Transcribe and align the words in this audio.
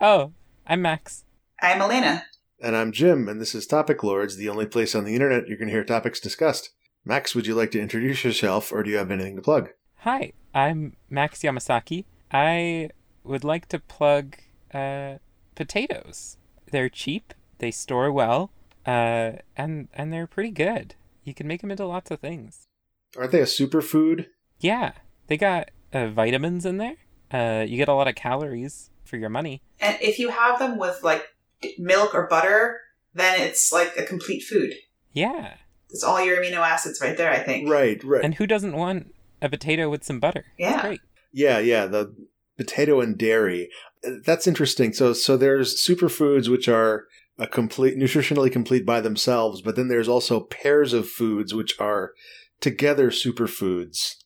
Oh, 0.00 0.32
I'm 0.64 0.80
Max. 0.80 1.24
I'm 1.60 1.82
Elena. 1.82 2.24
And 2.62 2.76
I'm 2.76 2.92
Jim, 2.92 3.28
and 3.28 3.40
this 3.40 3.52
is 3.52 3.66
Topic 3.66 4.04
Lords, 4.04 4.36
the 4.36 4.48
only 4.48 4.64
place 4.64 4.94
on 4.94 5.02
the 5.02 5.14
internet 5.14 5.48
you 5.48 5.56
can 5.56 5.68
hear 5.68 5.82
topics 5.82 6.20
discussed. 6.20 6.70
Max, 7.04 7.34
would 7.34 7.48
you 7.48 7.56
like 7.56 7.72
to 7.72 7.80
introduce 7.80 8.22
yourself, 8.22 8.70
or 8.70 8.84
do 8.84 8.90
you 8.90 8.96
have 8.96 9.10
anything 9.10 9.34
to 9.34 9.42
plug? 9.42 9.70
Hi, 10.02 10.34
I'm 10.54 10.94
Max 11.10 11.40
Yamasaki. 11.40 12.04
I 12.30 12.90
would 13.24 13.42
like 13.42 13.66
to 13.70 13.80
plug 13.80 14.36
uh, 14.72 15.14
potatoes. 15.56 16.36
They're 16.70 16.88
cheap, 16.88 17.34
they 17.58 17.72
store 17.72 18.12
well, 18.12 18.52
uh, 18.86 19.32
and 19.56 19.88
and 19.92 20.12
they're 20.12 20.28
pretty 20.28 20.52
good. 20.52 20.94
You 21.24 21.34
can 21.34 21.48
make 21.48 21.60
them 21.60 21.72
into 21.72 21.86
lots 21.86 22.12
of 22.12 22.20
things. 22.20 22.68
Aren't 23.16 23.32
they 23.32 23.40
a 23.40 23.46
superfood? 23.46 24.26
Yeah, 24.60 24.92
they 25.26 25.36
got 25.36 25.72
uh, 25.92 26.06
vitamins 26.06 26.64
in 26.64 26.76
there. 26.76 26.96
Uh, 27.32 27.64
you 27.66 27.76
get 27.76 27.88
a 27.88 27.94
lot 27.94 28.06
of 28.06 28.14
calories 28.14 28.90
for 29.08 29.16
your 29.16 29.30
money. 29.30 29.62
And 29.80 29.96
if 30.00 30.18
you 30.18 30.28
have 30.28 30.58
them 30.58 30.78
with 30.78 31.02
like 31.02 31.24
milk 31.78 32.14
or 32.14 32.26
butter, 32.26 32.80
then 33.14 33.40
it's 33.40 33.72
like 33.72 33.96
a 33.96 34.04
complete 34.04 34.42
food. 34.42 34.74
Yeah, 35.12 35.54
It's 35.90 36.04
all 36.04 36.22
your 36.24 36.36
amino 36.36 36.58
acids 36.58 37.00
right 37.00 37.16
there, 37.16 37.32
I 37.32 37.38
think. 37.40 37.68
Right, 37.68 38.02
right. 38.04 38.24
and 38.24 38.34
who 38.34 38.46
doesn't 38.46 38.76
want 38.76 39.14
a 39.42 39.48
potato 39.48 39.88
with 39.90 40.04
some 40.04 40.20
butter? 40.20 40.44
Yeah. 40.58 40.74
It's 40.74 40.82
great. 40.82 41.00
yeah, 41.32 41.58
yeah, 41.58 41.86
the 41.86 42.14
potato 42.56 43.00
and 43.00 43.16
dairy. 43.18 43.70
That's 44.24 44.46
interesting. 44.46 44.92
So, 44.92 45.12
so 45.12 45.36
there's 45.36 45.74
superfoods 45.82 46.48
which 46.48 46.68
are 46.68 47.06
a 47.38 47.46
complete, 47.46 47.96
nutritionally 47.96 48.52
complete 48.52 48.84
by 48.84 49.00
themselves, 49.00 49.62
but 49.62 49.74
then 49.76 49.88
there's 49.88 50.08
also 50.08 50.40
pairs 50.40 50.92
of 50.92 51.08
foods 51.08 51.54
which 51.54 51.74
are 51.80 52.12
together 52.60 53.10
superfoods. 53.10 54.16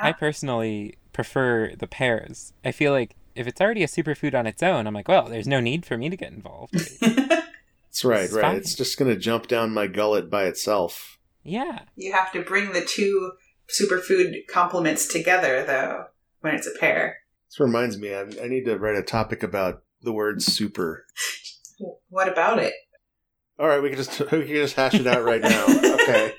I 0.00 0.12
personally 0.12 0.98
prefer 1.12 1.72
the 1.78 1.86
pears. 1.86 2.52
I 2.64 2.72
feel 2.72 2.92
like 2.92 3.14
if 3.34 3.46
it's 3.46 3.60
already 3.60 3.82
a 3.82 3.86
superfood 3.88 4.34
on 4.38 4.46
its 4.46 4.62
own, 4.62 4.86
I'm 4.86 4.94
like, 4.94 5.08
well, 5.08 5.28
there's 5.28 5.46
no 5.48 5.60
need 5.60 5.84
for 5.86 5.96
me 5.96 6.08
to 6.10 6.16
get 6.16 6.32
involved. 6.32 6.74
That's 7.00 8.04
right, 8.04 8.22
It's 8.24 8.32
right. 8.32 8.42
fine. 8.42 8.56
It's 8.56 8.74
just 8.74 8.98
going 8.98 9.10
to 9.12 9.18
jump 9.20 9.46
down 9.46 9.72
my 9.72 9.86
gullet 9.86 10.30
by 10.30 10.44
itself. 10.44 11.18
yeah. 11.42 11.80
you 11.96 12.12
have 12.12 12.32
to 12.32 12.42
bring 12.42 12.72
the 12.72 12.80
two 12.84 13.32
superfood 13.68 14.46
complements 14.48 15.06
together, 15.06 15.64
though, 15.64 16.06
when 16.40 16.54
it's 16.54 16.66
a 16.66 16.78
pair. 16.78 17.18
This 17.48 17.60
reminds 17.60 17.98
me, 17.98 18.14
I, 18.14 18.22
I 18.42 18.48
need 18.48 18.64
to 18.64 18.78
write 18.78 18.96
a 18.96 19.02
topic 19.02 19.42
about 19.42 19.82
the 20.02 20.12
word 20.12 20.42
super. 20.42 21.06
What 22.08 22.28
about 22.28 22.58
it? 22.58 22.74
All 23.58 23.68
right, 23.68 23.80
we 23.82 23.88
can 23.90 23.98
just 23.98 24.18
we 24.32 24.44
can 24.44 24.54
just 24.54 24.74
hash 24.74 24.94
it 24.94 25.06
out 25.06 25.22
right 25.24 25.40
now. 25.40 25.64
Okay. 25.94 26.34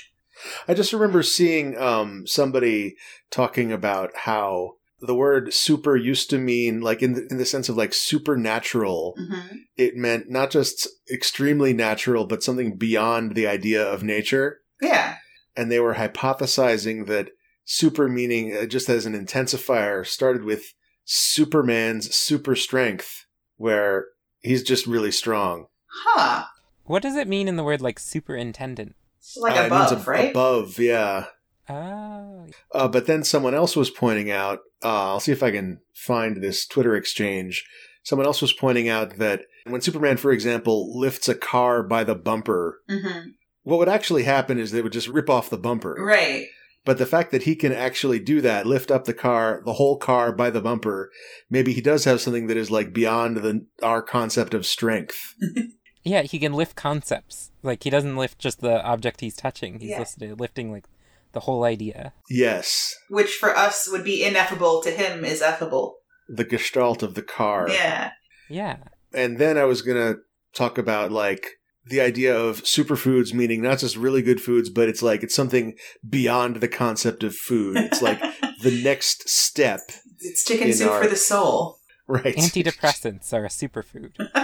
I 0.68 0.74
just 0.74 0.92
remember 0.92 1.22
seeing 1.22 1.78
um, 1.78 2.26
somebody 2.26 2.96
talking 3.30 3.72
about 3.72 4.10
how 4.16 4.74
the 5.00 5.14
word 5.14 5.54
super 5.54 5.96
used 5.96 6.28
to 6.30 6.38
mean 6.38 6.80
like 6.80 7.02
in 7.02 7.12
the, 7.14 7.26
in 7.30 7.38
the 7.38 7.44
sense 7.44 7.68
of 7.68 7.76
like 7.76 7.94
supernatural. 7.94 9.14
hmm 9.16 9.56
It 9.76 9.96
meant 9.96 10.28
not 10.30 10.50
just 10.50 10.88
extremely 11.12 11.72
natural, 11.72 12.26
but 12.26 12.42
something 12.42 12.76
beyond 12.76 13.34
the 13.34 13.46
idea 13.46 13.82
of 13.84 14.02
nature. 14.02 14.60
Yeah. 14.82 15.16
And 15.56 15.70
they 15.70 15.80
were 15.80 15.94
hypothesizing 15.94 17.06
that 17.06 17.30
super 17.64 18.08
meaning 18.08 18.56
uh, 18.56 18.66
just 18.66 18.88
as 18.88 19.06
an 19.06 19.14
intensifier 19.14 20.06
started 20.06 20.44
with 20.44 20.72
Superman's 21.04 22.14
super 22.14 22.54
strength, 22.54 23.26
where 23.56 24.06
he's 24.40 24.62
just 24.62 24.86
really 24.86 25.10
strong. 25.10 25.66
Huh. 25.86 26.44
What 26.84 27.02
does 27.02 27.16
it 27.16 27.28
mean 27.28 27.48
in 27.48 27.56
the 27.56 27.64
word 27.64 27.80
like 27.82 27.98
superintendent? 27.98 28.94
It's 29.18 29.36
like 29.36 29.56
Uh, 29.56 29.62
it 29.64 29.70
means 29.70 29.90
above, 29.92 30.02
ab- 30.02 30.08
right? 30.08 30.30
Above, 30.30 30.78
yeah. 30.78 31.26
Oh, 31.68 32.46
Uh, 32.74 32.88
but 32.88 33.06
then 33.06 33.22
someone 33.24 33.54
else 33.54 33.76
was 33.76 33.90
pointing 33.90 34.30
out, 34.30 34.60
uh, 34.82 35.08
I'll 35.10 35.20
see 35.20 35.32
if 35.32 35.42
I 35.42 35.50
can 35.50 35.80
find 35.94 36.42
this 36.42 36.66
Twitter 36.66 36.94
exchange. 36.96 37.64
Someone 38.04 38.26
else 38.26 38.40
was 38.40 38.52
pointing 38.52 38.88
out 38.88 39.18
that 39.18 39.42
when 39.66 39.80
Superman, 39.82 40.16
for 40.16 40.32
example, 40.32 40.98
lifts 40.98 41.28
a 41.28 41.34
car 41.34 41.82
by 41.82 42.04
the 42.04 42.14
bumper, 42.14 42.80
hmm 42.88 43.30
what 43.64 43.78
would 43.80 43.88
actually 43.88 44.22
happen 44.22 44.58
is 44.58 44.70
they 44.70 44.80
would 44.80 44.94
just 44.94 45.08
rip 45.08 45.28
off 45.28 45.50
the 45.50 45.58
bumper. 45.58 45.94
Right. 46.00 46.46
But 46.86 46.96
the 46.96 47.04
fact 47.04 47.32
that 47.32 47.42
he 47.42 47.54
can 47.54 47.70
actually 47.70 48.18
do 48.18 48.40
that, 48.40 48.64
lift 48.66 48.90
up 48.90 49.04
the 49.04 49.12
car, 49.12 49.60
the 49.66 49.74
whole 49.74 49.98
car 49.98 50.32
by 50.32 50.48
the 50.48 50.62
bumper, 50.62 51.10
maybe 51.50 51.74
he 51.74 51.82
does 51.82 52.04
have 52.04 52.22
something 52.22 52.46
that 52.46 52.56
is 52.56 52.70
like 52.70 52.94
beyond 52.94 53.36
the 53.36 53.66
our 53.82 54.00
concept 54.00 54.54
of 54.54 54.64
strength. 54.64 55.34
yeah. 56.02 56.22
He 56.22 56.38
can 56.38 56.54
lift 56.54 56.76
concepts. 56.76 57.50
Like 57.62 57.82
he 57.82 57.90
doesn't 57.90 58.16
lift 58.16 58.38
just 58.38 58.60
the 58.60 58.82
object 58.82 59.20
he's 59.20 59.36
touching. 59.36 59.80
He's 59.80 59.90
Yeah. 59.90 59.98
listed 59.98 60.40
lifting 60.40 60.72
like 60.72 60.86
the 61.32 61.40
whole 61.40 61.64
idea. 61.64 62.12
Yes, 62.30 62.94
Which 63.08 63.30
for 63.32 63.56
us 63.56 63.88
would 63.90 64.04
be 64.04 64.24
ineffable, 64.24 64.82
to 64.82 64.90
him 64.90 65.24
is 65.24 65.40
effable. 65.42 65.94
the 66.28 66.44
gestalt 66.44 67.02
of 67.02 67.14
the 67.14 67.22
car. 67.22 67.68
Yeah. 67.70 68.12
Yeah. 68.50 68.76
And 69.12 69.38
then 69.38 69.56
I 69.58 69.64
was 69.64 69.82
going 69.82 69.96
to 69.96 70.20
talk 70.54 70.78
about 70.78 71.10
like 71.12 71.46
the 71.86 72.00
idea 72.00 72.36
of 72.38 72.62
superfoods 72.64 73.32
meaning 73.32 73.62
not 73.62 73.78
just 73.78 73.96
really 73.96 74.20
good 74.22 74.40
foods, 74.40 74.68
but 74.70 74.88
it's 74.88 75.02
like 75.02 75.22
it's 75.22 75.34
something 75.34 75.74
beyond 76.08 76.56
the 76.56 76.68
concept 76.68 77.22
of 77.24 77.34
food. 77.34 77.76
It's 77.78 78.02
like 78.02 78.20
the 78.62 78.80
next 78.82 79.28
step, 79.28 79.80
It's 80.20 80.44
chicken 80.44 80.68
In 80.68 80.74
soup 80.74 80.90
our- 80.90 81.02
for 81.02 81.08
the 81.08 81.16
soul. 81.16 81.78
right? 82.06 82.36
Antidepressants 82.36 83.32
are 83.32 83.44
a 83.44 83.48
superfood. 83.48 84.12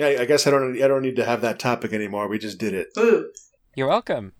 I, 0.00 0.18
I 0.18 0.24
guess 0.26 0.46
I 0.46 0.50
don't 0.50 0.80
I 0.80 0.86
don't 0.86 1.02
need 1.02 1.16
to 1.16 1.24
have 1.24 1.40
that 1.40 1.58
topic 1.58 1.92
anymore. 1.92 2.28
We 2.28 2.38
just 2.38 2.58
did 2.58 2.72
it. 2.74 2.88
Ooh. 2.96 3.30
You're 3.74 3.88
welcome. 3.88 4.32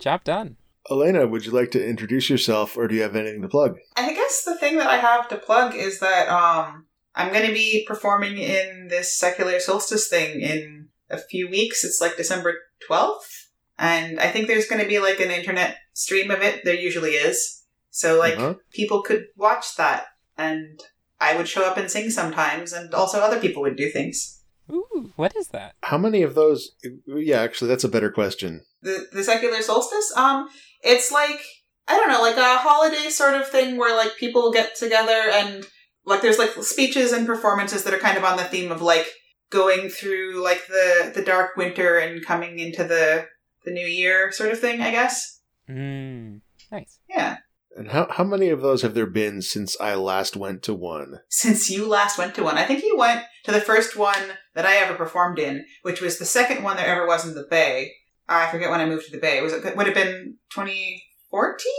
Job 0.00 0.24
done. 0.24 0.56
Elena, 0.90 1.26
would 1.26 1.44
you 1.44 1.52
like 1.52 1.70
to 1.72 1.86
introduce 1.86 2.30
yourself 2.30 2.76
or 2.76 2.88
do 2.88 2.94
you 2.94 3.02
have 3.02 3.14
anything 3.14 3.42
to 3.42 3.48
plug? 3.48 3.76
I 3.96 4.12
guess 4.14 4.44
the 4.44 4.56
thing 4.56 4.76
that 4.78 4.88
I 4.88 4.96
have 4.96 5.28
to 5.28 5.36
plug 5.36 5.74
is 5.74 6.00
that 6.00 6.28
um 6.28 6.86
I'm 7.14 7.32
going 7.32 7.46
to 7.46 7.52
be 7.52 7.84
performing 7.86 8.38
in 8.38 8.86
this 8.88 9.18
secular 9.18 9.58
solstice 9.60 10.08
thing 10.08 10.40
in 10.40 10.88
a 11.10 11.18
few 11.18 11.50
weeks. 11.50 11.84
It's 11.84 12.00
like 12.00 12.16
December 12.16 12.54
12th. 12.88 13.48
And 13.78 14.20
I 14.20 14.28
think 14.30 14.46
there's 14.46 14.68
going 14.68 14.80
to 14.80 14.88
be 14.88 15.00
like 15.00 15.18
an 15.20 15.30
internet 15.30 15.76
stream 15.92 16.30
of 16.30 16.40
it. 16.40 16.64
There 16.64 16.74
usually 16.74 17.12
is. 17.12 17.64
So 17.90 18.18
like 18.18 18.36
Uh-huh. 18.38 18.54
people 18.72 19.02
could 19.02 19.26
watch 19.36 19.76
that 19.76 20.06
and 20.38 20.80
I 21.20 21.36
would 21.36 21.48
show 21.48 21.64
up 21.64 21.76
and 21.76 21.90
sing 21.90 22.10
sometimes 22.10 22.72
and 22.72 22.94
also 22.94 23.18
other 23.20 23.40
people 23.40 23.62
would 23.62 23.76
do 23.76 23.90
things. 23.90 24.42
Ooh, 24.70 25.12
what 25.16 25.34
is 25.36 25.48
that? 25.48 25.74
How 25.82 25.98
many 25.98 26.22
of 26.22 26.34
those? 26.36 26.70
Yeah, 27.06 27.40
actually, 27.42 27.68
that's 27.68 27.84
a 27.84 27.88
better 27.88 28.10
question. 28.10 28.62
The 28.82 29.06
the 29.12 29.24
secular 29.24 29.62
solstice 29.62 30.12
um 30.16 30.48
it's 30.82 31.12
like 31.12 31.40
I 31.88 31.96
don't 31.96 32.08
know, 32.08 32.22
like 32.22 32.36
a 32.36 32.58
holiday 32.58 33.10
sort 33.10 33.34
of 33.34 33.48
thing 33.48 33.76
where 33.76 33.96
like 33.96 34.16
people 34.16 34.52
get 34.52 34.76
together 34.76 35.30
and 35.32 35.66
like 36.06 36.22
there's 36.22 36.38
like 36.38 36.50
speeches 36.62 37.12
and 37.12 37.26
performances 37.26 37.84
that 37.84 37.94
are 37.94 37.98
kind 37.98 38.16
of 38.16 38.24
on 38.24 38.36
the 38.36 38.44
theme 38.44 38.70
of 38.70 38.80
like 38.80 39.08
going 39.50 39.88
through 39.88 40.42
like 40.42 40.66
the 40.68 41.12
the 41.14 41.22
dark 41.22 41.56
winter 41.56 41.98
and 41.98 42.24
coming 42.24 42.58
into 42.58 42.84
the 42.84 43.26
the 43.64 43.72
new 43.72 43.86
year 43.86 44.32
sort 44.32 44.52
of 44.52 44.60
thing, 44.60 44.80
I 44.80 44.90
guess. 44.90 45.40
Mm, 45.68 46.40
nice. 46.70 46.98
Yeah. 47.08 47.38
And 47.76 47.90
how 47.90 48.08
how 48.10 48.24
many 48.24 48.48
of 48.50 48.62
those 48.62 48.82
have 48.82 48.94
there 48.94 49.06
been 49.06 49.42
since 49.42 49.76
I 49.80 49.94
last 49.94 50.36
went 50.36 50.62
to 50.64 50.74
one? 50.74 51.20
Since 51.28 51.70
you 51.70 51.86
last 51.88 52.18
went 52.18 52.34
to 52.36 52.42
one. 52.42 52.56
I 52.56 52.64
think 52.64 52.82
you 52.82 52.96
went 52.96 53.22
to 53.44 53.52
the 53.52 53.60
first 53.60 53.96
one 53.96 54.34
that 54.54 54.66
I 54.66 54.76
ever 54.76 54.94
performed 54.94 55.38
in, 55.38 55.64
which 55.82 56.00
was 56.00 56.18
the 56.18 56.24
second 56.24 56.62
one 56.62 56.76
there 56.76 56.86
ever 56.86 57.06
was 57.06 57.26
in 57.26 57.34
the 57.34 57.46
Bay. 57.48 57.92
I 58.30 58.50
forget 58.50 58.70
when 58.70 58.80
I 58.80 58.86
moved 58.86 59.06
to 59.06 59.12
the 59.12 59.18
Bay. 59.18 59.42
Was 59.42 59.52
it 59.52 59.76
would 59.76 59.86
have 59.86 59.94
been 59.94 60.36
2014? 60.54 61.72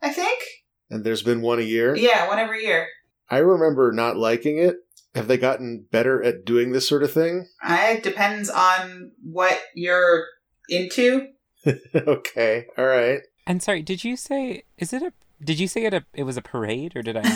I 0.00 0.10
think. 0.10 0.42
And 0.90 1.04
there's 1.04 1.22
been 1.22 1.42
one 1.42 1.58
a 1.58 1.62
year. 1.62 1.94
Yeah, 1.96 2.28
one 2.28 2.38
every 2.38 2.64
year. 2.64 2.88
I 3.28 3.38
remember 3.38 3.92
not 3.92 4.16
liking 4.16 4.58
it. 4.58 4.76
Have 5.14 5.26
they 5.28 5.36
gotten 5.36 5.86
better 5.90 6.22
at 6.22 6.44
doing 6.44 6.72
this 6.72 6.88
sort 6.88 7.02
of 7.02 7.12
thing? 7.12 7.48
Uh, 7.68 7.94
It 7.96 8.02
depends 8.02 8.48
on 8.48 9.10
what 9.22 9.60
you're 9.74 10.24
into. 10.70 11.26
okay, 11.94 12.66
all 12.78 12.86
right. 12.86 13.20
And 13.46 13.62
sorry, 13.62 13.82
did 13.82 14.04
you 14.04 14.16
say 14.16 14.62
is 14.78 14.92
it 14.92 15.02
a 15.02 15.12
did 15.42 15.58
you 15.58 15.66
say 15.68 15.84
it 15.84 15.94
a 15.94 16.04
it 16.14 16.22
was 16.22 16.36
a 16.36 16.42
parade 16.42 16.94
or 16.96 17.02
did 17.02 17.16
I 17.16 17.22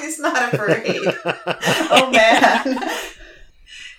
it's 0.00 0.18
not 0.18 0.52
a 0.52 0.56
parade. 0.56 0.86
oh 1.90 2.10
man. 2.10 2.78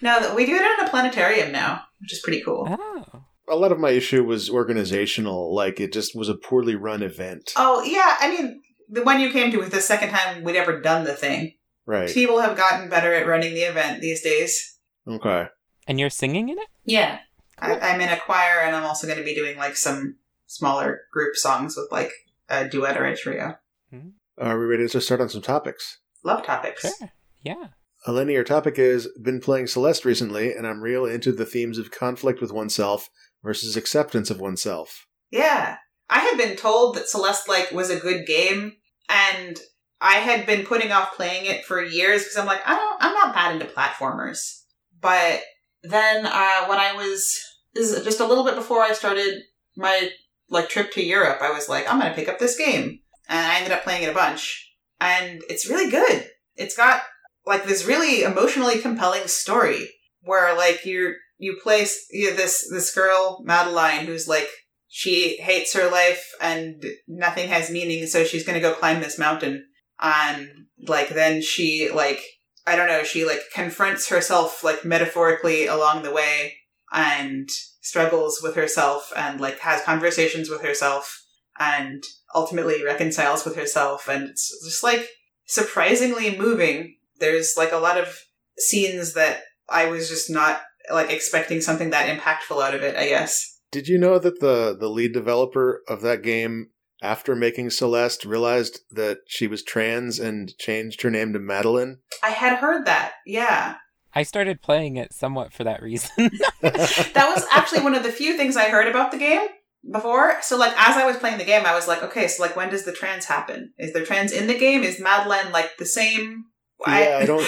no, 0.01 0.33
we 0.36 0.45
do 0.45 0.56
it 0.56 0.62
in 0.80 0.86
a 0.86 0.89
planetarium 0.89 1.51
now, 1.51 1.83
which 2.01 2.12
is 2.13 2.19
pretty 2.19 2.42
cool. 2.42 2.68
oh. 2.69 3.06
A 3.50 3.56
lot 3.56 3.72
of 3.72 3.80
my 3.80 3.92
issue 3.92 4.24
was 4.24 4.50
organizational. 4.50 5.54
Like 5.54 5.80
it 5.80 5.92
just 5.92 6.16
was 6.16 6.30
a 6.30 6.36
poorly 6.36 6.75
run 6.75 7.01
event. 7.01 7.51
Oh 7.56 7.84
yeah, 7.84 8.18
I 8.19 8.30
mean 8.30 8.62
the 8.90 9.04
one 9.04 9.19
you 9.19 9.31
came 9.31 9.51
to 9.51 9.57
was 9.60 9.69
the 9.69 9.81
second 9.81 10.10
time 10.10 10.44
we'd 10.44 10.56
ever 10.56 10.81
done 10.81 11.04
the 11.04 11.13
thing. 11.13 11.54
Right. 11.86 12.10
People 12.10 12.40
have 12.40 12.57
gotten 12.57 12.90
better 12.90 13.13
at 13.13 13.28
running 13.28 13.54
the 13.54 13.62
event 13.62 14.01
these 14.01 14.22
days. 14.22 14.78
Okay. 15.07 15.48
And 15.88 16.00
you're 16.00 16.10
singing 16.10 16.50
in 16.50 16.57
it? 16.60 16.68
Yeah. 16.86 17.19
I, 17.57 17.80
I'm 17.80 18.00
in 18.00 18.10
a 18.10 18.19
choir, 18.19 18.62
and 18.62 18.75
I'm 18.75 18.84
also 18.86 19.07
going 19.07 19.18
to 19.19 19.25
be 19.25 19.34
doing 19.36 19.57
like 19.57 19.75
some 19.75 20.18
smaller 20.46 21.01
group 21.12 21.36
songs 21.36 21.75
with 21.75 21.92
like 21.92 22.12
a 22.48 22.68
duet 22.68 22.98
or 22.98 23.06
a 23.06 23.18
trio. 23.18 23.57
hmm 23.92 24.10
Are 24.38 24.60
we 24.60 24.66
ready 24.66 24.88
to 24.88 25.01
start 25.01 25.19
on 25.22 25.30
some 25.30 25.42
topics? 25.42 25.98
Love 26.24 26.46
topics. 26.46 26.81
Sure. 26.81 27.12
Yeah. 27.42 27.68
Elena 28.07 28.31
your 28.31 28.44
topic 28.44 28.80
is 28.80 29.10
been 29.22 29.42
playing 29.42 29.68
Celeste 29.68 30.06
recently, 30.06 30.54
and 30.54 30.66
I'm 30.66 30.81
real 30.81 31.06
into 31.06 31.31
the 31.31 31.46
themes 31.46 31.78
of 31.78 31.92
conflict 31.92 32.40
with 32.40 32.51
oneself 32.51 33.10
versus 33.44 33.75
acceptance 33.77 34.30
of 34.30 34.39
oneself. 34.39 35.06
Yeah. 35.31 35.77
I 36.09 36.19
had 36.19 36.38
been 36.38 36.56
told 36.56 36.95
that 36.95 37.07
Celeste 37.07 37.47
like 37.47 37.71
was 37.71 37.89
a 37.89 38.00
good 38.00 38.25
game 38.25 38.74
and 39.07 39.59
I 40.01 40.15
had 40.15 40.45
been 40.45 40.65
putting 40.65 40.91
off 40.91 41.15
playing 41.15 41.45
it 41.45 41.65
for 41.65 41.83
years 41.83 42.24
because 42.24 42.38
I'm 42.38 42.45
like, 42.45 42.62
I 42.65 42.75
don't, 42.75 42.97
I'm 43.03 43.13
not 43.13 43.33
bad 43.36 43.53
into 43.53 43.65
platformers. 43.65 44.62
But 45.01 45.41
then 45.83 46.25
uh, 46.25 46.65
when 46.68 46.80
I 46.80 46.94
was 46.95 47.39
is 47.75 48.03
just 48.03 48.19
a 48.19 48.25
little 48.25 48.44
bit 48.44 48.56
before 48.56 48.81
I 48.81 48.94
started 48.94 49.41
my 49.75 50.09
like 50.50 50.69
trip 50.69 50.91
to 50.94 51.03
Europe, 51.03 51.39
I 51.41 51.51
was 51.51 51.69
like, 51.69 51.89
I'm 51.89 52.00
gonna 52.00 52.13
pick 52.13 52.30
up 52.30 52.39
this 52.39 52.57
game, 52.57 53.00
and 53.27 53.39
I 53.51 53.57
ended 53.57 53.71
up 53.71 53.83
playing 53.83 54.03
it 54.03 54.09
a 54.09 54.13
bunch, 54.13 54.74
and 55.00 55.41
it's 55.50 55.69
really 55.69 55.89
good. 55.89 56.30
It's 56.56 56.75
got 56.75 57.01
like 57.45 57.65
this 57.65 57.86
really 57.86 58.24
emotionally 58.24 58.80
compelling 58.80 59.27
story 59.27 59.89
where 60.21 60.56
like 60.57 60.86
you're 60.86 61.15
you 61.39 61.57
place 61.63 62.06
you 62.12 62.36
this 62.36 62.69
this 62.69 62.94
girl 62.94 63.41
Madeline 63.44 64.06
who's 64.06 64.27
like 64.27 64.50
she 64.88 65.38
hates 65.38 65.74
her 65.74 65.89
life 65.89 66.31
and 66.41 66.83
nothing 67.07 67.47
has 67.47 67.69
meaning, 67.69 68.06
so 68.06 68.24
she's 68.24 68.45
gonna 68.45 68.59
go 68.59 68.74
climb 68.74 69.01
this 69.01 69.18
mountain, 69.18 69.65
and 70.00 70.47
like 70.88 71.09
then 71.09 71.41
she 71.41 71.89
like 71.91 72.21
I 72.68 72.75
don't 72.75 72.88
know, 72.88 73.03
she 73.03 73.25
like 73.25 73.41
confronts 73.53 74.09
herself 74.09 74.63
like 74.63 74.86
metaphorically 74.86 75.65
along 75.65 76.03
the 76.03 76.12
way 76.12 76.56
and 76.91 77.50
struggles 77.81 78.41
with 78.44 78.56
herself 78.56 79.12
and 79.15 79.39
like 79.39 79.59
has 79.59 79.81
conversations 79.83 80.50
with 80.50 80.62
herself 80.62 81.24
and 81.57 82.03
ultimately 82.36 82.83
reconciles 82.83 83.45
with 83.45 83.56
herself 83.56 84.07
and 84.07 84.30
it's 84.30 84.63
just 84.63 84.83
like 84.83 85.07
surprisingly 85.45 86.38
moving. 86.38 86.95
There's 87.19 87.56
like 87.57 87.71
a 87.71 87.77
lot 87.77 87.97
of 87.97 88.19
scenes 88.57 89.13
that 89.13 89.44
I 89.69 89.86
was 89.86 90.09
just 90.09 90.30
not 90.30 90.62
like 90.91 91.12
expecting 91.12 91.62
something 91.62 91.89
that 91.91 92.07
impactful 92.07 92.62
out 92.63 92.75
of 92.75 92.83
it, 92.83 92.95
I 92.95 93.07
guess. 93.07 93.59
Did 93.71 93.88
you 93.88 93.97
know 93.97 94.19
that 94.19 94.39
the 94.39 94.75
the 94.80 94.89
lead 94.89 95.13
developer 95.13 95.83
of 95.88 96.01
that 96.01 96.24
game 96.24 96.69
after 97.01 97.36
making 97.36 97.69
Celeste 97.69 98.25
realized 98.25 98.81
that 98.91 99.19
she 99.27 99.47
was 99.47 99.63
trans 99.63 100.19
and 100.19 100.57
changed 100.57 101.01
her 101.01 101.09
name 101.09 101.33
to 101.33 101.39
Madeline? 101.39 102.00
I 102.24 102.31
had 102.31 102.57
heard 102.57 102.86
that. 102.86 103.13
Yeah. 103.25 103.75
I 104.13 104.24
started 104.24 104.62
playing 104.62 104.97
it 104.97 105.13
somewhat 105.13 105.53
for 105.53 105.63
that 105.63 105.81
reason. 105.81 106.31
That 106.62 107.31
was 107.33 107.45
actually 107.51 107.83
one 107.83 107.95
of 107.95 108.03
the 108.03 108.12
few 108.12 108.36
things 108.36 108.57
I 108.57 108.69
heard 108.69 108.88
about 108.88 109.12
the 109.12 109.18
game 109.18 109.47
before. 109.89 110.41
So 110.41 110.57
like 110.57 110.74
as 110.77 110.97
I 110.97 111.06
was 111.06 111.18
playing 111.18 111.38
the 111.38 111.45
game, 111.45 111.65
I 111.65 111.75
was 111.75 111.88
like, 111.88 112.03
okay, 112.03 112.27
so 112.27 112.44
like 112.44 112.56
when 112.56 112.69
does 112.69 112.86
the 112.86 112.91
trans 112.91 113.25
happen? 113.25 113.74
Is 113.77 113.94
there 113.94 114.06
trans 114.06 114.31
in 114.31 114.47
the 114.47 114.57
game? 114.57 114.83
Is 114.83 115.00
Madeline 115.00 115.51
like 115.51 115.77
the 115.77 115.86
same? 115.86 116.45
Yeah, 116.87 117.19
I 117.21 117.25
don't- 117.25 117.47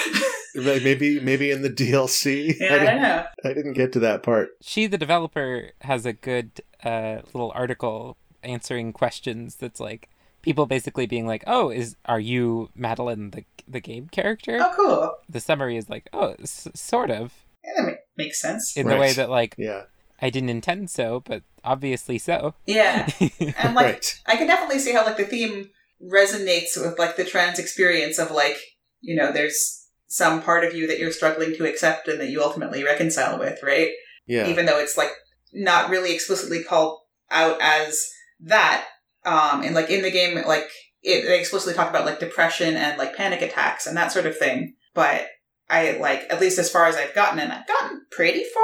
maybe 0.55 1.19
maybe 1.19 1.51
in 1.51 1.61
the 1.61 1.69
DLC. 1.69 2.55
yeah, 2.59 2.65
I 2.65 2.69
didn't, 2.79 2.85
don't 2.85 3.01
know. 3.01 3.25
I 3.45 3.53
didn't 3.53 3.73
get 3.73 3.93
to 3.93 3.99
that 3.99 4.23
part. 4.23 4.49
she, 4.61 4.87
the 4.87 4.97
developer, 4.97 5.71
has 5.81 6.05
a 6.05 6.13
good 6.13 6.61
uh, 6.83 7.19
little 7.33 7.51
article 7.55 8.17
answering 8.43 8.91
questions 8.91 9.55
that's 9.55 9.79
like 9.79 10.09
people 10.41 10.65
basically 10.65 11.05
being 11.05 11.25
like, 11.27 11.43
"Oh, 11.47 11.69
is 11.69 11.95
are 12.05 12.19
you 12.19 12.69
Madeline 12.75 13.31
the 13.31 13.45
the 13.67 13.79
game 13.79 14.09
character?" 14.09 14.57
Oh, 14.59 14.73
cool. 14.75 15.13
The 15.29 15.39
summary 15.39 15.77
is 15.77 15.89
like, 15.89 16.09
"Oh, 16.11 16.35
s- 16.41 16.67
sort 16.75 17.09
of," 17.11 17.33
Yeah, 17.63 17.71
that 17.77 17.85
ma- 17.85 17.93
makes 18.17 18.41
sense. 18.41 18.75
in 18.75 18.87
the 18.87 18.97
way 18.97 19.13
that 19.13 19.29
like 19.29 19.55
Yeah. 19.57 19.83
I 20.21 20.29
didn't 20.29 20.49
intend 20.49 20.89
so, 20.89 21.21
but 21.21 21.43
obviously 21.63 22.17
so. 22.17 22.55
Yeah, 22.65 23.07
and 23.39 23.73
like 23.75 23.85
right. 23.85 24.19
I 24.25 24.35
can 24.35 24.47
definitely 24.47 24.79
see 24.79 24.91
how 24.93 25.05
like 25.05 25.17
the 25.17 25.23
theme 25.25 25.69
resonates 26.03 26.75
with 26.75 26.99
like 26.99 27.15
the 27.15 27.23
trans 27.25 27.59
experience 27.59 28.17
of 28.19 28.31
like 28.31 28.57
you 29.01 29.15
know 29.15 29.31
there's 29.31 29.88
some 30.07 30.42
part 30.42 30.63
of 30.63 30.74
you 30.74 30.88
that 30.88 31.00
you're 31.00 31.12
struggling 31.12 31.56
to 31.56 31.65
accept 31.65 32.07
and 32.07 32.19
that 32.19 32.30
you 32.30 32.42
ultimately 32.44 32.83
reconcile 32.83 33.39
with, 33.39 33.63
right? 33.63 33.92
Yeah. 34.27 34.48
even 34.48 34.65
though 34.65 34.80
it's 34.80 34.98
like 34.98 35.12
not 35.53 35.89
really 35.89 36.13
explicitly 36.13 36.63
called 36.63 37.00
out 37.30 37.57
as 37.62 38.07
that 38.42 38.86
um 39.25 39.63
and 39.63 39.75
like 39.75 39.89
in 39.89 40.01
the 40.01 40.12
game 40.12 40.36
like 40.48 40.69
it 41.01 41.25
they 41.25 41.39
explicitly 41.39 41.74
talk 41.74 41.89
about 41.89 42.06
like 42.06 42.19
depression 42.19 42.75
and 42.75 42.98
like 42.98 43.15
panic 43.15 43.42
attacks 43.42 43.88
and 43.88 43.98
that 43.98 44.12
sort 44.12 44.25
of 44.25 44.38
thing 44.38 44.74
but 44.94 45.27
i 45.69 45.98
like 46.00 46.25
at 46.30 46.39
least 46.39 46.59
as 46.59 46.71
far 46.71 46.86
as 46.86 46.95
i've 46.95 47.13
gotten 47.13 47.39
and 47.39 47.51
i've 47.51 47.68
gotten 47.68 48.06
pretty 48.12 48.44
far 48.53 48.63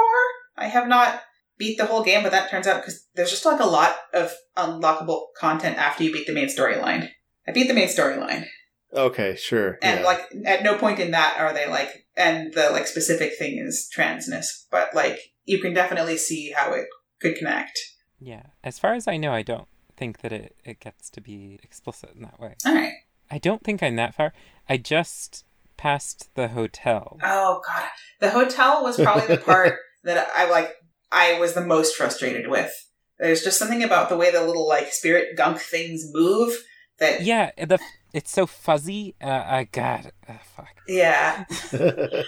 i 0.56 0.66
have 0.66 0.88
not 0.88 1.20
beat 1.58 1.76
the 1.76 1.86
whole 1.86 2.02
game 2.02 2.22
but 2.22 2.32
that 2.32 2.50
turns 2.50 2.66
out 2.66 2.80
because 2.80 3.06
there's 3.14 3.30
just 3.30 3.44
like 3.44 3.60
a 3.60 3.66
lot 3.66 3.96
of 4.14 4.32
unlockable 4.56 5.26
content 5.36 5.76
after 5.76 6.04
you 6.04 6.12
beat 6.12 6.26
the 6.26 6.34
main 6.34 6.48
storyline 6.48 7.08
i 7.46 7.52
beat 7.52 7.68
the 7.68 7.74
main 7.74 7.88
storyline 7.88 8.44
okay, 8.92 9.36
sure. 9.36 9.78
and 9.82 10.00
yeah. 10.00 10.06
like 10.06 10.20
at 10.46 10.62
no 10.62 10.76
point 10.76 10.98
in 10.98 11.10
that 11.12 11.36
are 11.38 11.52
they 11.52 11.68
like 11.68 12.06
and 12.16 12.52
the 12.54 12.70
like 12.70 12.86
specific 12.86 13.34
thing 13.38 13.58
is 13.58 13.90
transness 13.94 14.46
but 14.70 14.94
like 14.94 15.18
you 15.44 15.60
can 15.60 15.72
definitely 15.74 16.16
see 16.16 16.52
how 16.56 16.72
it 16.72 16.86
could 17.20 17.36
connect 17.36 17.78
Yeah. 18.20 18.42
As 18.62 18.78
far 18.78 18.94
as 18.94 19.06
I 19.08 19.16
know, 19.16 19.32
I 19.32 19.42
don't 19.42 19.68
think 19.96 20.18
that 20.20 20.32
it, 20.32 20.56
it 20.64 20.80
gets 20.80 21.10
to 21.10 21.20
be 21.20 21.58
explicit 21.62 22.10
in 22.14 22.22
that 22.22 22.38
way. 22.40 22.54
all 22.66 22.74
right 22.74 22.92
I 23.30 23.38
don't 23.38 23.62
think 23.62 23.82
I'm 23.82 23.96
that 23.96 24.14
far. 24.14 24.32
I 24.68 24.78
just 24.78 25.44
passed 25.76 26.30
the 26.34 26.48
hotel. 26.48 27.18
oh 27.22 27.62
god 27.66 27.88
the 28.20 28.30
hotel 28.30 28.82
was 28.82 28.96
probably 28.96 29.26
the 29.36 29.40
part 29.40 29.74
that 30.04 30.28
i 30.36 30.48
like 30.50 30.74
i 31.12 31.38
was 31.38 31.52
the 31.54 31.64
most 31.64 31.94
frustrated 31.94 32.48
with 32.48 32.72
there's 33.20 33.44
just 33.44 33.58
something 33.58 33.82
about 33.84 34.08
the 34.08 34.16
way 34.16 34.30
the 34.32 34.44
little 34.44 34.66
like 34.66 34.92
spirit 34.92 35.36
gunk 35.36 35.58
things 35.58 36.04
move 36.12 36.52
that 36.98 37.22
Yeah, 37.22 37.52
the 37.56 37.78
it's 38.12 38.30
so 38.30 38.46
fuzzy. 38.46 39.14
Uh, 39.20 39.26
uh 39.26 39.64
God, 39.70 40.12
uh, 40.28 40.34
fuck. 40.56 40.76
yeah 40.86 41.44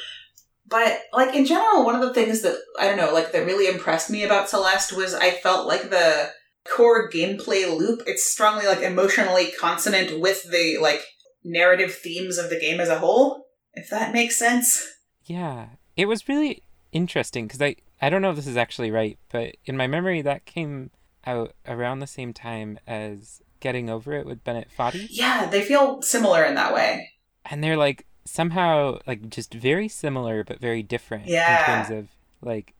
But 0.71 1.03
like 1.13 1.35
in 1.35 1.45
general, 1.45 1.85
one 1.85 1.97
of 1.97 2.01
the 2.01 2.15
things 2.15 2.43
that 2.43 2.57
I 2.79 2.87
don't 2.87 2.97
know, 2.97 3.13
like 3.13 3.33
that 3.33 3.45
really 3.45 3.67
impressed 3.67 4.09
me 4.09 4.23
about 4.23 4.49
Celeste 4.49 4.93
was 4.93 5.13
I 5.13 5.33
felt 5.33 5.67
like 5.67 5.91
the 5.91 6.31
core 6.65 7.11
gameplay 7.11 7.69
loop. 7.69 8.03
It's 8.07 8.31
strongly 8.31 8.67
like 8.67 8.81
emotionally 8.81 9.51
consonant 9.59 10.21
with 10.21 10.49
the 10.51 10.79
like 10.81 11.03
narrative 11.43 11.93
themes 11.93 12.39
of 12.39 12.51
the 12.51 12.61
game 12.61 12.81
as 12.81 12.89
a 12.89 13.01
whole. 13.01 13.47
If 13.75 13.91
that 13.91 14.15
makes 14.15 14.39
sense. 14.39 14.87
Yeah, 15.25 15.67
it 15.97 16.07
was 16.07 16.29
really 16.29 16.63
interesting 16.93 17.49
because 17.49 17.61
I 17.61 17.75
I 18.01 18.09
don't 18.09 18.23
know 18.23 18.31
if 18.31 18.37
this 18.37 18.47
is 18.47 18.57
actually 18.57 18.93
right, 18.93 19.19
but 19.31 19.57
in 19.65 19.77
my 19.77 19.89
memory 19.89 20.23
that 20.23 20.47
came 20.47 20.91
out 21.27 21.53
around 21.67 21.99
the 21.99 22.07
same 22.07 22.33
time 22.33 22.79
as 22.87 23.43
Getting 23.61 23.89
Over 23.91 24.13
It 24.15 24.27
with 24.27 24.43
Bennett 24.45 24.69
Foddy, 24.77 25.07
Yeah, 25.11 25.47
they 25.47 25.63
feel 25.63 26.03
similar 26.03 26.45
in 26.45 26.55
that 26.57 26.75
way. 26.75 27.11
and 27.45 27.63
they're 27.63 27.77
like 27.77 28.07
somehow 28.25 28.99
like 29.07 29.29
just 29.31 29.53
very 29.55 29.89
similar 29.89 30.45
but 30.45 30.61
very 30.61 30.83
different 30.83 31.27
Yeah. 31.27 31.59
in 31.81 31.87
terms 31.87 31.99
of 31.99 32.09
like 32.47 32.75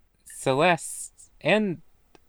Celeste 0.45 1.13
and 1.41 1.83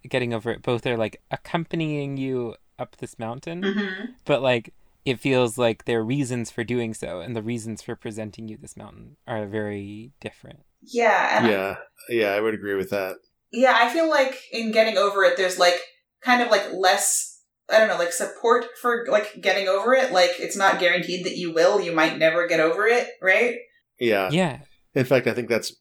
Getting 0.08 0.34
Over 0.34 0.52
It 0.52 0.62
both 0.64 0.86
are 0.88 0.98
like 0.98 1.22
accompanying 1.32 2.18
you 2.18 2.56
up 2.80 2.98
this 2.98 3.18
mountain, 3.20 3.62
Mm-hmm. 3.62 4.06
but 4.26 4.42
like 4.42 4.74
it 5.06 5.20
feels 5.20 5.58
like 5.58 5.86
their 5.86 6.04
reasons 6.04 6.52
for 6.52 6.64
doing 6.64 6.94
so 6.94 7.22
and 7.22 7.36
the 7.36 7.42
reasons 7.42 7.82
for 7.82 7.96
presenting 7.96 8.48
you 8.48 8.58
this 8.58 8.78
mountain 8.78 9.18
are 9.28 9.46
very 9.46 10.12
different. 10.20 10.60
Yeah, 10.82 11.38
and 11.40 11.48
yeah. 11.48 11.76
Yeah, 12.10 12.30
I 12.34 12.42
would 12.42 12.54
agree 12.54 12.76
with 12.76 12.90
that. 12.90 13.18
yeah, 13.52 13.74
I 13.76 13.90
feel 13.94 14.10
like 14.10 14.36
in 14.52 14.72
getting 14.72 14.98
over 14.98 15.24
it, 15.24 15.38
there's 15.38 15.60
like 15.60 15.80
kind 16.22 16.42
of 16.42 16.50
like 16.50 16.72
less. 16.74 17.31
I 17.72 17.80
don't 17.80 17.88
know, 17.88 17.98
like 17.98 18.14
support 18.14 18.66
for 18.82 19.06
like 19.10 19.40
getting 19.42 19.68
over 19.68 19.94
it. 19.94 20.12
Like 20.12 20.32
it's 20.40 20.58
not 20.58 20.80
guaranteed 20.80 21.26
that 21.26 21.38
you 21.38 21.54
will. 21.54 21.80
You 21.82 21.94
might 21.94 22.18
never 22.18 22.48
get 22.48 22.60
over 22.60 22.86
it, 22.88 23.08
right? 23.22 23.56
Yeah. 24.00 24.30
Yeah, 24.32 24.60
In 24.96 25.06
fact, 25.06 25.28
I 25.28 25.34
think 25.34 25.48
that's 25.50 25.74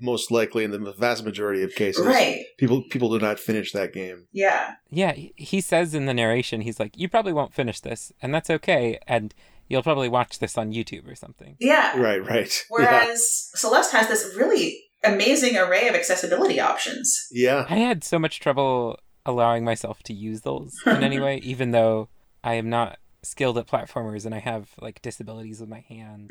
most 0.00 0.30
likely 0.30 0.62
in 0.64 0.70
the 0.70 0.92
vast 0.98 1.24
majority 1.24 1.62
of 1.62 1.74
cases. 1.74 2.06
Right. 2.06 2.44
People 2.58 2.84
people 2.90 3.08
do 3.10 3.18
not 3.24 3.38
finish 3.40 3.72
that 3.72 3.92
game. 3.92 4.26
Yeah. 4.32 4.74
Yeah, 4.90 5.12
he- 5.12 5.34
he 5.36 5.60
says 5.60 5.94
in 5.94 6.06
the 6.06 6.14
narration, 6.14 6.60
he's 6.60 6.78
like, 6.78 6.96
"You 6.96 7.08
probably 7.08 7.32
won't 7.32 7.54
finish 7.54 7.80
this, 7.80 8.12
and 8.22 8.32
that's 8.32 8.48
okay, 8.50 8.98
and 9.08 9.34
you'll 9.68 9.82
probably 9.82 10.08
watch 10.08 10.38
this 10.38 10.56
on 10.56 10.72
YouTube 10.72 11.10
or 11.10 11.14
something." 11.16 11.56
Yeah. 11.58 11.98
Right, 11.98 12.24
right. 12.24 12.52
Whereas 12.68 13.50
Celeste 13.54 13.92
has 13.92 14.06
this 14.08 14.34
really 14.36 14.80
amazing 15.04 15.56
array 15.56 15.88
of 15.88 15.94
accessibility 15.94 16.60
options. 16.60 17.26
Yeah. 17.32 17.66
I 17.68 17.76
had 17.76 18.02
so 18.04 18.18
much 18.18 18.38
trouble 18.40 18.98
allowing 19.28 19.64
myself 19.64 20.02
to 20.04 20.12
use 20.12 20.40
those 20.40 20.74
in 20.86 21.04
any 21.04 21.20
way, 21.20 21.38
even 21.44 21.70
though 21.70 22.08
I 22.42 22.54
am 22.54 22.68
not 22.68 22.98
skilled 23.22 23.58
at 23.58 23.66
platformers 23.66 24.24
and 24.24 24.34
I 24.34 24.38
have 24.38 24.70
like 24.80 25.02
disabilities 25.02 25.60
with 25.60 25.68
my 25.68 25.84
hands. 25.88 26.28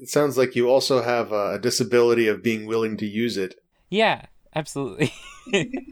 It 0.00 0.08
sounds 0.08 0.36
like 0.36 0.56
you 0.56 0.68
also 0.68 1.02
have 1.02 1.32
a, 1.32 1.54
a 1.54 1.58
disability 1.58 2.26
of 2.26 2.42
being 2.42 2.66
willing 2.66 2.96
to 2.98 3.06
use 3.06 3.36
it. 3.36 3.54
Yeah, 3.88 4.26
absolutely. 4.54 5.12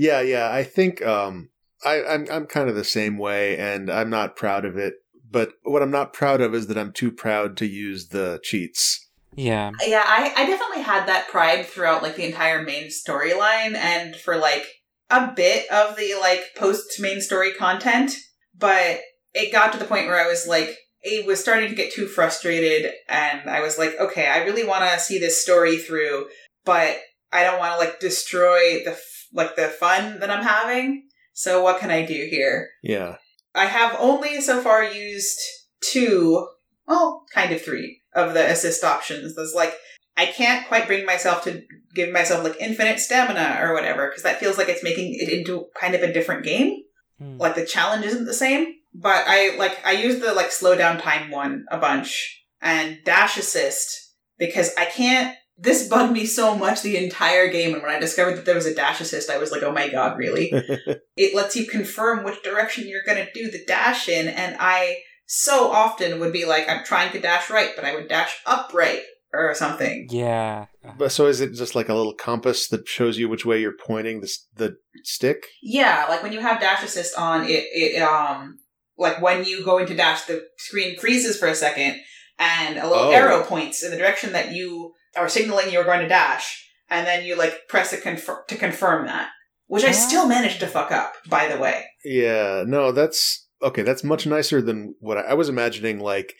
Yeah, 0.00 0.22
yeah. 0.22 0.50
I 0.50 0.64
think 0.64 1.04
um, 1.04 1.50
I, 1.84 2.02
I'm 2.02 2.26
I'm 2.32 2.46
kind 2.46 2.70
of 2.70 2.74
the 2.74 2.84
same 2.84 3.18
way, 3.18 3.58
and 3.58 3.90
I'm 3.90 4.08
not 4.08 4.34
proud 4.34 4.64
of 4.64 4.78
it. 4.78 4.94
But 5.30 5.52
what 5.62 5.82
I'm 5.82 5.90
not 5.90 6.14
proud 6.14 6.40
of 6.40 6.54
is 6.54 6.68
that 6.68 6.78
I'm 6.78 6.90
too 6.90 7.12
proud 7.12 7.58
to 7.58 7.66
use 7.66 8.08
the 8.08 8.40
cheats. 8.42 9.06
yeah, 9.36 9.72
Yeah, 9.86 10.02
I, 10.06 10.32
I 10.34 10.46
definitely 10.46 10.84
had 10.84 11.04
that 11.06 11.28
pride 11.28 11.66
throughout 11.66 12.02
like 12.02 12.16
the 12.16 12.24
entire 12.24 12.62
main 12.62 12.84
storyline 12.84 13.74
and 13.74 14.16
for 14.16 14.38
like 14.38 14.64
a 15.10 15.32
bit 15.34 15.70
of 15.70 15.96
the 15.96 16.14
like 16.20 16.42
post 16.56 17.00
main 17.00 17.20
story 17.20 17.52
content, 17.52 18.12
but 18.56 19.00
it 19.34 19.52
got 19.52 19.72
to 19.72 19.78
the 19.78 19.84
point 19.84 20.06
where 20.06 20.22
I 20.22 20.28
was 20.28 20.46
like 20.46 20.76
it 21.02 21.26
was 21.26 21.40
starting 21.40 21.68
to 21.68 21.74
get 21.74 21.92
too 21.92 22.06
frustrated 22.06 22.92
and 23.08 23.48
I 23.48 23.60
was 23.60 23.78
like, 23.78 23.98
okay, 23.98 24.26
I 24.26 24.44
really 24.44 24.64
want 24.64 24.84
to 24.84 25.00
see 25.00 25.18
this 25.18 25.42
story 25.42 25.78
through, 25.78 26.26
but 26.64 26.98
I 27.32 27.42
don't 27.42 27.58
want 27.58 27.72
to 27.72 27.78
like 27.78 28.00
destroy 28.00 28.84
the 28.84 28.92
f- 28.92 29.26
like 29.32 29.56
the 29.56 29.68
fun 29.68 30.20
that 30.20 30.30
I'm 30.30 30.44
having. 30.44 31.08
So 31.32 31.62
what 31.62 31.80
can 31.80 31.90
I 31.90 32.04
do 32.04 32.26
here? 32.30 32.68
Yeah. 32.82 33.16
I 33.54 33.66
have 33.66 33.96
only 33.98 34.40
so 34.40 34.60
far 34.60 34.84
used 34.84 35.38
two, 35.82 36.46
well, 36.86 37.24
kind 37.34 37.52
of 37.52 37.62
three 37.62 38.00
of 38.14 38.34
the 38.34 38.50
assist 38.50 38.84
options. 38.84 39.34
There's 39.34 39.54
like, 39.54 39.74
I 40.20 40.26
can't 40.26 40.68
quite 40.68 40.86
bring 40.86 41.06
myself 41.06 41.44
to 41.44 41.62
give 41.94 42.12
myself 42.12 42.44
like 42.44 42.60
infinite 42.60 43.00
stamina 43.00 43.58
or 43.62 43.72
whatever, 43.72 44.08
because 44.08 44.22
that 44.22 44.38
feels 44.38 44.58
like 44.58 44.68
it's 44.68 44.84
making 44.84 45.14
it 45.14 45.30
into 45.30 45.66
kind 45.80 45.94
of 45.94 46.02
a 46.02 46.12
different 46.12 46.44
game. 46.44 46.82
Hmm. 47.18 47.38
Like 47.38 47.54
the 47.54 47.64
challenge 47.64 48.04
isn't 48.04 48.26
the 48.26 48.34
same. 48.34 48.74
But 48.92 49.24
I 49.26 49.56
like 49.56 49.80
I 49.86 49.92
use 49.92 50.20
the 50.20 50.34
like 50.34 50.52
slow 50.52 50.76
down 50.76 51.00
time 51.00 51.30
one 51.30 51.64
a 51.70 51.78
bunch 51.78 52.44
and 52.60 52.98
dash 53.04 53.38
assist 53.38 54.14
because 54.38 54.74
I 54.76 54.84
can't 54.84 55.34
this 55.56 55.88
bugged 55.88 56.12
me 56.12 56.26
so 56.26 56.54
much 56.54 56.82
the 56.82 57.02
entire 57.02 57.48
game 57.48 57.72
and 57.72 57.82
when 57.82 57.94
I 57.94 57.98
discovered 57.98 58.36
that 58.36 58.44
there 58.44 58.54
was 58.54 58.66
a 58.66 58.74
dash 58.74 59.00
assist 59.00 59.30
I 59.30 59.38
was 59.38 59.52
like, 59.52 59.62
oh 59.62 59.72
my 59.72 59.88
god, 59.88 60.18
really? 60.18 60.50
it 61.16 61.34
lets 61.34 61.56
you 61.56 61.66
confirm 61.66 62.24
which 62.24 62.42
direction 62.42 62.88
you're 62.88 63.04
going 63.06 63.24
to 63.24 63.32
do 63.32 63.50
the 63.50 63.64
dash 63.64 64.08
in 64.08 64.28
and 64.28 64.56
i 64.60 64.98
so 65.32 65.70
often 65.70 66.18
would 66.18 66.32
be 66.32 66.44
like 66.44 66.68
i'm 66.68 66.84
trying 66.84 67.12
to 67.12 67.20
dash 67.20 67.48
right 67.50 67.70
but 67.76 67.84
i 67.84 67.94
would 67.94 68.08
dash 68.08 68.36
upright 68.46 69.02
or 69.32 69.54
something 69.54 70.06
Yeah. 70.10 70.66
But 70.98 71.12
so 71.12 71.26
is 71.26 71.40
it 71.40 71.52
just 71.54 71.74
like 71.74 71.88
a 71.88 71.94
little 71.94 72.14
compass 72.14 72.68
that 72.68 72.88
shows 72.88 73.18
you 73.18 73.28
which 73.28 73.44
way 73.46 73.60
you're 73.60 73.76
pointing 73.86 74.20
the 74.20 74.30
the 74.56 74.76
stick? 75.04 75.44
yeah 75.62 76.06
like 76.08 76.22
when 76.22 76.32
you 76.32 76.40
have 76.40 76.60
dash 76.60 76.82
assist 76.82 77.16
on 77.18 77.44
it 77.44 77.64
it 77.72 78.00
um 78.02 78.58
like 78.98 79.20
when 79.22 79.44
you 79.44 79.64
go 79.64 79.78
into 79.78 79.94
dash 79.94 80.22
the 80.24 80.42
screen 80.58 80.98
freezes 80.98 81.38
for 81.38 81.48
a 81.48 81.54
second 81.54 82.00
and 82.38 82.78
a 82.78 82.86
little 82.88 83.04
Oh. 83.04 83.10
arrow 83.12 83.42
points 83.44 83.82
in 83.84 83.90
the 83.90 83.96
direction 83.96 84.32
that 84.32 84.52
you 84.52 84.92
are 85.16 85.28
signaling 85.28 85.72
you're 85.72 85.84
going 85.84 86.00
to 86.00 86.08
dash 86.08 86.66
and 86.88 87.06
then 87.06 87.24
you 87.24 87.36
like 87.36 87.68
press 87.68 87.92
it 87.92 88.02
confir- 88.02 88.46
to 88.48 88.56
confirm 88.56 89.06
that 89.06 89.28
which 89.66 89.84
i 89.84 89.92
still 89.92 90.26
managed 90.26 90.60
to 90.60 90.66
fuck 90.66 90.90
up 90.90 91.14
by 91.28 91.46
the 91.48 91.58
way 91.58 91.84
Yeah, 92.04 92.64
no, 92.66 92.92
that's 92.92 93.46
okay. 93.62 93.82
That's 93.82 94.02
much 94.02 94.26
nicer 94.26 94.62
than 94.62 94.94
what 95.00 95.18
I, 95.18 95.20
I 95.20 95.34
was 95.34 95.48
imagining. 95.50 96.00
Like 96.00 96.32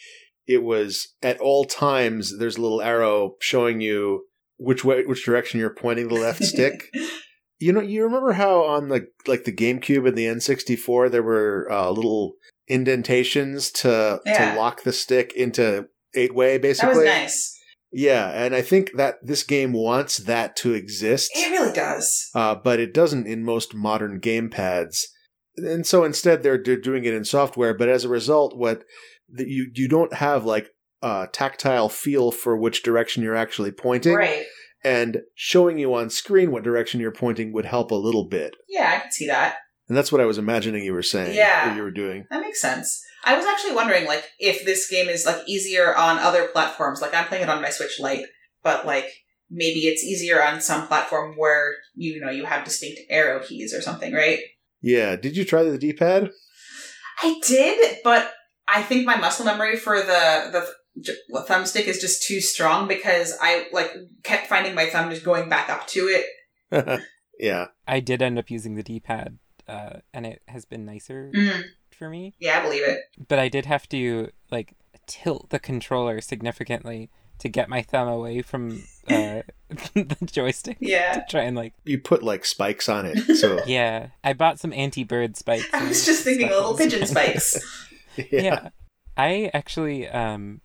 it 0.50 0.62
was 0.64 1.14
at 1.22 1.38
all 1.40 1.64
times. 1.64 2.38
There's 2.38 2.56
a 2.56 2.60
little 2.62 2.82
arrow 2.82 3.36
showing 3.40 3.80
you 3.80 4.24
which 4.58 4.84
way, 4.84 5.04
which 5.04 5.24
direction 5.24 5.60
you're 5.60 5.74
pointing 5.74 6.08
the 6.08 6.14
left 6.14 6.42
stick. 6.52 6.90
You 7.58 7.72
know, 7.72 7.80
you 7.80 8.02
remember 8.04 8.32
how 8.32 8.62
on 8.64 8.88
the 8.88 9.06
like 9.26 9.44
the 9.44 9.52
GameCube 9.52 10.08
and 10.08 10.16
the 10.18 10.26
N64 10.26 11.10
there 11.10 11.22
were 11.22 11.70
uh, 11.70 11.90
little 11.90 12.32
indentations 12.68 13.70
to 13.70 14.20
Yeah. 14.26 14.52
to 14.54 14.58
lock 14.58 14.82
the 14.82 14.92
stick 14.92 15.32
into 15.34 15.86
eight 16.14 16.34
way, 16.34 16.58
basically. 16.58 16.94
that 16.94 17.00
was 17.00 17.04
nice 17.06 17.58
Yeah, 17.92 18.28
and 18.30 18.54
I 18.54 18.62
think 18.62 18.90
that 18.96 19.16
this 19.22 19.42
game 19.44 19.72
wants 19.72 20.16
that 20.18 20.56
to 20.56 20.72
exist 20.74 21.30
it 21.34 21.50
really 21.50 21.72
does 21.72 22.30
uh, 22.34 22.54
but 22.54 22.80
it 22.80 22.92
doesn't 22.94 23.26
in 23.26 23.44
most 23.44 23.74
modern 23.74 24.20
gamepads. 24.20 24.96
And 25.56 25.84
so 25.86 26.04
instead, 26.04 26.42
they're, 26.42 26.62
they're 26.62 26.80
doing 26.80 27.04
it 27.04 27.12
in 27.12 27.24
software. 27.24 27.74
But 27.76 27.88
as 27.90 28.04
a 28.04 28.08
result, 28.08 28.56
what 28.56 28.84
the, 29.32 29.48
you 29.48 29.70
you 29.74 29.88
don't 29.88 30.12
have 30.14 30.44
like 30.44 30.70
a 31.02 31.28
tactile 31.32 31.88
feel 31.88 32.30
for 32.30 32.56
which 32.56 32.82
direction 32.82 33.22
you're 33.22 33.36
actually 33.36 33.72
pointing, 33.72 34.14
right 34.14 34.44
and 34.82 35.18
showing 35.34 35.78
you 35.78 35.92
on 35.94 36.08
screen 36.08 36.50
what 36.52 36.62
direction 36.64 37.00
you're 37.00 37.12
pointing 37.12 37.52
would 37.52 37.66
help 37.66 37.90
a 37.90 37.94
little 37.94 38.24
bit. 38.24 38.54
yeah 38.68 38.94
i 38.96 39.00
can 39.00 39.12
see 39.12 39.26
that 39.26 39.56
And 39.88 39.96
that's 39.96 40.12
what 40.12 40.20
I 40.20 40.24
was 40.24 40.38
imagining 40.38 40.84
you 40.84 40.92
were 40.94 41.02
saying. 41.02 41.34
Yeah. 41.36 41.66
that 41.68 41.76
you 41.76 41.82
were 41.82 41.90
doing. 41.90 42.24
That 42.30 42.40
makes 42.42 42.60
sense. 42.60 43.02
I 43.24 43.36
was 43.36 43.44
actually 43.44 43.74
wondering, 43.74 44.06
like, 44.06 44.24
if 44.38 44.64
this 44.64 44.88
game 44.88 45.08
is 45.08 45.26
like 45.26 45.42
easier 45.48 45.94
on 45.96 46.18
other 46.18 46.46
platforms. 46.46 47.00
Like, 47.02 47.12
I'm 47.12 47.26
playing 47.26 47.42
it 47.42 47.50
on 47.50 47.60
my 47.60 47.70
Switch 47.70 47.98
Lite, 47.98 48.24
but 48.62 48.86
like 48.86 49.08
maybe 49.50 49.80
it's 49.80 50.04
easier 50.04 50.40
on 50.42 50.60
some 50.60 50.86
platform 50.86 51.34
where 51.36 51.74
you 51.94 52.20
know 52.20 52.30
you 52.30 52.44
have 52.44 52.64
distinct 52.64 53.00
arrow 53.10 53.40
keys 53.40 53.74
or 53.74 53.80
something, 53.82 54.12
right? 54.14 54.38
Yeah. 54.80 55.16
Did 55.16 55.36
you 55.36 55.44
try 55.44 55.64
the 55.64 55.76
D-pad? 55.76 56.30
I 57.22 57.40
did, 57.46 57.98
but 58.04 58.32
I 58.72 58.82
think 58.82 59.06
my 59.06 59.16
muscle 59.16 59.44
memory 59.44 59.76
for 59.76 59.96
the 59.98 60.48
the 60.52 60.66
j- 61.00 61.14
thumbstick 61.48 61.86
is 61.86 61.98
just 62.00 62.26
too 62.26 62.40
strong 62.40 62.88
because 62.88 63.36
I 63.40 63.66
like 63.72 63.92
kept 64.22 64.46
finding 64.48 64.74
my 64.74 64.86
thumb 64.86 65.10
just 65.10 65.24
going 65.24 65.48
back 65.48 65.68
up 65.68 65.86
to 65.88 66.00
it. 66.70 67.00
yeah. 67.38 67.66
I 67.86 68.00
did 68.00 68.22
end 68.22 68.38
up 68.38 68.50
using 68.50 68.74
the 68.74 68.82
D-pad, 68.82 69.38
uh, 69.68 69.98
and 70.14 70.26
it 70.26 70.42
has 70.48 70.64
been 70.64 70.84
nicer 70.84 71.30
Mm, 71.34 71.62
for 71.90 72.08
me. 72.08 72.34
yeah, 72.38 72.58
I 72.58 72.62
believe 72.62 72.84
it. 72.86 73.00
But 73.28 73.38
I 73.38 73.48
did 73.48 73.66
have 73.66 73.88
to 73.90 74.30
like 74.50 74.74
tilt 75.06 75.50
the 75.50 75.58
controller 75.58 76.20
significantly 76.20 77.10
to 77.40 77.48
get 77.48 77.68
my 77.70 77.80
thumb 77.82 78.06
away 78.06 78.42
from 78.42 78.82
uh, 79.08 79.40
the 79.94 80.16
joystick 80.26 80.76
Yeah, 80.80 81.12
to 81.14 81.24
try 81.28 81.42
and 81.42 81.56
like 81.56 81.72
You 81.84 81.98
put 81.98 82.22
like 82.22 82.44
spikes 82.44 82.88
on 82.88 83.06
it, 83.06 83.36
so 83.36 83.60
yeah. 83.66 84.08
I 84.22 84.32
bought 84.34 84.60
some 84.60 84.72
anti-bird 84.72 85.36
spikes. 85.36 85.66
I 85.72 85.88
was 85.88 86.04
just 86.04 86.22
thinking 86.22 86.48
little 86.48 86.74
speckles. 86.76 86.92
pigeon 86.92 87.06
spikes. 87.08 87.86
yeah. 88.16 88.24
yeah. 88.30 88.68
I 89.16 89.50
actually 89.54 90.08
um 90.08 90.60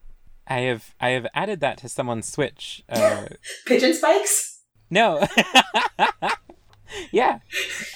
I 0.48 0.60
have 0.62 0.96
I 1.02 1.10
have 1.10 1.28
added 1.34 1.60
that 1.62 1.78
to 1.80 1.90
someone's 1.90 2.28
Switch. 2.28 2.84
Uh 2.90 3.28
pigeon 3.66 3.94
spikes. 3.94 4.62
no. 4.90 5.26
yeah. 7.12 7.40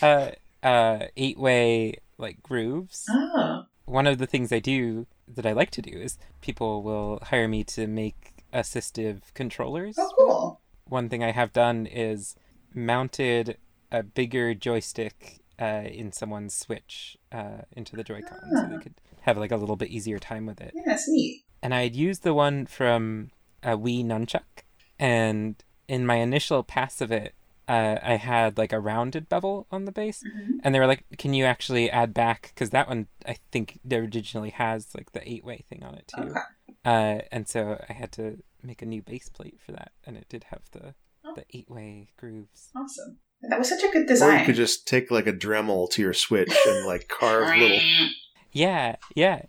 Uh 0.01 0.32
uh 0.63 1.06
eight-way 1.18 1.96
like 2.18 2.41
grooves. 2.44 3.06
Oh, 3.10 3.63
One 3.86 4.08
of 4.08 4.18
the 4.18 4.27
things 4.27 4.51
I 4.51 4.60
do 4.60 5.08
that 5.27 5.46
I 5.46 5.51
like 5.53 5.72
to 5.72 5.82
do 5.82 5.91
is 5.98 6.18
people 6.41 6.84
will 6.84 7.20
hire 7.24 7.48
me 7.48 7.63
to 7.65 7.88
make 7.88 8.44
assistive 8.53 9.22
controllers. 9.34 9.96
oh, 9.98 10.12
cool. 10.18 10.62
One 10.86 11.08
thing 11.08 11.24
I 11.24 11.32
have 11.32 11.53
done 11.53 11.86
is 11.86 12.36
mounted 12.74 13.58
a 13.91 14.01
bigger 14.03 14.53
joystick 14.56 15.39
uh, 15.62 15.84
in 15.86 16.12
someone's 16.12 16.56
Switch 16.56 17.18
uh, 17.32 17.62
into 17.72 17.96
the 17.96 18.03
Joy-Con 18.03 18.39
so 18.56 18.68
they 18.68 18.75
Ah. 18.75 18.79
could 18.79 18.96
have 19.21 19.38
like 19.38 19.51
a 19.51 19.57
little 19.57 19.75
bit 19.75 19.89
easier 19.89 20.19
time 20.19 20.45
with 20.45 20.61
it. 20.61 20.71
Yeah, 20.75 20.83
that's 20.85 21.07
neat. 21.07 21.43
and 21.61 21.73
I 21.73 21.83
had 21.83 21.95
used 21.95 22.23
the 22.23 22.33
one 22.33 22.65
from 22.65 23.31
a 23.63 23.77
Wii 23.77 24.05
Nunchuk, 24.05 24.63
and 24.97 25.55
in 25.88 26.05
my 26.05 26.15
initial 26.15 26.63
pass 26.63 27.01
of 27.01 27.11
it, 27.11 27.33
uh, 27.67 27.97
I 28.01 28.15
had 28.15 28.57
like 28.57 28.71
a 28.73 28.79
rounded 28.79 29.27
bevel 29.29 29.67
on 29.71 29.85
the 29.85 29.91
base, 29.91 30.23
Mhm. 30.23 30.59
and 30.63 30.73
they 30.73 30.79
were 30.79 30.88
like, 30.88 31.03
"Can 31.17 31.33
you 31.33 31.45
actually 31.45 31.89
add 31.91 32.13
back?" 32.13 32.51
Because 32.53 32.69
that 32.71 32.88
one 32.88 33.07
I 33.25 33.35
think 33.51 33.79
originally 33.91 34.49
has 34.51 34.95
like 34.95 35.11
the 35.11 35.27
eight 35.29 35.43
way 35.43 35.65
thing 35.69 35.83
on 35.83 35.95
it 35.95 36.07
too, 36.07 36.21
Okay. 36.21 36.39
uh, 36.85 37.21
and 37.31 37.47
so 37.47 37.83
I 37.89 37.93
had 37.93 38.11
to 38.13 38.41
make 38.63 38.81
a 38.81 38.85
new 38.85 39.01
base 39.01 39.29
plate 39.29 39.59
for 39.63 39.71
that, 39.73 39.91
and 40.05 40.15
it 40.17 40.27
did 40.29 40.45
have 40.45 40.63
the 40.71 40.95
Oh. 41.25 41.33
the 41.35 41.45
eight 41.53 41.69
way 41.69 42.09
grooves. 42.17 42.69
Awesome. 42.75 43.19
That 43.41 43.59
was 43.59 43.67
such 43.69 43.83
a 43.83 43.89
good 43.91 44.07
design. 44.07 44.29
Or 44.29 44.31
design. 44.31 44.39
you 44.39 44.45
could 44.45 44.55
just 44.55 44.88
take 44.88 45.11
like 45.11 45.27
a 45.27 45.33
Dremel 45.33 45.89
to 45.91 46.01
your 46.01 46.13
Switch 46.13 46.53
and 46.65 46.85
like 46.88 47.07
carve 47.09 47.55
little 47.57 47.79
Yeah, 48.51 48.96
yeah. 49.15 49.44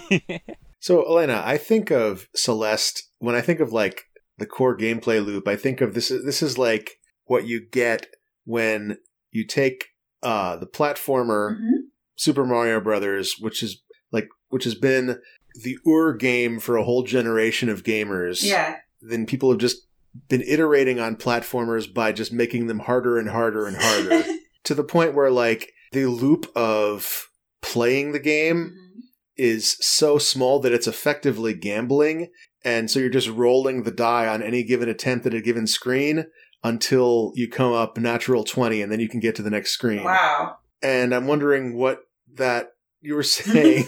So, 0.80 1.02
Elena, 1.08 1.42
I 1.42 1.56
think 1.56 1.90
of 1.90 2.28
Celeste 2.36 3.04
when 3.18 3.34
I 3.34 3.40
think 3.40 3.58
of 3.60 3.72
like 3.72 4.02
the 4.36 4.44
core 4.44 4.76
gameplay 4.76 5.24
loop. 5.24 5.48
I 5.48 5.56
think 5.56 5.80
of 5.80 5.94
this. 5.94 6.10
This 6.10 6.42
is 6.42 6.58
like 6.58 6.98
what 7.24 7.46
you 7.46 7.58
get 7.66 8.06
when 8.44 8.98
you 9.30 9.46
take 9.46 9.86
uh, 10.22 10.56
the 10.56 10.66
platformer 10.66 11.56
Mhm. 11.58 11.70
Super 12.16 12.44
Mario 12.44 12.80
Brothers, 12.82 13.36
which 13.40 13.62
is 13.62 13.80
like 14.12 14.28
which 14.50 14.64
has 14.64 14.74
been 14.74 15.20
the 15.62 15.78
Ur 15.88 16.12
game 16.12 16.60
for 16.60 16.76
a 16.76 16.84
whole 16.84 17.02
generation 17.02 17.70
of 17.70 17.82
gamers. 17.82 18.42
Yeah. 18.42 18.76
Then 19.00 19.24
people 19.24 19.50
have 19.50 19.60
just 19.60 19.86
been 20.28 20.42
iterating 20.42 21.00
on 21.00 21.16
platformers 21.16 21.92
by 21.92 22.12
just 22.12 22.30
making 22.30 22.66
them 22.66 22.80
harder 22.80 23.18
and 23.18 23.30
harder 23.30 23.66
and 23.66 23.78
harder 23.78 24.22
to 24.64 24.74
the 24.74 24.84
point 24.84 25.14
where 25.14 25.30
like 25.30 25.72
the 25.92 26.04
loop 26.04 26.52
of 26.54 27.30
playing 27.64 28.12
the 28.12 28.20
game 28.20 28.72
Mhm. 28.76 29.00
is 29.36 29.76
so 29.80 30.18
small 30.18 30.60
that 30.60 30.72
it's 30.72 30.86
effectively 30.86 31.54
gambling. 31.54 32.28
And 32.64 32.90
so 32.90 33.00
you're 33.00 33.08
just 33.08 33.28
rolling 33.28 33.82
the 33.82 33.90
die 33.90 34.26
on 34.28 34.42
any 34.42 34.62
given 34.62 34.88
attempt 34.88 35.26
at 35.26 35.34
a 35.34 35.40
given 35.40 35.66
screen 35.66 36.26
until 36.62 37.32
you 37.34 37.48
come 37.48 37.72
up 37.72 37.98
natural 37.98 38.44
20 38.44 38.80
and 38.80 38.90
then 38.92 39.00
you 39.00 39.08
can 39.08 39.20
get 39.20 39.34
to 39.36 39.42
the 39.42 39.50
next 39.50 39.72
screen. 39.72 40.04
Wow. 40.04 40.56
And 40.82 41.14
I'm 41.14 41.26
wondering 41.26 41.76
what 41.76 42.00
that 42.34 42.68
you 43.00 43.14
were 43.14 43.22
saying. 43.40 43.86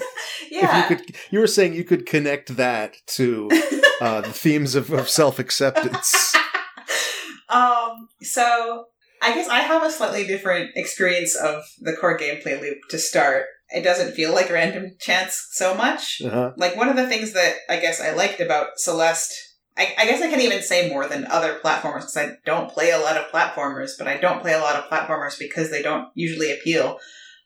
Yeah. 0.50 0.84
If 0.84 0.90
you 0.90 0.96
could, 0.96 1.16
you 1.30 1.38
were 1.40 1.46
saying 1.46 1.74
you 1.74 1.84
could 1.84 2.06
connect 2.06 2.56
that 2.56 2.96
to 3.16 3.48
uh, 4.00 4.22
the 4.22 4.32
themes 4.32 4.74
of, 4.74 4.90
of 4.92 5.08
self 5.08 5.38
acceptance. 5.38 6.34
um. 7.48 8.08
So 8.22 8.86
I 9.22 9.34
guess 9.34 9.48
I 9.48 9.60
have 9.60 9.82
a 9.82 9.90
slightly 9.90 10.26
different 10.26 10.70
experience 10.76 11.34
of 11.36 11.62
the 11.80 11.94
core 11.94 12.18
gameplay 12.18 12.60
loop 12.60 12.78
to 12.90 12.98
start. 12.98 13.46
It 13.70 13.82
doesn't 13.82 14.14
feel 14.14 14.32
like 14.32 14.50
random 14.50 14.92
chance 15.00 15.48
so 15.52 15.74
much. 15.74 16.22
Uh-huh. 16.24 16.52
Like 16.56 16.76
one 16.76 16.88
of 16.88 16.96
the 16.96 17.08
things 17.08 17.32
that 17.32 17.56
I 17.68 17.78
guess 17.78 18.00
I 18.00 18.12
liked 18.12 18.40
about 18.40 18.78
Celeste. 18.78 19.32
I, 19.78 19.94
I 19.98 20.06
guess 20.06 20.22
I 20.22 20.30
can 20.30 20.40
even 20.40 20.62
say 20.62 20.88
more 20.88 21.06
than 21.06 21.26
other 21.26 21.58
platformers 21.62 22.00
because 22.02 22.16
I 22.16 22.30
don't 22.46 22.70
play 22.70 22.90
a 22.92 22.98
lot 22.98 23.16
of 23.18 23.30
platformers, 23.30 23.90
but 23.98 24.08
I 24.08 24.16
don't 24.16 24.40
play 24.40 24.54
a 24.54 24.60
lot 24.60 24.76
of 24.76 24.88
platformers 24.90 25.38
because 25.38 25.70
they 25.70 25.82
don't 25.82 26.08
usually 26.14 26.50
appeal. 26.52 26.98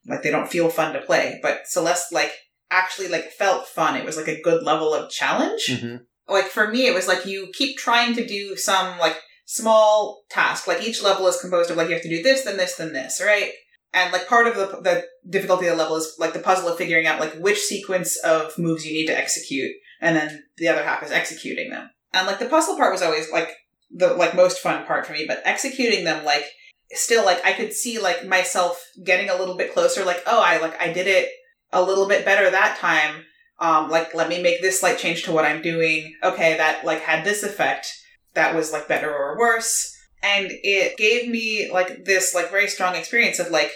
Like 0.06 0.22
they 0.22 0.30
don't 0.30 0.48
feel 0.50 0.68
fun 0.68 0.92
to 0.92 1.00
play. 1.00 1.40
But 1.42 1.66
Celeste 1.66 2.12
like 2.12 2.32
actually 2.70 3.08
like 3.08 3.30
felt 3.32 3.66
fun. 3.66 3.96
It 3.96 4.04
was 4.04 4.16
like 4.16 4.28
a 4.28 4.40
good 4.42 4.62
level 4.62 4.94
of 4.94 5.10
challenge 5.10 5.66
Mhm. 5.68 6.00
like 6.28 6.46
for 6.46 6.68
me 6.68 6.86
it 6.86 6.94
was 6.94 7.08
like 7.08 7.26
you 7.26 7.48
keep 7.52 7.76
trying 7.76 8.14
to 8.14 8.24
do 8.26 8.56
some 8.56 8.96
like 8.98 9.16
small 9.46 10.22
task 10.30 10.68
like 10.68 10.80
each 10.86 11.02
level 11.02 11.26
is 11.26 11.40
composed 11.40 11.70
of 11.70 11.76
like 11.76 11.88
you 11.88 11.94
have 11.94 12.02
to 12.02 12.08
do 12.08 12.22
this 12.22 12.44
then 12.44 12.56
this 12.56 12.76
then 12.76 12.92
this 12.92 13.20
right 13.20 13.50
and 13.92 14.12
like 14.12 14.28
part 14.28 14.46
of 14.46 14.54
the 14.54 14.66
the 14.82 15.04
difficulty 15.28 15.66
of 15.66 15.76
the 15.76 15.82
level 15.82 15.96
is 15.96 16.16
like 16.18 16.32
the 16.32 16.40
puzzle 16.40 16.68
of 16.68 16.78
figuring 16.78 17.06
out 17.06 17.20
like 17.20 17.34
which 17.34 17.58
sequence 17.58 18.16
of 18.18 18.56
moves 18.58 18.86
you 18.86 18.92
need 18.92 19.06
to 19.06 19.16
execute, 19.16 19.72
and 20.00 20.16
then 20.16 20.44
the 20.58 20.68
other 20.68 20.82
half 20.82 21.02
is 21.02 21.10
executing 21.10 21.70
them. 21.70 21.90
And 22.12 22.26
like 22.26 22.38
the 22.38 22.46
puzzle 22.46 22.76
part 22.76 22.92
was 22.92 23.02
always 23.02 23.30
like 23.32 23.50
the 23.90 24.14
like 24.14 24.34
most 24.34 24.60
fun 24.60 24.84
part 24.86 25.06
for 25.06 25.12
me, 25.12 25.24
but 25.26 25.42
executing 25.44 26.04
them 26.04 26.24
like 26.24 26.44
still 26.92 27.24
like 27.24 27.44
I 27.44 27.52
could 27.52 27.72
see 27.72 27.98
like 27.98 28.26
myself 28.26 28.82
getting 29.04 29.28
a 29.28 29.36
little 29.36 29.56
bit 29.56 29.72
closer. 29.72 30.04
Like 30.04 30.22
oh, 30.26 30.40
I 30.40 30.58
like 30.58 30.80
I 30.80 30.92
did 30.92 31.06
it 31.06 31.30
a 31.72 31.82
little 31.82 32.06
bit 32.06 32.24
better 32.24 32.50
that 32.50 32.78
time. 32.78 33.24
Um, 33.58 33.90
like 33.90 34.14
let 34.14 34.28
me 34.28 34.40
make 34.40 34.62
this 34.62 34.80
slight 34.80 34.98
change 34.98 35.24
to 35.24 35.32
what 35.32 35.44
I'm 35.44 35.62
doing. 35.62 36.14
Okay, 36.22 36.56
that 36.56 36.84
like 36.84 37.00
had 37.00 37.24
this 37.24 37.42
effect. 37.42 37.92
That 38.34 38.54
was 38.54 38.72
like 38.72 38.86
better 38.86 39.12
or 39.12 39.36
worse 39.36 39.96
and 40.22 40.48
it 40.50 40.96
gave 40.96 41.28
me 41.28 41.70
like 41.72 42.04
this 42.04 42.34
like 42.34 42.50
very 42.50 42.68
strong 42.68 42.94
experience 42.94 43.38
of 43.38 43.50
like 43.50 43.72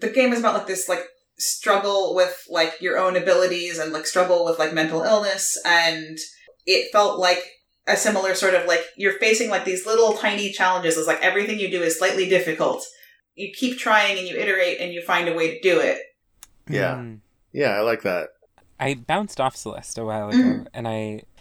the 0.00 0.08
game 0.10 0.32
is 0.32 0.40
about 0.40 0.54
like 0.54 0.66
this 0.66 0.88
like 0.88 1.04
struggle 1.38 2.14
with 2.14 2.36
like 2.50 2.74
your 2.80 2.98
own 2.98 3.16
abilities 3.16 3.78
and 3.78 3.92
like 3.92 4.06
struggle 4.06 4.44
with 4.44 4.58
like 4.58 4.72
mental 4.74 5.02
illness 5.02 5.56
and 5.64 6.18
it 6.66 6.90
felt 6.92 7.18
like 7.18 7.42
a 7.86 7.96
similar 7.96 8.34
sort 8.34 8.54
of 8.54 8.66
like 8.66 8.84
you're 8.96 9.18
facing 9.18 9.48
like 9.48 9.64
these 9.64 9.86
little 9.86 10.12
tiny 10.14 10.50
challenges 10.52 10.96
it's 10.96 11.06
like 11.06 11.22
everything 11.22 11.58
you 11.58 11.70
do 11.70 11.80
is 11.82 11.96
slightly 11.98 12.28
difficult 12.28 12.84
you 13.34 13.52
keep 13.56 13.78
trying 13.78 14.18
and 14.18 14.26
you 14.26 14.36
iterate 14.36 14.78
and 14.80 14.92
you 14.92 15.00
find 15.00 15.28
a 15.28 15.34
way 15.34 15.54
to 15.54 15.60
do 15.60 15.78
it 15.80 16.00
Yeah. 16.68 16.96
Mm. 16.96 17.20
Yeah, 17.52 17.70
I 17.70 17.80
like 17.80 18.02
that. 18.02 18.28
I 18.78 18.94
bounced 18.94 19.40
off 19.40 19.56
Celeste 19.56 19.96
a 19.98 20.04
while 20.04 20.28
ago, 20.28 20.36
Mhm. 20.38 20.66
and 20.74 20.86
I 20.86 21.22
because 21.34 21.37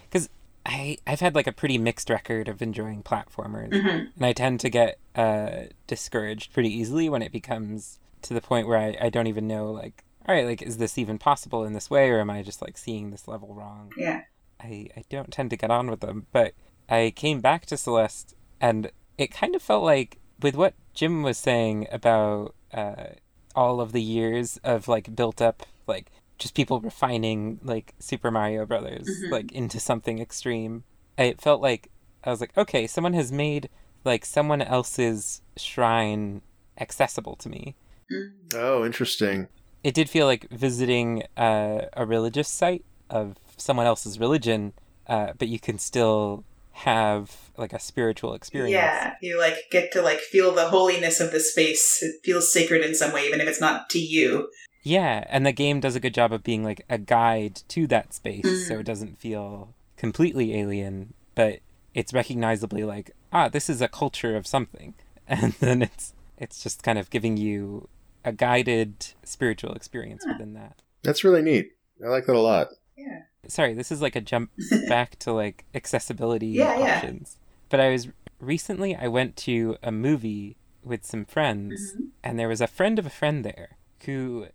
I 0.68 0.98
I've 1.08 1.22
had 1.22 1.34
like 1.34 1.48
a 1.48 1.52
pretty 1.52 1.78
mixed 1.78 2.10
record 2.10 2.48
of 2.48 2.62
enjoying 2.62 3.02
platformers, 3.02 3.72
mm-hmm. 3.72 4.08
and 4.16 4.26
I 4.26 4.34
tend 4.34 4.60
to 4.60 4.70
get 4.70 5.00
uh, 5.16 5.68
discouraged 5.88 6.54
pretty 6.54 6.72
easily 6.72 7.10
when 7.10 7.22
it 7.22 7.32
becomes 7.32 8.00
to 8.24 8.34
the 8.34 8.42
point 8.42 8.68
where 8.68 8.78
I, 8.78 8.98
I 9.00 9.10
don't 9.10 9.28
even 9.28 9.48
know 9.48 9.72
like 9.72 10.04
all 10.28 10.36
right 10.36 10.46
like 10.46 10.62
is 10.62 10.78
this 10.78 10.98
even 10.98 11.18
possible 11.18 11.64
in 11.64 11.74
this 11.74 11.90
way 11.90 12.10
or 12.10 12.20
am 12.20 12.30
I 12.30 12.42
just 12.42 12.62
like 12.62 12.78
seeing 12.78 13.12
this 13.12 13.28
level 13.28 13.54
wrong? 13.54 13.94
yeah 13.98 14.24
I 14.60 14.90
I 14.96 15.04
don't 15.10 15.32
tend 15.32 15.50
to 15.52 15.58
get 15.58 15.72
on 15.72 15.90
with 15.90 16.02
them, 16.02 16.28
but 16.32 16.54
I 16.90 17.14
came 17.16 17.42
back 17.42 17.66
to 17.68 17.78
Celeste, 17.78 18.36
and 18.60 18.92
it 19.18 19.32
kind 19.32 19.56
of 19.56 19.62
felt 19.62 19.84
like 19.84 20.20
with 20.42 20.56
what 20.56 20.74
Jim 20.94 21.24
was 21.24 21.38
saying 21.38 21.88
about 21.92 22.56
uh, 22.74 23.08
all 23.56 23.80
of 23.80 23.92
the 23.92 24.02
years 24.02 24.58
of 24.64 24.88
like 24.88 25.16
built 25.16 25.42
up 25.42 25.64
like 25.88 26.12
just 26.38 26.54
people 26.54 26.80
refining 26.80 27.60
like 27.64 27.94
Super 28.00 28.32
Mario 28.32 28.66
Brothers 28.66 29.08
Mhm. 29.08 29.32
like 29.32 29.52
into 29.52 29.80
something 29.80 30.20
extreme. 30.20 30.84
It 31.18 31.42
felt 31.42 31.62
like 31.62 31.90
I 32.24 32.30
was 32.32 32.42
like, 32.42 32.56
okay, 32.58 32.88
someone 32.88 33.14
has 33.14 33.32
made 33.32 33.70
like 34.04 34.26
someone 34.26 34.62
else's 34.62 35.42
shrine 35.56 36.42
accessible 36.80 37.36
to 37.38 37.50
me. 37.50 37.76
Mm. 38.12 38.32
Oh, 38.56 38.86
interesting. 38.86 39.48
It 39.84 39.94
did 39.94 40.10
feel 40.10 40.26
like 40.26 40.50
visiting 40.50 41.24
uh, 41.38 41.86
a 41.94 42.06
religious 42.06 42.48
site 42.48 42.84
of 43.10 43.36
someone 43.58 43.86
else's 43.86 44.20
religion, 44.20 44.74
uh, 45.08 45.34
but 45.38 45.48
you 45.48 45.60
can 45.60 45.78
still 45.80 46.44
have 46.72 47.36
like 47.58 47.74
a 47.74 47.80
spiritual 47.80 48.36
experience. 48.36 48.72
yeah 48.72 49.16
you 49.20 49.40
like 49.40 49.56
get 49.72 49.92
to 49.92 50.00
like 50.00 50.20
feel 50.20 50.54
the 50.54 50.68
holiness 50.70 51.20
of 51.20 51.32
the 51.32 51.40
space 51.40 52.04
it 52.04 52.14
feels 52.24 52.54
sacred 52.54 52.86
in 52.86 52.94
some 52.94 53.12
way 53.12 53.26
even 53.26 53.42
if 53.42 53.48
it's 53.48 53.60
not 53.60 53.90
to 53.90 53.98
you 53.98 54.48
Yeah, 54.88 55.26
and 55.30 55.46
the 55.46 55.52
game 55.52 55.80
does 55.80 55.96
a 55.96 56.00
good 56.00 56.14
job 56.14 56.32
of 56.32 56.44
being 56.44 56.64
like 56.64 56.86
a 56.90 56.98
guide 56.98 57.62
to 57.70 57.88
that 57.88 58.14
space, 58.14 58.68
so 58.68 58.76
Mm. 58.76 58.80
it 58.80 58.86
doesn't 58.86 59.20
feel 59.20 59.74
completely 59.98 60.56
alien, 60.58 61.14
but 61.36 61.60
it's 61.94 62.14
recognizably 62.14 62.84
like, 62.84 63.12
ah, 63.34 63.50
this 63.50 63.70
is 63.70 63.82
a 63.82 63.88
culture 63.88 64.36
of 64.38 64.48
something, 64.48 64.94
and 65.28 65.54
then 65.60 65.82
it's 65.82 66.14
it's 66.38 66.62
just 66.64 66.84
kind 66.84 67.00
of 67.00 67.10
giving 67.10 67.36
you 67.36 67.90
a 68.24 68.32
guided 68.32 69.08
spiritual 69.24 69.74
experience 69.74 70.24
Huh. 70.26 70.34
within 70.34 70.54
that. 70.54 70.82
That's 71.04 71.24
really 71.24 71.42
neat. 71.42 71.72
I 72.04 72.08
like 72.10 72.26
that 72.28 72.36
a 72.36 72.40
lot. 72.40 72.68
yeah 72.96 73.24
Sorry, 73.48 73.74
this 73.74 73.92
is 73.92 74.02
like 74.02 74.16
a 74.16 74.22
jump 74.22 74.52
back 74.88 75.18
to 75.20 75.32
like 75.34 75.66
accessibility 75.74 76.48
Yeah, 76.48 76.78
yeah. 76.80 76.96
options. 76.98 77.38
But 77.70 77.80
I 77.80 77.90
was 77.90 78.08
recently 78.40 78.96
I 78.96 79.08
went 79.08 79.36
to 79.48 79.78
a 79.82 79.92
movie 79.92 80.56
with 80.84 81.04
some 81.06 81.26
friends 81.26 81.94
Mhm. 81.96 82.10
and 82.24 82.38
there 82.38 82.48
was 82.54 82.62
a 82.62 82.68
friend 82.68 83.00
of 83.00 83.06
a 83.06 83.10
friend 83.22 83.44
there 83.44 83.70
who 84.06 84.48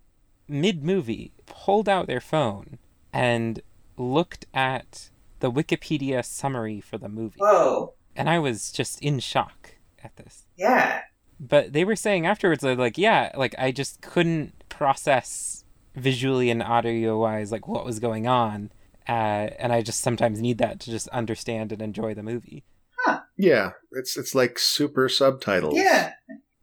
mid 0.48 0.82
movie 0.84 1.32
pulled 1.46 1.88
out 1.88 2.06
their 2.06 2.20
phone 2.20 2.78
and 3.12 3.60
looked 3.96 4.46
at 4.54 5.10
the 5.40 5.50
Wikipedia 5.50 6.24
summary 6.24 6.80
for 6.80 6.98
the 6.98 7.08
movie. 7.08 7.38
whoa 7.38 7.94
And 8.16 8.28
I 8.28 8.38
was 8.38 8.70
just 8.72 9.00
in 9.02 9.18
shock 9.20 9.76
at 10.02 10.16
this. 10.16 10.46
yeah 10.56 11.02
But 11.40 11.72
they 11.72 11.84
were 11.84 11.96
saying 11.96 12.26
afterwards 12.26 12.62
they're 12.62 12.76
like, 12.76 12.98
yeah, 12.98 13.32
like 13.36 13.54
I 13.58 13.72
just 13.72 14.00
couldn't 14.00 14.54
process 14.68 15.64
visually 15.94 16.48
and 16.50 16.62
audio 16.62 17.18
wise 17.20 17.52
like 17.52 17.68
what 17.68 17.84
was 17.84 17.98
going 17.98 18.26
on. 18.26 18.70
Uh, 19.08 19.50
and 19.58 19.72
I 19.72 19.82
just 19.82 20.00
sometimes 20.00 20.40
need 20.40 20.58
that 20.58 20.78
to 20.80 20.90
just 20.90 21.08
understand 21.08 21.72
and 21.72 21.82
enjoy 21.82 22.14
the 22.14 22.22
movie. 22.22 22.64
Huh. 23.04 23.20
Yeah, 23.36 23.72
it's 23.90 24.16
it's 24.16 24.34
like 24.34 24.58
super 24.58 25.08
subtitles. 25.08 25.74
yeah 25.76 26.12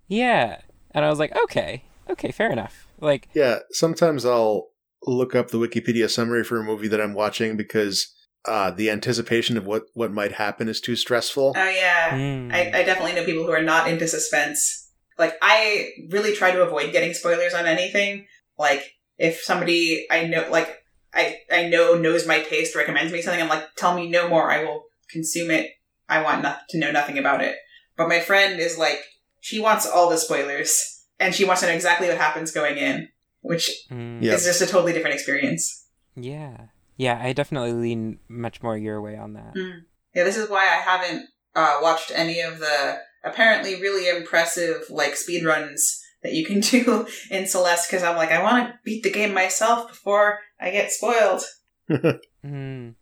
Yeah. 0.07 0.61
And 0.91 1.05
I 1.05 1.09
was 1.09 1.19
like, 1.19 1.35
okay, 1.43 1.83
okay, 2.09 2.31
fair 2.31 2.51
enough. 2.51 2.87
Like, 3.01 3.29
Yeah, 3.33 3.59
sometimes 3.71 4.25
I'll 4.25 4.69
look 5.03 5.35
up 5.35 5.49
the 5.49 5.57
Wikipedia 5.57 6.09
summary 6.09 6.43
for 6.43 6.59
a 6.59 6.63
movie 6.63 6.87
that 6.89 7.01
I'm 7.01 7.13
watching 7.13 7.55
because 7.57 8.13
uh, 8.45 8.71
the 8.71 8.89
anticipation 8.89 9.57
of 9.57 9.65
what, 9.65 9.83
what 9.93 10.11
might 10.11 10.33
happen 10.33 10.67
is 10.67 10.79
too 10.81 10.95
stressful. 10.95 11.53
oh 11.55 11.69
yeah 11.69 12.11
mm, 12.11 12.53
I, 12.53 12.79
I 12.79 12.83
definitely 12.83 13.13
know 13.13 13.25
people 13.25 13.45
who 13.45 13.51
are 13.51 13.61
not 13.61 13.89
into 13.89 14.07
suspense. 14.07 14.91
Like, 15.17 15.35
I 15.41 15.91
really 16.09 16.33
try 16.33 16.51
to 16.51 16.61
avoid 16.61 16.93
getting 16.93 17.13
spoilers 17.13 17.53
on 17.53 17.65
anything. 17.65 18.25
Like, 18.57 18.93
if 19.17 19.41
somebody 19.41 20.07
I 20.09 20.25
know, 20.25 20.47
like, 20.49 20.77
I, 21.13 21.39
I 21.51 21.67
know 21.67 21.95
knows 21.95 22.25
my 22.25 22.39
taste, 22.41 22.75
recommends 22.75 23.11
me 23.11 23.21
something, 23.21 23.41
I'm 23.41 23.49
like, 23.49 23.75
tell 23.75 23.95
me 23.95 24.09
no 24.09 24.29
more. 24.29 24.49
I 24.49 24.63
will 24.63 24.83
consume 25.09 25.51
it. 25.51 25.71
I 26.07 26.21
want 26.23 26.43
no- 26.43 26.55
to 26.69 26.77
know 26.77 26.91
nothing 26.91 27.17
about 27.17 27.41
it. 27.41 27.55
But 27.97 28.07
my 28.07 28.19
friend 28.21 28.59
is 28.59 28.77
like, 28.77 28.99
she 29.41 29.59
wants 29.59 29.85
all 29.85 30.09
the 30.09 30.17
spoilers, 30.17 30.98
and 31.19 31.33
she 31.35 31.45
wants 31.45 31.61
to 31.61 31.67
know 31.67 31.73
exactly 31.73 32.07
what 32.07 32.17
happens 32.17 32.51
going 32.51 32.77
in, 32.77 33.07
which 33.41 33.69
mm, 33.91 34.21
Yeah. 34.21 34.33
is 34.33 34.45
just 34.45 34.61
a 34.61 34.65
totally 34.67 34.93
different 34.93 35.15
experience. 35.15 35.85
yeah. 36.15 36.67
Yeah, 36.97 37.17
I 37.23 37.31
definitely 37.31 37.71
lean 37.71 38.19
much 38.27 38.61
more 38.61 38.77
your 38.77 39.01
way 39.01 39.15
on 39.15 39.31
that. 39.33 39.55
Mm. 39.55 39.83
Yeah, 40.13 40.25
this 40.25 40.35
is 40.35 40.49
why 40.49 40.63
I 40.65 40.81
haven't 40.81 41.27
uh, 41.55 41.79
watched 41.81 42.11
any 42.13 42.41
of 42.41 42.59
the 42.59 42.97
apparently 43.23 43.79
really 43.79 44.09
impressive 44.09 44.83
like 44.89 45.15
speed 45.15 45.45
runs 45.45 46.01
that 46.23 46.33
you 46.33 46.45
can 46.45 46.59
do 46.75 47.07
in 47.31 47.47
Celeste 47.47 47.89
because 47.89 48.03
I'm 48.03 48.17
like 48.17 48.31
I 48.31 48.43
want 48.43 48.67
to 48.67 48.73
beat 48.83 49.03
the 49.03 49.11
game 49.11 49.33
myself 49.33 49.87
before 49.87 50.39
I 50.59 50.71
get 50.71 50.91
spoiled. 50.91 51.43
Mm, 52.45 52.95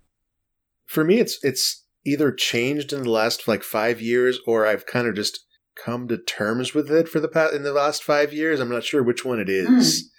For 0.86 1.04
me, 1.04 1.20
it's 1.20 1.38
it's 1.44 1.84
either 2.06 2.32
changed 2.32 2.94
in 2.94 3.04
the 3.04 3.10
last 3.10 3.48
like 3.48 3.64
five 3.64 4.00
years, 4.02 4.40
or 4.48 4.66
I've 4.68 4.86
kind 4.86 5.08
of 5.08 5.16
just 5.16 5.46
come 5.84 6.08
to 6.08 6.18
terms 6.18 6.74
with 6.74 6.92
it 6.92 7.08
for 7.08 7.20
the 7.20 7.28
past 7.28 7.54
in 7.54 7.64
the 7.64 7.74
last 7.74 8.04
five 8.04 8.34
years. 8.34 8.60
I'm 8.60 8.70
not 8.70 8.84
sure 8.84 9.04
which 9.04 9.24
one 9.26 9.40
it 9.40 9.50
is. 9.50 10.10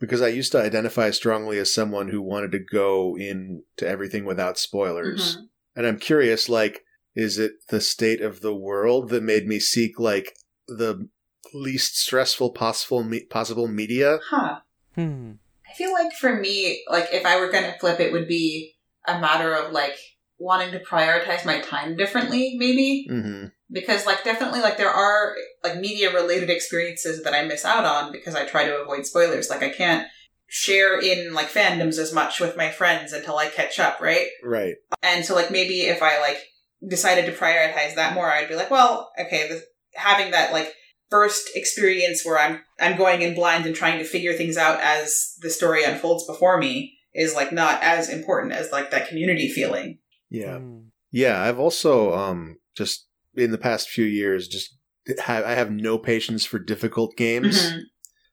Because 0.00 0.20
I 0.20 0.28
used 0.28 0.52
to 0.52 0.60
identify 0.60 1.10
strongly 1.10 1.58
as 1.58 1.72
someone 1.72 2.08
who 2.08 2.20
wanted 2.20 2.52
to 2.52 2.58
go 2.58 3.16
into 3.16 3.62
everything 3.86 4.24
without 4.24 4.58
spoilers. 4.58 5.36
Mhm. 5.36 5.48
And 5.76 5.86
I'm 5.86 5.98
curious, 5.98 6.48
like, 6.48 6.84
is 7.14 7.38
it 7.38 7.52
the 7.68 7.80
state 7.80 8.20
of 8.20 8.40
the 8.40 8.54
world 8.54 9.08
that 9.10 9.22
made 9.22 9.46
me 9.46 9.60
seek 9.60 9.98
like 9.98 10.36
the 10.66 11.08
least 11.52 11.96
stressful 11.96 12.50
possible 12.50 13.04
me- 13.04 13.24
possible 13.24 13.68
media? 13.68 14.18
Huh. 14.30 14.60
hmm. 14.94 15.32
I 15.68 15.74
feel 15.76 15.92
like 15.92 16.12
for 16.12 16.34
me, 16.34 16.84
like 16.88 17.08
if 17.12 17.24
I 17.24 17.38
were 17.40 17.50
gonna 17.50 17.76
flip, 17.80 18.00
it 18.00 18.12
would 18.12 18.28
be 18.28 18.74
a 19.06 19.20
matter 19.20 19.54
of 19.54 19.72
like 19.72 19.96
wanting 20.38 20.72
to 20.72 20.80
prioritize 20.80 21.44
my 21.44 21.60
time 21.60 21.96
differently, 21.96 22.56
maybe. 22.58 23.06
hmm 23.08 23.46
because 23.70 24.06
like 24.06 24.24
definitely 24.24 24.60
like 24.60 24.76
there 24.76 24.90
are 24.90 25.34
like 25.62 25.78
media 25.78 26.12
related 26.12 26.50
experiences 26.50 27.22
that 27.22 27.34
I 27.34 27.44
miss 27.44 27.64
out 27.64 27.84
on 27.84 28.12
because 28.12 28.34
I 28.34 28.46
try 28.46 28.64
to 28.64 28.80
avoid 28.80 29.06
spoilers. 29.06 29.50
Like 29.50 29.62
I 29.62 29.70
can't 29.70 30.06
share 30.46 31.00
in 31.00 31.32
like 31.34 31.48
fandoms 31.48 31.98
as 31.98 32.12
much 32.12 32.40
with 32.40 32.56
my 32.56 32.70
friends 32.70 33.12
until 33.12 33.38
I 33.38 33.48
catch 33.48 33.80
up, 33.80 34.00
right? 34.00 34.26
Right. 34.42 34.74
And 35.02 35.24
so 35.24 35.34
like 35.34 35.50
maybe 35.50 35.82
if 35.82 36.02
I 36.02 36.20
like 36.20 36.38
decided 36.86 37.26
to 37.26 37.32
prioritize 37.32 37.94
that 37.94 38.14
more, 38.14 38.30
I'd 38.30 38.48
be 38.48 38.54
like, 38.54 38.70
well, 38.70 39.10
okay, 39.18 39.48
the, 39.48 39.62
having 39.94 40.32
that 40.32 40.52
like 40.52 40.72
first 41.10 41.50
experience 41.54 42.24
where 42.24 42.38
I'm 42.38 42.60
I'm 42.80 42.96
going 42.96 43.22
in 43.22 43.34
blind 43.34 43.66
and 43.66 43.74
trying 43.74 43.98
to 43.98 44.04
figure 44.04 44.32
things 44.34 44.56
out 44.56 44.80
as 44.80 45.34
the 45.40 45.50
story 45.50 45.84
unfolds 45.84 46.26
before 46.26 46.58
me 46.58 46.98
is 47.14 47.34
like 47.34 47.52
not 47.52 47.82
as 47.82 48.08
important 48.08 48.52
as 48.52 48.72
like 48.72 48.90
that 48.90 49.08
community 49.08 49.48
feeling. 49.48 49.98
Yeah. 50.30 50.58
Mm. 50.58 50.88
Yeah. 51.10 51.42
I've 51.42 51.58
also 51.58 52.14
um 52.14 52.58
just 52.76 53.03
in 53.36 53.50
the 53.50 53.58
past 53.58 53.88
few 53.88 54.04
years 54.04 54.48
just 54.48 54.76
have 55.24 55.44
I 55.44 55.52
have 55.52 55.70
no 55.70 55.98
patience 55.98 56.44
for 56.44 56.58
difficult 56.58 57.16
games. 57.16 57.56
Mhm. 57.72 57.80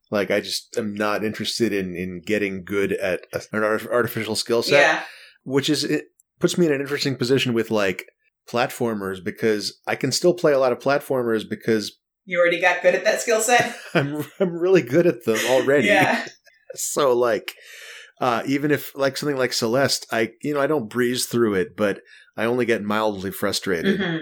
Like 0.10 0.30
I 0.32 0.42
just 0.42 0.78
am 0.78 0.94
not 0.94 1.24
interested 1.24 1.72
in 1.74 1.96
in 1.96 2.22
getting 2.26 2.64
good 2.64 2.92
at 2.94 3.22
a, 3.34 3.42
an 3.54 3.64
artificial 3.64 4.36
skill 4.36 4.62
set. 4.64 4.80
Yeah. 4.82 5.04
which 5.44 5.70
is 5.70 5.84
it 5.84 6.06
puts 6.40 6.58
me 6.58 6.66
in 6.66 6.74
an 6.74 6.82
interesting 6.82 7.16
position 7.16 7.54
with 7.54 7.72
like 7.72 8.06
platformers 8.50 9.24
because 9.24 9.80
I 9.88 9.96
can 9.96 10.12
still 10.12 10.34
play 10.34 10.54
a 10.54 10.60
lot 10.60 10.72
of 10.72 10.80
platformers 10.80 11.48
because 11.50 11.98
You 12.26 12.40
already 12.40 12.60
got 12.60 12.82
good 12.82 12.96
at 12.96 13.04
that 13.06 13.22
skill 13.22 13.40
set? 13.42 13.76
I'm 13.94 14.26
I'm 14.40 14.54
really 14.54 14.82
good 14.82 15.08
at 15.08 15.24
them 15.26 15.40
already. 15.50 15.88
yeah. 15.88 16.26
So 16.76 17.14
like 17.14 17.54
uh 18.22 18.44
even 18.46 18.72
if 18.72 18.96
like 18.96 19.18
something 19.18 19.36
like 19.38 19.52
Celeste, 19.54 20.06
I 20.12 20.32
you 20.42 20.54
know, 20.54 20.62
I 20.62 20.68
don't 20.68 20.90
breeze 20.90 21.26
through 21.26 21.56
it, 21.56 21.76
but 21.76 22.00
I 22.38 22.46
only 22.46 22.66
get 22.66 22.82
mildly 22.84 23.32
frustrated. 23.32 24.00
hmm 24.00 24.18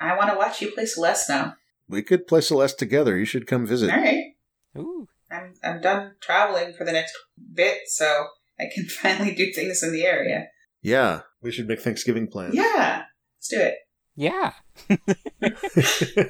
I 0.00 0.16
want 0.16 0.30
to 0.30 0.36
watch 0.36 0.60
you 0.60 0.70
play 0.72 0.86
Celeste 0.86 1.28
now. 1.28 1.54
We 1.88 2.02
could 2.02 2.26
play 2.26 2.40
Celeste 2.40 2.78
together. 2.78 3.16
You 3.16 3.24
should 3.24 3.46
come 3.46 3.66
visit. 3.66 3.90
All 3.90 4.00
right. 4.00 4.34
Ooh. 4.76 5.08
I'm 5.30 5.54
I'm 5.62 5.80
done 5.80 6.12
traveling 6.20 6.72
for 6.74 6.84
the 6.84 6.92
next 6.92 7.16
bit, 7.54 7.78
so 7.86 8.26
I 8.58 8.64
can 8.72 8.84
finally 8.88 9.34
do 9.34 9.52
things 9.52 9.82
in 9.82 9.92
the 9.92 10.04
area. 10.04 10.48
Yeah, 10.82 11.20
we 11.42 11.52
should 11.52 11.68
make 11.68 11.80
Thanksgiving 11.80 12.26
plans. 12.26 12.54
Yeah, 12.54 13.04
let's 13.36 13.48
do 13.48 13.60
it. 13.60 13.74
Yeah. 14.16 14.52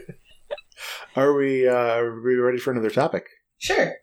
are 1.17 1.35
we 1.35 1.67
uh 1.67 1.75
are 1.75 2.21
we 2.21 2.35
ready 2.37 2.59
for 2.59 2.71
another 2.71 2.91
topic? 2.91 3.27
Sure. 3.59 3.95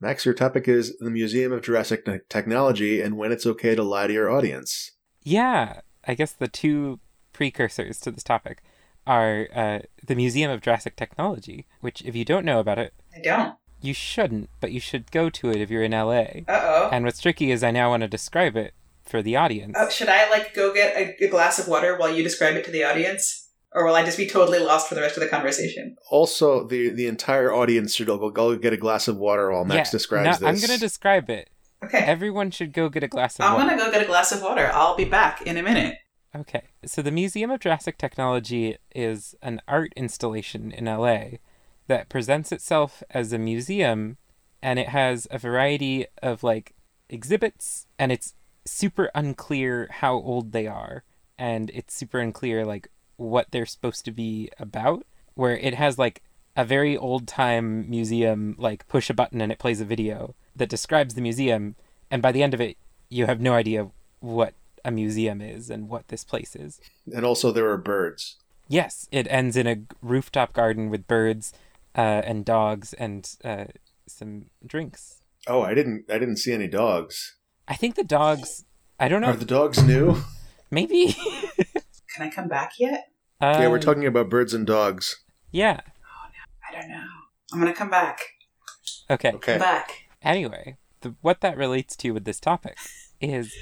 Max, 0.00 0.24
your 0.24 0.34
topic 0.34 0.66
is 0.66 0.98
the 0.98 1.10
Museum 1.10 1.52
of 1.52 1.62
Jurassic 1.62 2.04
Technology 2.28 3.00
and 3.00 3.16
when 3.16 3.30
it's 3.30 3.46
okay 3.46 3.76
to 3.76 3.84
lie 3.84 4.08
to 4.08 4.12
your 4.12 4.30
audience. 4.30 4.90
Yeah. 5.22 5.82
I 6.04 6.14
guess 6.14 6.32
the 6.32 6.48
two 6.48 6.98
precursors 7.32 8.00
to 8.00 8.10
this 8.10 8.24
topic 8.24 8.62
are 9.06 9.48
uh, 9.54 9.78
the 10.06 10.14
Museum 10.14 10.50
of 10.50 10.60
Jurassic 10.60 10.96
Technology, 10.96 11.66
which, 11.80 12.02
if 12.02 12.14
you 12.14 12.24
don't 12.24 12.44
know 12.44 12.60
about 12.60 12.78
it, 12.78 12.94
I 13.16 13.20
don't. 13.20 13.54
you 13.80 13.94
shouldn't, 13.94 14.48
but 14.60 14.72
you 14.72 14.80
should 14.80 15.10
go 15.10 15.28
to 15.30 15.50
it 15.50 15.56
if 15.60 15.70
you're 15.70 15.82
in 15.82 15.92
LA. 15.92 16.42
Uh 16.48 16.60
oh. 16.62 16.88
And 16.92 17.04
what's 17.04 17.20
tricky 17.20 17.50
is 17.50 17.62
I 17.64 17.70
now 17.70 17.90
want 17.90 18.02
to 18.02 18.08
describe 18.08 18.56
it 18.56 18.74
for 19.04 19.22
the 19.22 19.36
audience. 19.36 19.74
Oh, 19.78 19.88
should 19.88 20.08
I 20.08 20.30
like 20.30 20.54
go 20.54 20.72
get 20.72 20.96
a, 20.96 21.24
a 21.24 21.28
glass 21.28 21.58
of 21.58 21.68
water 21.68 21.96
while 21.98 22.14
you 22.14 22.22
describe 22.22 22.54
it 22.56 22.64
to 22.66 22.70
the 22.70 22.84
audience, 22.84 23.48
or 23.72 23.84
will 23.84 23.94
I 23.96 24.04
just 24.04 24.16
be 24.18 24.26
totally 24.28 24.60
lost 24.60 24.88
for 24.88 24.94
the 24.94 25.00
rest 25.00 25.16
of 25.16 25.22
the 25.22 25.28
conversation? 25.28 25.96
Also, 26.10 26.66
the 26.66 26.90
the 26.90 27.06
entire 27.08 27.52
audience 27.52 27.94
should 27.96 28.06
go, 28.06 28.30
go 28.30 28.56
get 28.56 28.72
a 28.72 28.76
glass 28.76 29.08
of 29.08 29.16
water 29.16 29.50
while 29.50 29.64
Max 29.64 29.88
Yeah, 29.88 29.90
describes 29.98 30.24
no, 30.26 30.32
this. 30.32 30.62
I'm 30.62 30.66
going 30.68 30.78
to 30.78 30.84
describe 30.84 31.28
it. 31.30 31.50
Okay. 31.84 31.98
Everyone 31.98 32.52
should 32.52 32.72
go 32.72 32.88
get 32.88 33.02
a 33.02 33.08
glass 33.08 33.34
of 33.34 33.40
water. 33.40 33.50
I'm 33.50 33.66
water. 33.66 33.76
gonna 33.76 33.90
go 33.90 33.92
get 33.98 34.02
a 34.04 34.06
glass 34.08 34.30
of 34.30 34.40
water. 34.40 34.70
I'll 34.72 34.94
be 34.96 35.04
back 35.04 35.42
in 35.42 35.56
a 35.56 35.62
minute. 35.64 35.96
Okay, 36.34 36.62
so 36.86 37.02
the 37.02 37.10
Museum 37.10 37.50
of 37.50 37.60
Jurassic 37.60 37.98
Technology 37.98 38.78
is 38.94 39.34
an 39.42 39.60
art 39.68 39.92
installation 39.96 40.72
in 40.72 40.86
LA 40.86 41.38
that 41.88 42.08
presents 42.08 42.50
itself 42.52 43.02
as 43.10 43.34
a 43.34 43.38
museum 43.38 44.16
and 44.62 44.78
it 44.78 44.88
has 44.88 45.28
a 45.30 45.36
variety 45.36 46.06
of 46.22 46.42
like 46.42 46.74
exhibits 47.10 47.86
and 47.98 48.10
it's 48.10 48.34
super 48.64 49.10
unclear 49.14 49.88
how 49.90 50.14
old 50.14 50.52
they 50.52 50.66
are 50.66 51.04
and 51.38 51.70
it's 51.74 51.94
super 51.94 52.18
unclear 52.18 52.64
like 52.64 52.88
what 53.16 53.48
they're 53.50 53.66
supposed 53.66 54.04
to 54.06 54.10
be 54.10 54.48
about 54.58 55.04
where 55.34 55.58
it 55.58 55.74
has 55.74 55.98
like 55.98 56.22
a 56.56 56.64
very 56.64 56.96
old 56.96 57.26
time 57.28 57.88
museum 57.90 58.54
like 58.56 58.88
push 58.88 59.10
a 59.10 59.14
button 59.14 59.42
and 59.42 59.52
it 59.52 59.58
plays 59.58 59.82
a 59.82 59.84
video 59.84 60.34
that 60.56 60.70
describes 60.70 61.14
the 61.14 61.20
museum 61.20 61.74
and 62.10 62.22
by 62.22 62.32
the 62.32 62.42
end 62.42 62.54
of 62.54 62.60
it 62.60 62.78
you 63.10 63.26
have 63.26 63.40
no 63.40 63.52
idea 63.52 63.90
what 64.20 64.54
a 64.84 64.90
museum 64.90 65.40
is 65.40 65.70
and 65.70 65.88
what 65.88 66.08
this 66.08 66.24
place 66.24 66.56
is. 66.56 66.80
and 67.14 67.24
also, 67.24 67.52
there 67.52 67.68
are 67.70 67.76
birds. 67.76 68.36
Yes, 68.68 69.08
it 69.12 69.26
ends 69.30 69.56
in 69.56 69.66
a 69.66 69.82
rooftop 70.00 70.52
garden 70.52 70.88
with 70.88 71.06
birds 71.06 71.52
uh, 71.96 72.22
and 72.24 72.44
dogs 72.44 72.92
and 72.94 73.28
uh, 73.44 73.66
some 74.06 74.46
drinks. 74.66 75.20
Oh, 75.46 75.62
I 75.62 75.74
didn't 75.74 76.04
I 76.08 76.18
didn't 76.18 76.36
see 76.36 76.52
any 76.52 76.68
dogs. 76.68 77.36
I 77.68 77.74
think 77.74 77.96
the 77.96 78.04
dogs. 78.04 78.64
I 78.98 79.08
don't 79.08 79.20
know. 79.20 79.28
Are 79.28 79.36
the 79.36 79.44
dogs 79.44 79.82
new? 79.82 80.16
maybe. 80.70 81.16
Can 82.14 82.26
I 82.26 82.30
come 82.30 82.48
back 82.48 82.72
yet? 82.78 83.08
uh, 83.40 83.58
yeah, 83.60 83.68
we're 83.68 83.80
talking 83.80 84.06
about 84.06 84.28
birds 84.28 84.54
and 84.54 84.66
dogs. 84.66 85.22
Yeah. 85.50 85.80
Oh 85.84 86.28
no, 86.28 86.68
I 86.78 86.80
don't 86.80 86.90
know. 86.90 87.04
I'm 87.52 87.58
gonna 87.58 87.74
come 87.74 87.90
back. 87.90 88.20
Okay. 89.10 89.32
Okay. 89.32 89.52
Come 89.52 89.60
back. 89.60 90.08
Anyway, 90.22 90.76
the, 91.00 91.14
what 91.20 91.40
that 91.40 91.56
relates 91.56 91.96
to 91.96 92.12
with 92.12 92.24
this 92.24 92.38
topic 92.40 92.76
is 93.20 93.52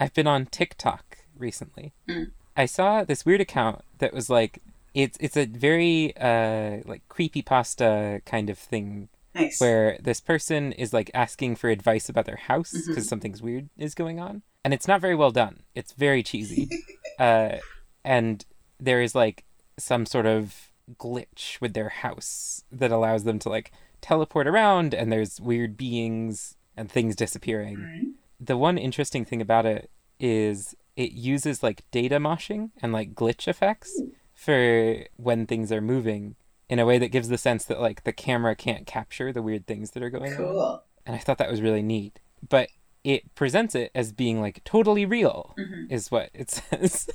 I've 0.00 0.14
been 0.14 0.26
on 0.26 0.46
TikTok 0.46 1.18
recently. 1.38 1.92
Mm. 2.08 2.32
I 2.56 2.66
saw 2.66 3.04
this 3.04 3.24
weird 3.24 3.40
account 3.40 3.82
that 3.98 4.12
was 4.12 4.28
like 4.28 4.60
it's 4.94 5.16
it's 5.20 5.36
a 5.36 5.46
very 5.46 6.16
uh 6.16 6.78
like 6.84 7.06
creepy 7.08 7.42
pasta 7.42 8.20
kind 8.26 8.50
of 8.50 8.58
thing 8.58 9.08
Nice. 9.34 9.60
where 9.60 9.96
this 10.02 10.20
person 10.20 10.72
is 10.72 10.92
like 10.92 11.08
asking 11.14 11.54
for 11.54 11.70
advice 11.70 12.08
about 12.08 12.24
their 12.24 12.34
house 12.48 12.72
because 12.88 13.08
something's 13.08 13.40
weird 13.40 13.68
is 13.78 13.94
going 13.94 14.18
on 14.18 14.42
and 14.64 14.74
it's 14.74 14.88
not 14.88 15.00
very 15.00 15.14
well 15.14 15.30
done 15.30 15.60
it's 15.76 15.92
very 15.92 16.24
cheesy 16.24 16.68
uh, 17.20 17.58
and 18.04 18.44
there 18.80 19.00
is 19.00 19.14
like 19.14 19.44
some 19.78 20.04
sort 20.04 20.26
of 20.26 20.72
glitch 20.98 21.60
with 21.60 21.74
their 21.74 21.90
house 21.90 22.64
that 22.72 22.90
allows 22.90 23.22
them 23.22 23.38
to 23.38 23.48
like 23.48 23.70
teleport 24.00 24.48
around 24.48 24.92
and 24.94 25.12
there's 25.12 25.40
weird 25.40 25.76
beings 25.76 26.56
and 26.76 26.90
things 26.90 27.14
disappearing. 27.14 28.14
The 28.40 28.56
one 28.56 28.78
interesting 28.78 29.24
thing 29.24 29.40
about 29.42 29.66
it 29.66 29.90
is 30.18 30.74
it 30.96 31.12
uses 31.12 31.62
like 31.62 31.82
data 31.90 32.16
moshing 32.16 32.70
and 32.82 32.92
like 32.92 33.14
glitch 33.14 33.46
effects 33.46 34.00
for 34.34 35.04
when 35.16 35.46
things 35.46 35.70
are 35.70 35.80
moving 35.80 36.36
in 36.68 36.78
a 36.78 36.86
way 36.86 36.98
that 36.98 37.08
gives 37.08 37.28
the 37.28 37.38
sense 37.38 37.64
that 37.64 37.80
like 37.80 38.04
the 38.04 38.12
camera 38.12 38.54
can't 38.56 38.86
capture 38.86 39.32
the 39.32 39.42
weird 39.42 39.66
things 39.66 39.90
that 39.92 40.02
are 40.02 40.10
going 40.10 40.32
on. 40.32 40.36
Cool. 40.38 40.82
And 41.06 41.16
I 41.16 41.18
thought 41.18 41.38
that 41.38 41.50
was 41.50 41.60
really 41.62 41.82
neat. 41.82 42.18
But 42.48 42.68
it 43.04 43.34
presents 43.34 43.74
it 43.74 43.90
as 43.94 44.12
being 44.12 44.40
like 44.40 44.62
totally 44.64 45.04
real 45.06 45.54
Mhm. 45.58 45.90
is 45.90 46.10
what 46.10 46.30
it 46.34 46.50
says. 46.58 47.08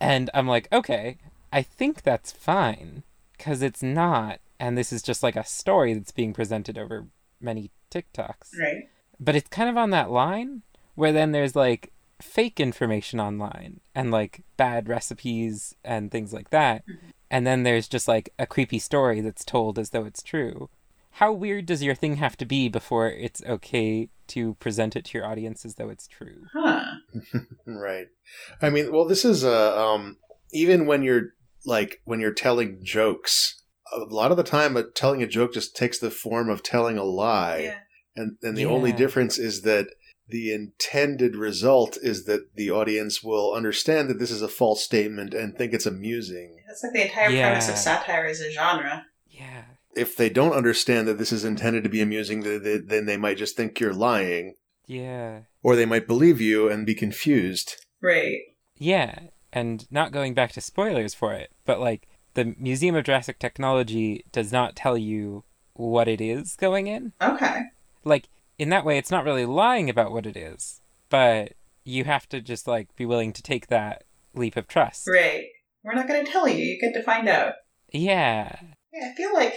and 0.00 0.30
I'm 0.34 0.46
like, 0.48 0.68
okay, 0.72 1.18
I 1.52 1.62
think 1.62 2.02
that's 2.02 2.32
fine 2.32 3.02
cuz 3.38 3.62
it's 3.62 3.82
not 3.82 4.38
and 4.60 4.78
this 4.78 4.92
is 4.92 5.02
just 5.02 5.22
like 5.22 5.36
a 5.36 5.44
story 5.44 5.94
that's 5.94 6.12
being 6.12 6.32
presented 6.32 6.78
over 6.78 7.06
many 7.40 7.70
TikToks 7.90 8.56
Right. 8.58 8.88
But 9.20 9.36
it's 9.36 9.48
kind 9.48 9.68
of 9.70 9.76
on 9.76 9.90
that 9.90 10.10
line 10.10 10.62
where 10.94 11.12
then 11.12 11.32
there's 11.32 11.56
like 11.56 11.92
fake 12.22 12.60
information 12.60 13.18
online 13.20 13.80
and 13.94 14.10
like 14.10 14.42
bad 14.56 14.88
recipes 14.88 15.74
and 15.84 16.10
things 16.10 16.32
like 16.32 16.50
that 16.50 16.86
Mhm. 16.86 16.98
and 17.30 17.46
then 17.46 17.62
there's 17.64 17.88
just 17.88 18.06
like 18.08 18.32
a 18.38 18.46
creepy 18.46 18.78
story 18.78 19.20
that's 19.20 19.44
told 19.44 19.78
as 19.78 19.90
though 19.90 20.04
it's 20.04 20.22
true 20.22 20.68
how 21.18 21.32
weird 21.32 21.66
does 21.66 21.82
your 21.82 21.94
thing 21.94 22.16
have 22.16 22.36
to 22.36 22.44
be 22.44 22.68
before 22.68 23.08
it's 23.08 23.42
okay 23.46 24.08
to 24.28 24.54
present 24.54 24.96
it 24.96 25.04
to 25.06 25.18
your 25.18 25.26
audience 25.26 25.64
as 25.64 25.74
though 25.74 25.88
it's 25.90 26.06
true 26.06 26.46
Huh. 26.52 26.84
Right. 27.66 28.06
I 28.62 28.70
mean, 28.70 28.92
well, 28.92 29.04
this 29.06 29.24
is 29.24 29.44
a 29.44 29.78
um, 29.78 30.18
even 30.52 30.86
when 30.86 31.02
you're 31.02 31.34
like 31.66 32.00
when 32.04 32.20
you're 32.20 32.32
telling 32.32 32.78
jokes, 32.82 33.62
a 33.92 33.98
lot 34.00 34.30
of 34.30 34.36
the 34.36 34.42
time, 34.42 34.76
uh, 34.76 34.82
telling 34.94 35.22
a 35.22 35.26
joke 35.26 35.52
just 35.54 35.76
takes 35.76 35.98
the 35.98 36.10
form 36.10 36.48
of 36.50 36.62
telling 36.62 36.98
a 36.98 37.04
lie, 37.04 37.58
Yeah. 37.64 37.78
And 38.16 38.36
and 38.42 38.56
the 38.56 38.66
only 38.66 38.92
difference 38.92 39.38
is 39.38 39.62
that 39.62 39.88
the 40.28 40.52
intended 40.54 41.36
result 41.36 41.98
is 42.02 42.24
that 42.24 42.54
the 42.56 42.70
audience 42.70 43.22
will 43.22 43.52
understand 43.52 44.08
that 44.08 44.18
this 44.18 44.30
is 44.30 44.40
a 44.42 44.48
false 44.48 44.82
statement 44.82 45.34
and 45.34 45.56
think 45.56 45.72
it's 45.74 45.84
amusing. 45.86 46.56
That's 46.66 46.82
like 46.82 46.94
the 46.94 47.02
entire 47.02 47.28
premise 47.28 47.68
of 47.68 47.76
satire 47.76 48.24
as 48.26 48.40
a 48.40 48.50
genre. 48.50 49.04
yeah 49.28 49.64
If 49.94 50.16
they 50.16 50.30
don't 50.30 50.54
understand 50.54 51.06
that 51.08 51.18
this 51.18 51.30
is 51.30 51.44
intended 51.44 51.84
to 51.84 51.90
be 51.90 52.00
amusing, 52.00 52.42
th- 52.42 52.62
th- 52.62 52.82
then 52.86 53.04
they 53.06 53.18
might 53.18 53.36
just 53.36 53.54
think 53.56 53.78
you're 53.78 53.92
lying, 53.92 54.54
yeah 54.86 55.40
or 55.62 55.76
they 55.76 55.86
might 55.86 56.06
believe 56.06 56.40
you 56.40 56.68
and 56.70 56.86
be 56.86 56.94
confused. 56.94 57.76
Right. 58.00 58.38
yeah 58.76 59.18
and 59.52 59.86
not 59.90 60.10
going 60.12 60.34
back 60.34 60.52
to 60.52 60.60
spoilers 60.60 61.14
for 61.14 61.32
it 61.32 61.50
but 61.64 61.80
like 61.80 62.08
the 62.34 62.54
museum 62.58 62.94
of 62.96 63.04
jurassic 63.04 63.38
technology 63.38 64.24
does 64.32 64.50
not 64.52 64.74
tell 64.74 64.98
you 64.98 65.44
what 65.74 66.08
it 66.08 66.20
is 66.20 66.56
going 66.56 66.86
in 66.86 67.12
Okay. 67.22 67.60
Like 68.04 68.28
in 68.58 68.68
that 68.70 68.84
way 68.84 68.98
it's 68.98 69.10
not 69.10 69.24
really 69.24 69.46
lying 69.46 69.88
about 69.90 70.12
what 70.12 70.26
it 70.26 70.36
is 70.36 70.80
but 71.10 71.52
you 71.84 72.04
have 72.04 72.28
to 72.28 72.40
just 72.40 72.66
like 72.66 72.94
be 72.96 73.04
willing 73.06 73.32
to 73.32 73.42
take 73.42 73.66
that 73.68 74.04
leap 74.34 74.56
of 74.56 74.66
trust 74.68 75.06
Right. 75.08 75.44
We're 75.82 75.94
not 75.94 76.08
going 76.08 76.24
to 76.24 76.32
tell 76.32 76.48
you. 76.48 76.56
You 76.64 76.80
get 76.80 76.94
to 76.94 77.02
find 77.02 77.28
out. 77.28 77.52
yeah 77.92 78.56
Yeah, 78.92 79.10
I 79.12 79.14
feel 79.14 79.34
like 79.34 79.54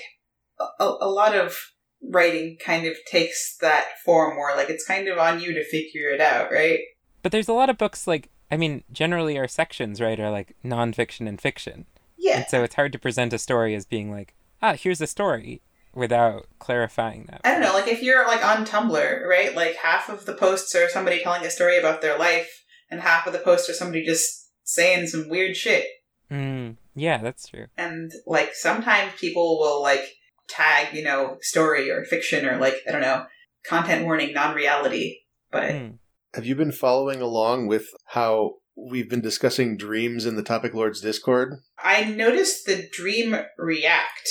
a, 0.59 0.83
a, 0.83 0.97
a 1.01 1.09
lot 1.09 1.33
of 1.33 1.57
writing 2.03 2.57
kind 2.63 2.85
of 2.85 2.95
takes 3.09 3.55
that 3.61 3.85
form 4.05 4.35
where, 4.37 4.55
like, 4.55 4.69
it's 4.69 4.85
kind 4.85 5.07
of 5.07 5.17
on 5.17 5.39
you 5.39 5.53
to 5.53 5.63
figure 5.63 6.09
it 6.09 6.19
out, 6.21 6.51
right? 6.51 6.79
but 7.23 7.31
there's 7.31 7.47
a 7.47 7.53
lot 7.53 7.69
of 7.69 7.77
books 7.77 8.07
like 8.07 8.29
i 8.51 8.55
mean 8.57 8.83
generally 8.91 9.37
our 9.37 9.47
sections 9.47 9.99
right 9.99 10.19
are 10.19 10.29
like 10.31 10.55
nonfiction 10.63 11.27
and 11.27 11.41
fiction 11.41 11.85
Yeah. 12.17 12.37
and 12.39 12.45
so 12.47 12.63
it's 12.63 12.75
hard 12.75 12.91
to 12.93 12.99
present 12.99 13.33
a 13.33 13.37
story 13.39 13.73
as 13.75 13.85
being 13.85 14.11
like 14.11 14.33
ah 14.61 14.73
here's 14.73 15.01
a 15.01 15.07
story 15.07 15.61
without 15.97 16.45
clarifying 16.59 17.25
that 17.29 17.41
I 17.43 17.51
don't 17.51 17.61
know, 17.61 17.73
like 17.73 17.87
if 17.87 18.01
you're 18.01 18.25
like 18.27 18.45
on 18.45 18.65
Tumblr, 18.65 19.27
right? 19.27 19.55
Like 19.55 19.75
half 19.75 20.09
of 20.09 20.25
the 20.25 20.33
posts 20.35 20.73
are 20.75 20.87
somebody 20.87 21.21
telling 21.21 21.43
a 21.43 21.49
story 21.49 21.77
about 21.77 22.01
their 22.01 22.17
life, 22.17 22.49
and 22.89 23.01
half 23.01 23.25
of 23.27 23.33
the 23.33 23.39
posts 23.39 23.69
are 23.69 23.73
somebody 23.73 24.05
just 24.05 24.49
saying 24.63 25.07
some 25.07 25.27
weird 25.29 25.55
shit. 25.55 25.85
mm, 26.31 26.75
yeah 26.93 27.17
that's 27.19 27.47
true 27.47 27.67
And 27.77 28.11
like 28.25 28.53
sometimes 28.53 29.13
people 29.19 29.59
will 29.59 29.81
like 29.81 30.05
tag, 30.47 30.93
you 30.93 31.03
know, 31.03 31.37
story 31.41 31.89
or 31.89 32.03
fiction 32.05 32.45
or 32.45 32.57
like, 32.57 32.75
I 32.87 32.91
don't 32.91 33.01
know, 33.01 33.25
content 33.65 34.05
warning, 34.05 34.33
non 34.33 34.55
reality. 34.55 35.19
But 35.51 35.71
Mm. 35.71 35.97
Have 36.35 36.45
you 36.45 36.55
been 36.55 36.73
following 36.73 37.21
along 37.21 37.67
with 37.67 37.87
how 38.07 38.55
we've 38.77 39.09
been 39.09 39.21
discussing 39.21 39.75
dreams 39.75 40.25
in 40.25 40.35
the 40.35 40.43
Topic 40.43 40.73
Lords 40.73 41.01
Discord. 41.01 41.55
I 41.83 42.03
noticed 42.03 42.65
the 42.65 42.87
dream 42.91 43.35
react, 43.57 44.29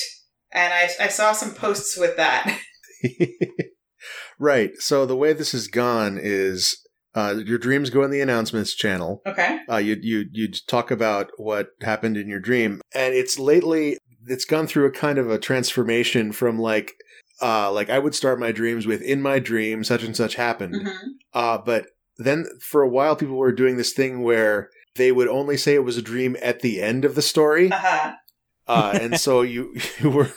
and 0.53 0.73
I, 0.73 0.89
I 1.05 1.09
saw 1.09 1.33
some 1.33 1.55
posts 1.55 1.97
with 1.97 2.17
that. 2.17 2.59
right. 4.39 4.71
So 4.79 5.07
the 5.07 5.17
way 5.17 5.33
this 5.33 5.53
has 5.53 5.69
gone 5.69 6.19
is 6.21 6.77
uh, 7.15 7.37
your 7.45 7.59
dreams 7.59 7.91
go 7.91 8.03
in 8.03 8.11
the 8.11 8.21
announcements 8.21 8.75
channel. 8.75 9.23
Okay. 9.27 9.59
Uh, 9.71 9.77
you 9.79 9.97
you 10.01 10.25
you 10.33 10.49
talk 10.69 10.91
about 10.91 11.31
what 11.37 11.69
happened 11.83 12.17
in 12.17 12.29
your 12.29 12.41
dream, 12.41 12.81
and 12.95 13.15
it's 13.15 13.39
lately 13.39 13.99
it's 14.27 14.45
gone 14.45 14.67
through 14.67 14.87
a 14.87 14.91
kind 14.91 15.19
of 15.19 15.31
a 15.31 15.39
transformation 15.39 16.33
from 16.33 16.59
like 16.59 16.93
uh 17.41 17.71
like 17.73 17.91
I 17.91 17.99
would 17.99 18.15
start 18.15 18.41
my 18.41 18.53
dreams 18.53 18.87
with 18.87 19.03
in 19.03 19.23
my 19.23 19.39
dream 19.39 19.85
such 19.85 20.03
and 20.03 20.17
such 20.17 20.35
happened, 20.37 20.83
hmm 20.87 21.09
uh, 21.33 21.59
but 21.59 21.87
then 22.19 22.47
for 22.63 22.81
a 22.81 22.89
while 22.89 23.15
people 23.15 23.37
were 23.37 23.53
doing 23.53 23.77
this 23.77 23.93
thing 23.93 24.23
where 24.23 24.71
they 24.95 25.13
would 25.13 25.29
only 25.29 25.59
say 25.59 25.75
it 25.75 25.85
was 25.85 25.99
a 25.99 26.03
dream 26.03 26.35
at 26.41 26.61
the 26.61 26.81
end 26.81 27.05
of 27.05 27.15
the 27.15 27.21
story, 27.21 27.71
Uh-huh. 27.71 28.15
Uh, 28.69 28.99
and 29.01 29.19
so 29.21 29.43
you 29.43 29.75
you 30.01 30.11
were 30.11 30.31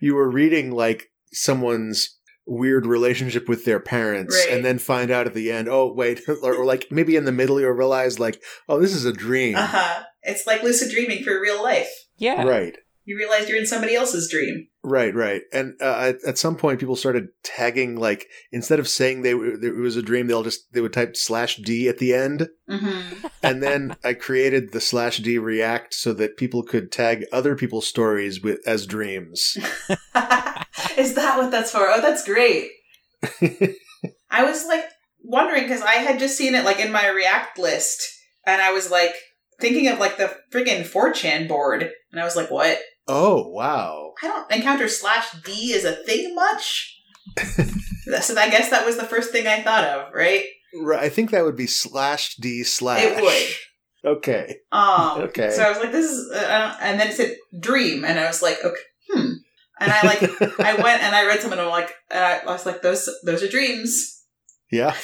you 0.00 0.14
were 0.14 0.28
reading 0.30 0.70
like 0.72 1.10
someone's 1.32 2.18
weird 2.46 2.84
relationship 2.86 3.48
with 3.48 3.64
their 3.64 3.78
parents 3.78 4.34
Right. 4.34 4.56
and 4.56 4.64
then 4.64 4.78
find 4.78 5.10
out 5.10 5.26
at 5.26 5.34
the 5.34 5.52
end 5.52 5.68
oh 5.68 5.92
wait 5.92 6.20
or, 6.28 6.54
or 6.54 6.64
like 6.64 6.86
maybe 6.90 7.14
in 7.14 7.24
the 7.24 7.32
middle 7.32 7.60
you'll 7.60 7.70
realize 7.70 8.18
like 8.18 8.42
oh 8.68 8.80
this 8.80 8.94
is 8.94 9.04
a 9.04 9.12
dream 9.12 9.54
Uh-huh. 9.56 10.02
It's 10.22 10.46
like 10.46 10.62
lucid 10.62 10.90
dreaming 10.90 11.22
for 11.24 11.40
real 11.40 11.62
life. 11.62 11.88
Yeah. 12.16 12.42
right 12.42 12.76
You 13.10 13.16
realize 13.16 13.48
you're 13.48 13.58
in 13.58 13.66
somebody 13.66 13.96
else's 13.96 14.30
dream. 14.30 14.68
right 14.84 15.12
right 15.14 15.42
and 15.52 15.74
uh, 15.82 16.12
at, 16.14 16.16
at 16.26 16.38
some 16.38 16.54
point 16.56 16.78
people 16.80 16.94
started 16.96 17.28
tagging 17.42 17.96
like 17.96 18.26
instead 18.52 18.78
of 18.78 18.86
saying 18.88 19.22
they 19.22 19.34
were- 19.34 19.62
it 19.62 19.74
was 19.76 19.96
a 19.96 20.02
dream 20.02 20.26
they'll 20.28 20.44
just 20.44 20.72
they 20.72 20.80
would 20.80 20.92
type 20.92 21.16
slash 21.16 21.56
d 21.56 21.88
at 21.88 21.98
the 21.98 22.14
end 22.14 22.48
Mm-hmm. 22.68 23.26
and 23.42 23.62
then 23.62 23.96
i 24.04 24.14
created 24.14 24.70
the 24.72 24.80
slash 24.80 25.18
d 25.18 25.38
react 25.38 25.92
so 25.92 26.12
that 26.14 26.36
people 26.36 26.62
could 26.62 26.92
tag 26.92 27.24
other 27.32 27.56
people's 27.56 27.86
stories 27.88 28.40
with 28.42 28.58
as 28.66 28.86
dreams 28.86 29.56
Is 30.96 31.14
that 31.14 31.36
what 31.38 31.50
that's 31.50 31.72
for? 31.72 31.88
Oh, 31.90 32.00
that's 32.00 32.24
great. 32.24 32.68
I 34.30 34.44
was 34.44 34.66
like 34.66 34.84
wondering 35.22 35.64
because 35.64 35.82
I 35.82 35.94
had 35.94 36.18
just 36.18 36.36
seen 36.38 36.54
it 36.54 36.64
like 36.64 36.78
in 36.80 36.92
my 36.92 37.08
React 37.08 37.58
list, 37.58 38.02
and 38.46 38.60
I 38.62 38.72
was 38.72 38.90
like 38.90 39.12
thinking 39.60 39.88
of 39.88 39.98
like 39.98 40.16
the 40.16 40.34
friggin' 40.52 40.86
4chan 40.86 41.48
board, 41.48 41.90
and 42.12 42.20
I 42.20 42.24
was 42.24 42.36
like, 42.36 42.50
what? 42.50 42.78
Oh 43.08 43.48
wow 43.48 44.10
I 44.22 44.26
don't 44.26 44.52
encounter 44.52 44.88
slash 44.88 45.32
D 45.44 45.74
as 45.74 45.84
a 45.84 45.92
thing 45.92 46.34
much. 46.34 46.98
so 48.20 48.36
I 48.36 48.50
guess 48.50 48.70
that 48.70 48.84
was 48.84 48.96
the 48.96 49.04
first 49.04 49.30
thing 49.30 49.46
I 49.46 49.62
thought 49.62 49.84
of, 49.84 50.12
right? 50.14 50.44
Right, 50.74 51.02
I 51.02 51.08
think 51.08 51.30
that 51.30 51.44
would 51.44 51.56
be 51.56 51.66
slash 51.66 52.36
d 52.36 52.62
slash. 52.62 53.02
It 53.02 53.22
would. 53.22 54.12
Okay. 54.16 54.56
Um, 54.72 55.20
Okay. 55.22 55.50
So 55.50 55.62
I 55.62 55.68
was 55.68 55.78
like, 55.78 55.92
this 55.92 56.10
is, 56.10 56.30
uh, 56.32 56.76
and 56.80 56.98
then 56.98 57.08
it 57.08 57.14
said 57.14 57.36
dream, 57.58 58.04
and 58.04 58.18
I 58.18 58.26
was 58.26 58.42
like, 58.42 58.58
okay, 58.64 58.80
hmm. 59.10 59.32
And 59.80 59.92
I 59.92 60.06
like, 60.06 60.22
I 60.60 60.74
went 60.74 61.02
and 61.02 61.14
I 61.14 61.26
read 61.26 61.40
something, 61.40 61.58
and 61.58 61.68
I'm 61.68 61.72
like, 61.72 61.94
uh, 62.10 62.40
I 62.46 62.52
was 62.52 62.66
like, 62.66 62.82
those, 62.82 63.08
those 63.24 63.42
are 63.42 63.48
dreams. 63.48 64.24
Yeah. 64.70 64.94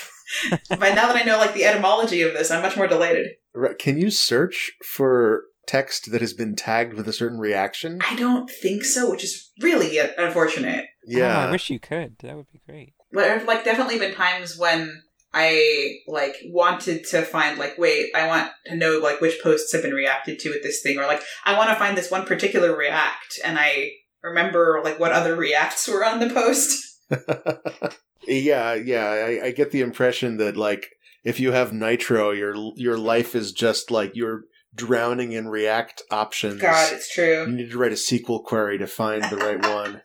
But 0.68 0.94
now 0.94 1.06
that 1.06 1.16
I 1.16 1.22
know 1.22 1.38
like 1.38 1.54
the 1.54 1.64
etymology 1.64 2.22
of 2.22 2.32
this, 2.34 2.50
I'm 2.50 2.62
much 2.62 2.76
more 2.76 2.86
delighted. 2.86 3.28
Right. 3.54 3.78
Can 3.78 3.98
you 3.98 4.10
search 4.10 4.72
for 4.84 5.44
text 5.66 6.10
that 6.12 6.20
has 6.20 6.32
been 6.32 6.54
tagged 6.54 6.94
with 6.94 7.08
a 7.08 7.12
certain 7.12 7.38
reaction? 7.38 8.00
I 8.08 8.16
don't 8.16 8.50
think 8.50 8.84
so, 8.84 9.10
which 9.10 9.24
is 9.24 9.50
really 9.60 9.98
uh, 9.98 10.08
unfortunate. 10.18 10.84
Oh, 10.84 11.04
Yeah. 11.06 11.46
I 11.46 11.50
wish 11.50 11.70
you 11.70 11.78
could. 11.78 12.16
That 12.20 12.36
would 12.36 12.50
be 12.52 12.60
great. 12.66 12.94
But 13.12 13.22
there 13.22 13.38
have 13.38 13.48
like 13.48 13.64
definitely 13.64 13.98
been 13.98 14.14
times 14.14 14.58
when 14.58 15.02
I 15.32 15.98
like 16.06 16.36
wanted 16.46 17.04
to 17.08 17.22
find 17.22 17.58
like, 17.58 17.76
wait, 17.78 18.10
I 18.14 18.26
want 18.26 18.50
to 18.66 18.76
know 18.76 18.98
like 19.02 19.20
which 19.20 19.40
posts 19.42 19.72
have 19.72 19.82
been 19.82 19.92
reacted 19.92 20.38
to 20.40 20.50
with 20.50 20.62
this 20.62 20.82
thing, 20.82 20.98
or 20.98 21.06
like 21.06 21.22
I 21.44 21.56
want 21.56 21.70
to 21.70 21.76
find 21.76 21.96
this 21.96 22.10
one 22.10 22.24
particular 22.24 22.74
react, 22.74 23.38
and 23.44 23.58
I 23.58 23.90
remember 24.22 24.80
like 24.82 24.98
what 24.98 25.12
other 25.12 25.36
reacts 25.36 25.86
were 25.88 26.04
on 26.04 26.20
the 26.20 26.30
post. 26.30 26.82
yeah, 28.26 28.74
yeah. 28.74 29.06
I, 29.06 29.46
I 29.46 29.50
get 29.50 29.70
the 29.70 29.82
impression 29.82 30.38
that 30.38 30.56
like 30.56 30.88
if 31.22 31.38
you 31.38 31.52
have 31.52 31.72
nitro, 31.72 32.30
your 32.30 32.54
your 32.76 32.96
life 32.96 33.34
is 33.34 33.52
just 33.52 33.90
like 33.90 34.12
you're 34.14 34.44
drowning 34.76 35.32
in 35.32 35.48
react 35.48 36.02
options. 36.10 36.60
God, 36.60 36.92
it's 36.92 37.12
true. 37.12 37.46
You 37.46 37.52
need 37.52 37.70
to 37.70 37.78
write 37.78 37.92
a 37.92 37.96
SQL 37.96 38.44
query 38.44 38.78
to 38.78 38.86
find 38.86 39.24
the 39.24 39.36
right 39.36 39.60
one. 39.74 40.02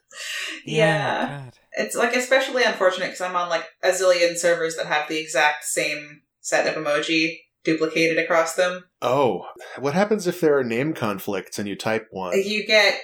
Yeah. 0.66 1.44
God. 1.44 1.54
It's 1.74 1.96
like 1.96 2.16
especially 2.16 2.64
unfortunate 2.64 3.08
because 3.08 3.22
I'm 3.22 3.36
on 3.36 3.50
like 3.50 3.66
a 3.84 3.90
zillion 3.90 4.36
servers 4.38 4.76
that 4.78 4.88
have 4.88 5.08
the 5.08 5.20
exact 5.20 5.66
same 5.66 6.22
set 6.40 6.68
of 6.68 6.82
emoji 6.84 7.38
duplicated 7.64 8.18
across 8.18 8.56
them. 8.56 8.86
Oh, 9.02 9.46
what 9.78 9.94
happens 9.94 10.26
if 10.28 10.42
there 10.42 10.58
are 10.58 10.64
name 10.64 10.94
conflicts 10.94 11.60
and 11.60 11.68
you 11.68 11.76
type 11.76 12.08
one? 12.12 12.34
You 12.36 12.66
get 12.66 13.00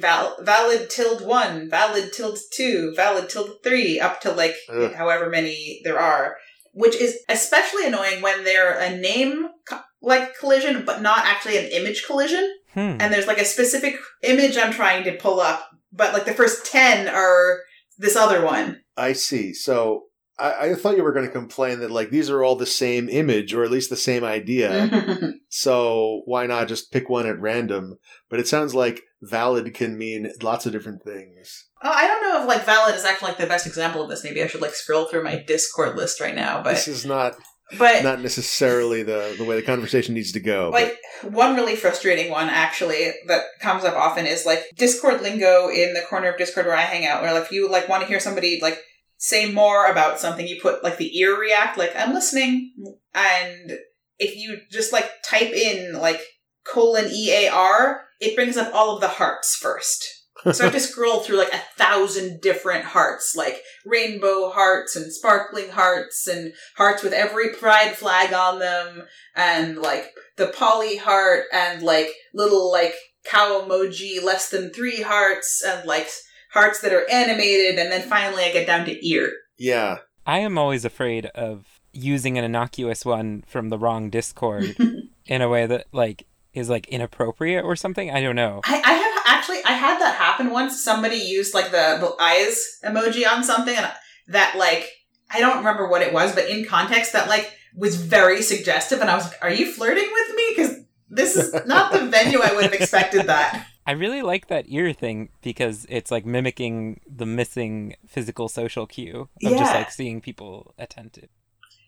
val- 0.00 0.36
valid 0.40 0.90
tilde 0.90 1.24
one, 1.24 1.70
valid 1.70 2.12
tilde 2.12 2.38
two, 2.52 2.92
valid 2.96 3.28
tilde 3.28 3.58
three, 3.62 3.98
up 4.00 4.20
to 4.22 4.32
like 4.32 4.54
Ugh. 4.68 4.92
however 4.94 5.28
many 5.30 5.80
there 5.84 5.98
are, 5.98 6.36
which 6.72 6.96
is 6.96 7.18
especially 7.28 7.86
annoying 7.86 8.20
when 8.20 8.44
they're 8.44 8.78
a 8.78 8.96
name 8.96 9.48
co- 9.68 9.80
like 10.00 10.38
collision, 10.38 10.84
but 10.84 11.02
not 11.02 11.24
actually 11.24 11.58
an 11.58 11.70
image 11.72 12.04
collision. 12.06 12.56
Hmm. 12.74 12.96
And 13.00 13.12
there's 13.12 13.26
like 13.26 13.38
a 13.38 13.44
specific 13.44 13.96
image 14.22 14.56
I'm 14.56 14.72
trying 14.72 15.04
to 15.04 15.16
pull 15.16 15.40
up, 15.40 15.68
but 15.92 16.12
like 16.12 16.24
the 16.24 16.34
first 16.34 16.66
10 16.66 17.08
are 17.08 17.60
this 17.98 18.16
other 18.16 18.44
one. 18.44 18.82
I 18.96 19.12
see. 19.12 19.52
So 19.52 20.04
I, 20.38 20.70
I 20.70 20.74
thought 20.74 20.96
you 20.96 21.02
were 21.02 21.12
going 21.12 21.26
to 21.26 21.32
complain 21.32 21.80
that 21.80 21.90
like 21.90 22.10
these 22.10 22.30
are 22.30 22.44
all 22.44 22.56
the 22.56 22.66
same 22.66 23.08
image 23.08 23.54
or 23.54 23.64
at 23.64 23.70
least 23.70 23.90
the 23.90 23.96
same 23.96 24.24
idea. 24.24 25.34
So 25.48 26.22
why 26.26 26.46
not 26.46 26.68
just 26.68 26.92
pick 26.92 27.08
one 27.08 27.26
at 27.26 27.40
random? 27.40 27.98
But 28.28 28.40
it 28.40 28.48
sounds 28.48 28.74
like 28.74 29.02
valid 29.22 29.72
can 29.74 29.96
mean 29.96 30.30
lots 30.42 30.66
of 30.66 30.72
different 30.72 31.02
things. 31.02 31.68
Oh, 31.82 31.90
I 31.90 32.06
don't 32.06 32.22
know 32.22 32.42
if 32.42 32.48
like 32.48 32.66
valid 32.66 32.94
is 32.94 33.04
actually 33.04 33.28
like 33.28 33.38
the 33.38 33.46
best 33.46 33.66
example 33.66 34.02
of 34.02 34.10
this. 34.10 34.24
Maybe 34.24 34.42
I 34.42 34.46
should 34.46 34.60
like 34.60 34.74
scroll 34.74 35.06
through 35.06 35.24
my 35.24 35.42
Discord 35.46 35.96
list 35.96 36.20
right 36.20 36.34
now, 36.34 36.62
but 36.62 36.74
this 36.74 36.88
is 36.88 37.06
not 37.06 37.34
but 37.76 38.02
not 38.02 38.20
necessarily 38.20 39.02
the 39.02 39.34
the 39.36 39.44
way 39.44 39.56
the 39.56 39.62
conversation 39.62 40.14
needs 40.14 40.32
to 40.32 40.40
go. 40.40 40.70
but- 40.70 40.82
like 40.82 41.34
one 41.34 41.56
really 41.56 41.74
frustrating 41.74 42.30
one 42.30 42.48
actually 42.48 43.12
that 43.26 43.42
comes 43.60 43.82
up 43.84 43.94
often 43.96 44.24
is 44.24 44.46
like 44.46 44.62
Discord 44.76 45.20
lingo 45.20 45.68
in 45.68 45.92
the 45.94 46.02
corner 46.08 46.28
of 46.28 46.38
Discord 46.38 46.66
where 46.66 46.76
I 46.76 46.82
hang 46.82 47.04
out, 47.06 47.22
where 47.22 47.34
like 47.34 47.44
if 47.44 47.52
you 47.52 47.68
like 47.68 47.88
want 47.88 48.02
to 48.02 48.08
hear 48.08 48.20
somebody 48.20 48.60
like 48.62 48.78
say 49.16 49.50
more 49.50 49.90
about 49.90 50.20
something, 50.20 50.46
you 50.46 50.60
put 50.60 50.84
like 50.84 50.96
the 50.96 51.18
ear 51.18 51.36
react, 51.38 51.76
like 51.76 51.92
I'm 51.96 52.14
listening, 52.14 52.72
and 53.14 53.78
if 54.18 54.36
you 54.36 54.60
just 54.70 54.92
like 54.92 55.10
type 55.24 55.52
in 55.52 55.94
like 55.98 56.20
colon 56.64 57.08
E 57.12 57.32
A 57.32 57.48
R, 57.48 58.02
it 58.20 58.36
brings 58.36 58.56
up 58.56 58.72
all 58.72 58.94
of 58.94 59.00
the 59.00 59.08
hearts 59.08 59.56
first. 59.56 60.17
So 60.44 60.64
I 60.64 60.66
have 60.66 60.72
to 60.72 60.80
scroll 60.80 61.20
through 61.20 61.38
like 61.38 61.52
a 61.52 61.62
thousand 61.76 62.40
different 62.40 62.84
hearts, 62.84 63.34
like 63.36 63.60
rainbow 63.84 64.50
hearts 64.50 64.96
and 64.96 65.12
sparkling 65.12 65.70
hearts 65.70 66.26
and 66.26 66.52
hearts 66.76 67.02
with 67.02 67.12
every 67.12 67.50
pride 67.50 67.96
flag 67.96 68.32
on 68.32 68.58
them, 68.58 69.02
and 69.34 69.78
like 69.78 70.10
the 70.36 70.48
poly 70.48 70.96
heart 70.96 71.44
and 71.52 71.82
like 71.82 72.10
little 72.34 72.70
like 72.70 72.94
cow 73.24 73.64
emoji 73.66 74.22
less 74.22 74.48
than 74.50 74.70
three 74.72 75.02
hearts 75.02 75.62
and 75.66 75.86
like 75.86 76.08
hearts 76.52 76.80
that 76.80 76.92
are 76.92 77.08
animated, 77.10 77.78
and 77.78 77.90
then 77.90 78.08
finally 78.08 78.44
I 78.44 78.52
get 78.52 78.66
down 78.66 78.86
to 78.86 79.06
ear. 79.06 79.32
yeah, 79.58 79.98
I 80.26 80.38
am 80.38 80.56
always 80.56 80.84
afraid 80.84 81.26
of 81.26 81.66
using 81.92 82.38
an 82.38 82.44
innocuous 82.44 83.04
one 83.04 83.42
from 83.46 83.70
the 83.70 83.78
wrong 83.78 84.10
Discord 84.10 84.76
in 85.26 85.42
a 85.42 85.48
way 85.48 85.66
that 85.66 85.86
like 85.92 86.26
is 86.52 86.68
like 86.68 86.86
inappropriate 86.88 87.64
or 87.64 87.76
something. 87.76 88.10
I 88.10 88.20
don't 88.20 88.36
know. 88.36 88.60
I, 88.64 88.82
I 88.84 88.92
have 88.92 89.22
actually 89.26 89.64
I 89.64 89.72
had 89.72 90.00
that 90.00 90.16
happen 90.16 90.50
once. 90.50 90.82
Somebody 90.82 91.16
used 91.16 91.54
like 91.54 91.66
the, 91.66 91.98
the 92.00 92.14
eyes 92.20 92.78
emoji 92.84 93.30
on 93.30 93.44
something, 93.44 93.76
and 93.76 93.90
that 94.28 94.56
like 94.56 94.90
I 95.30 95.40
don't 95.40 95.58
remember 95.58 95.88
what 95.88 96.02
it 96.02 96.12
was, 96.12 96.34
but 96.34 96.48
in 96.48 96.64
context, 96.64 97.12
that 97.12 97.28
like 97.28 97.52
was 97.74 97.96
very 97.96 98.42
suggestive, 98.42 99.00
and 99.00 99.10
I 99.10 99.14
was 99.14 99.24
like, 99.24 99.42
"Are 99.42 99.52
you 99.52 99.70
flirting 99.70 100.08
with 100.10 100.36
me?" 100.36 100.44
Because 100.56 100.76
this 101.10 101.36
is 101.36 101.66
not 101.66 101.92
the 101.92 102.06
venue 102.06 102.40
I 102.40 102.54
would 102.54 102.64
have 102.64 102.72
expected 102.72 103.26
that. 103.26 103.66
I 103.86 103.92
really 103.92 104.20
like 104.20 104.48
that 104.48 104.66
ear 104.68 104.92
thing 104.92 105.30
because 105.40 105.86
it's 105.88 106.10
like 106.10 106.26
mimicking 106.26 107.00
the 107.08 107.24
missing 107.24 107.96
physical 108.06 108.50
social 108.50 108.86
cue 108.86 109.30
of 109.42 109.52
just 109.52 109.74
like 109.74 109.90
seeing 109.90 110.20
people 110.20 110.74
attentive. 110.78 111.30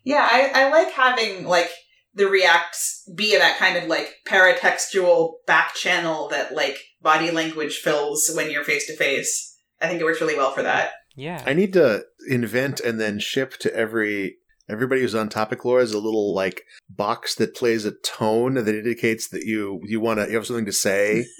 Yeah, 0.02 0.26
I, 0.30 0.50
I 0.54 0.70
like 0.70 0.92
having 0.92 1.44
like 1.44 1.70
the 2.14 2.26
reacts 2.26 3.08
be 3.14 3.36
that 3.36 3.58
kind 3.58 3.76
of 3.76 3.84
like 3.84 4.16
paratextual 4.26 5.34
back 5.46 5.74
channel 5.74 6.28
that 6.28 6.54
like 6.54 6.78
body 7.00 7.30
language 7.30 7.76
fills 7.76 8.30
when 8.34 8.50
you're 8.50 8.64
face 8.64 8.86
to 8.86 8.96
face. 8.96 9.56
I 9.80 9.88
think 9.88 10.00
it 10.00 10.04
works 10.04 10.20
really 10.20 10.36
well 10.36 10.52
for 10.52 10.62
that. 10.62 10.92
Yeah. 11.16 11.42
I 11.46 11.54
need 11.54 11.72
to 11.74 12.04
invent 12.28 12.80
and 12.80 13.00
then 13.00 13.18
ship 13.18 13.56
to 13.58 13.74
every 13.74 14.36
everybody 14.68 15.00
who's 15.00 15.14
on 15.14 15.28
topic 15.28 15.64
lore 15.64 15.80
is 15.80 15.92
a 15.92 15.98
little 15.98 16.34
like 16.34 16.64
box 16.88 17.34
that 17.36 17.56
plays 17.56 17.84
a 17.84 17.92
tone 17.92 18.54
that 18.54 18.68
indicates 18.68 19.28
that 19.28 19.44
you 19.44 19.80
you 19.84 20.00
want 20.00 20.20
to 20.20 20.28
you 20.28 20.36
have 20.36 20.46
something 20.46 20.66
to 20.66 20.72
say. 20.72 21.26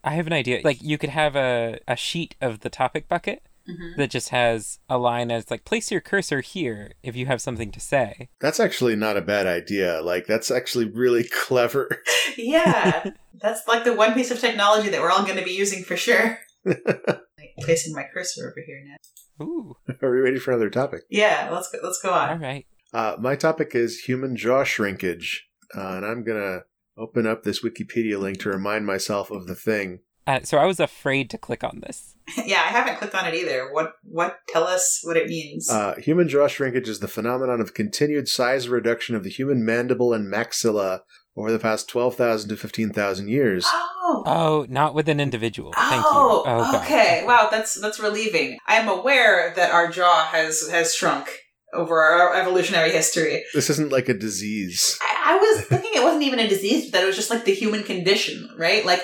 I 0.03 0.15
have 0.15 0.27
an 0.27 0.33
idea. 0.33 0.61
Like 0.63 0.81
you 0.81 0.97
could 0.97 1.09
have 1.09 1.35
a, 1.35 1.79
a 1.87 1.95
sheet 1.95 2.35
of 2.41 2.61
the 2.61 2.69
topic 2.69 3.07
bucket 3.07 3.43
Mhm. 3.69 3.95
that 3.97 4.09
just 4.09 4.29
has 4.29 4.79
a 4.89 4.97
line 4.97 5.29
as 5.31 5.51
like 5.51 5.65
place 5.65 5.91
your 5.91 6.01
cursor 6.01 6.41
here 6.41 6.93
if 7.03 7.15
you 7.15 7.27
have 7.27 7.41
something 7.41 7.71
to 7.71 7.79
say. 7.79 8.29
That's 8.39 8.59
actually 8.59 8.95
not 8.95 9.17
a 9.17 9.21
bad 9.21 9.45
idea. 9.45 10.01
Like 10.01 10.25
that's 10.25 10.49
actually 10.49 10.85
really 10.85 11.23
clever. 11.31 12.01
Yeah, 12.37 13.11
that's 13.41 13.67
like 13.67 13.83
the 13.83 13.93
one 13.93 14.13
piece 14.13 14.31
of 14.31 14.39
technology 14.39 14.89
that 14.89 14.99
we're 15.01 15.11
all 15.11 15.23
going 15.25 15.37
to 15.37 15.45
be 15.45 15.51
using 15.51 15.83
for 15.83 15.95
sure. 15.95 16.39
Like, 16.65 17.55
placing 17.61 17.93
my 17.93 18.05
cursor 18.13 18.49
over 18.49 18.61
here 18.65 18.83
now. 18.85 19.45
Ooh, 19.45 19.75
Are 20.01 20.11
we 20.11 20.19
ready 20.19 20.37
for 20.39 20.51
another 20.51 20.69
topic? 20.69 21.01
Yeah, 21.09 21.49
let's 21.51 21.69
go. 21.71 21.79
Let's 21.83 21.99
go 22.01 22.11
on. 22.11 22.29
All 22.29 22.37
right. 22.37 22.65
Uh, 22.93 23.15
my 23.19 23.35
topic 23.35 23.73
is 23.73 23.99
human 24.01 24.35
jaw 24.35 24.63
shrinkage, 24.63 25.47
uh, 25.75 25.95
and 25.97 26.05
I'm 26.05 26.23
gonna 26.23 26.61
open 26.97 27.25
up 27.25 27.43
this 27.43 27.63
Wikipedia 27.63 28.19
link 28.19 28.39
to 28.41 28.49
remind 28.49 28.85
myself 28.85 29.31
of 29.31 29.47
the 29.47 29.55
thing. 29.55 29.99
Uh, 30.27 30.41
so 30.43 30.57
I 30.57 30.65
was 30.65 30.79
afraid 30.79 31.29
to 31.31 31.37
click 31.37 31.63
on 31.63 31.81
this. 31.85 32.15
yeah, 32.45 32.61
I 32.61 32.67
haven't 32.67 32.97
clicked 32.97 33.15
on 33.15 33.25
it 33.25 33.33
either. 33.33 33.71
What? 33.71 33.93
What? 34.03 34.39
Tell 34.49 34.63
us 34.63 34.99
what 35.03 35.17
it 35.17 35.27
means. 35.27 35.69
Uh, 35.69 35.95
human 35.95 36.29
jaw 36.29 36.47
shrinkage 36.47 36.87
is 36.87 36.99
the 36.99 37.07
phenomenon 37.07 37.59
of 37.59 37.73
continued 37.73 38.27
size 38.27 38.69
reduction 38.69 39.15
of 39.15 39.23
the 39.23 39.29
human 39.29 39.65
mandible 39.65 40.13
and 40.13 40.31
maxilla 40.31 41.01
over 41.35 41.51
the 41.51 41.59
past 41.59 41.89
12,000 41.89 42.49
to 42.49 42.57
15,000 42.57 43.29
years. 43.29 43.65
oh. 43.67 44.23
Oh, 44.25 44.65
not 44.69 44.93
with 44.93 45.07
an 45.07 45.19
individual. 45.19 45.71
Thank 45.73 46.03
oh, 46.05 46.43
you. 46.45 46.51
Oh, 46.51 46.71
God. 46.71 46.83
okay. 46.83 47.23
Wow, 47.25 47.47
that's 47.49 47.79
that's 47.79 47.99
relieving. 47.99 48.57
I 48.67 48.75
am 48.75 48.89
aware 48.89 49.53
that 49.55 49.71
our 49.71 49.89
jaw 49.89 50.25
has 50.25 50.69
has 50.69 50.93
shrunk 50.93 51.29
over 51.73 52.01
our 52.01 52.35
evolutionary 52.35 52.91
history. 52.91 53.43
This 53.53 53.69
isn't 53.69 53.91
like 53.91 54.09
a 54.09 54.13
disease. 54.13 54.99
I, 55.01 55.33
I 55.33 55.37
was 55.37 55.65
thinking 55.65 55.91
it 55.95 56.03
wasn't 56.03 56.23
even 56.23 56.39
a 56.39 56.47
disease, 56.47 56.85
but 56.85 56.93
that 56.93 57.03
it 57.03 57.07
was 57.07 57.15
just 57.15 57.29
like 57.29 57.45
the 57.45 57.53
human 57.53 57.83
condition, 57.83 58.49
right? 58.57 58.85
Like 58.85 59.01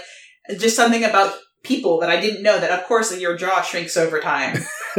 just 0.57 0.75
something 0.75 1.03
about 1.03 1.35
people 1.63 1.99
that 1.99 2.09
I 2.09 2.19
didn't 2.19 2.43
know. 2.43 2.59
That 2.59 2.71
of 2.71 2.85
course 2.85 3.17
your 3.17 3.37
jaw 3.37 3.61
shrinks 3.61 3.97
over 3.97 4.19
time. 4.19 4.57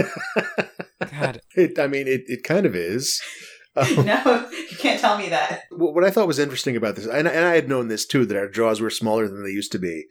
God. 1.10 1.40
It, 1.54 1.78
I 1.78 1.86
mean, 1.86 2.06
it, 2.06 2.22
it 2.26 2.44
kind 2.44 2.66
of 2.66 2.74
is. 2.74 3.20
Um, 3.76 4.06
no, 4.06 4.48
you 4.50 4.76
can't 4.76 4.98
tell 4.98 5.16
me 5.16 5.28
that. 5.28 5.62
what 5.70 5.94
what 5.94 6.02
I 6.02 6.10
thought 6.10 6.26
was 6.26 6.40
interesting 6.40 6.74
about 6.74 6.96
this, 6.96 7.06
and, 7.06 7.28
and 7.28 7.46
I 7.46 7.54
had 7.54 7.68
known 7.68 7.86
this 7.86 8.06
too, 8.06 8.26
that 8.26 8.36
our 8.36 8.48
jaws 8.48 8.80
were 8.80 8.90
smaller 8.90 9.28
than 9.28 9.44
they 9.44 9.50
used 9.50 9.70
to 9.70 9.78
be. 9.78 10.04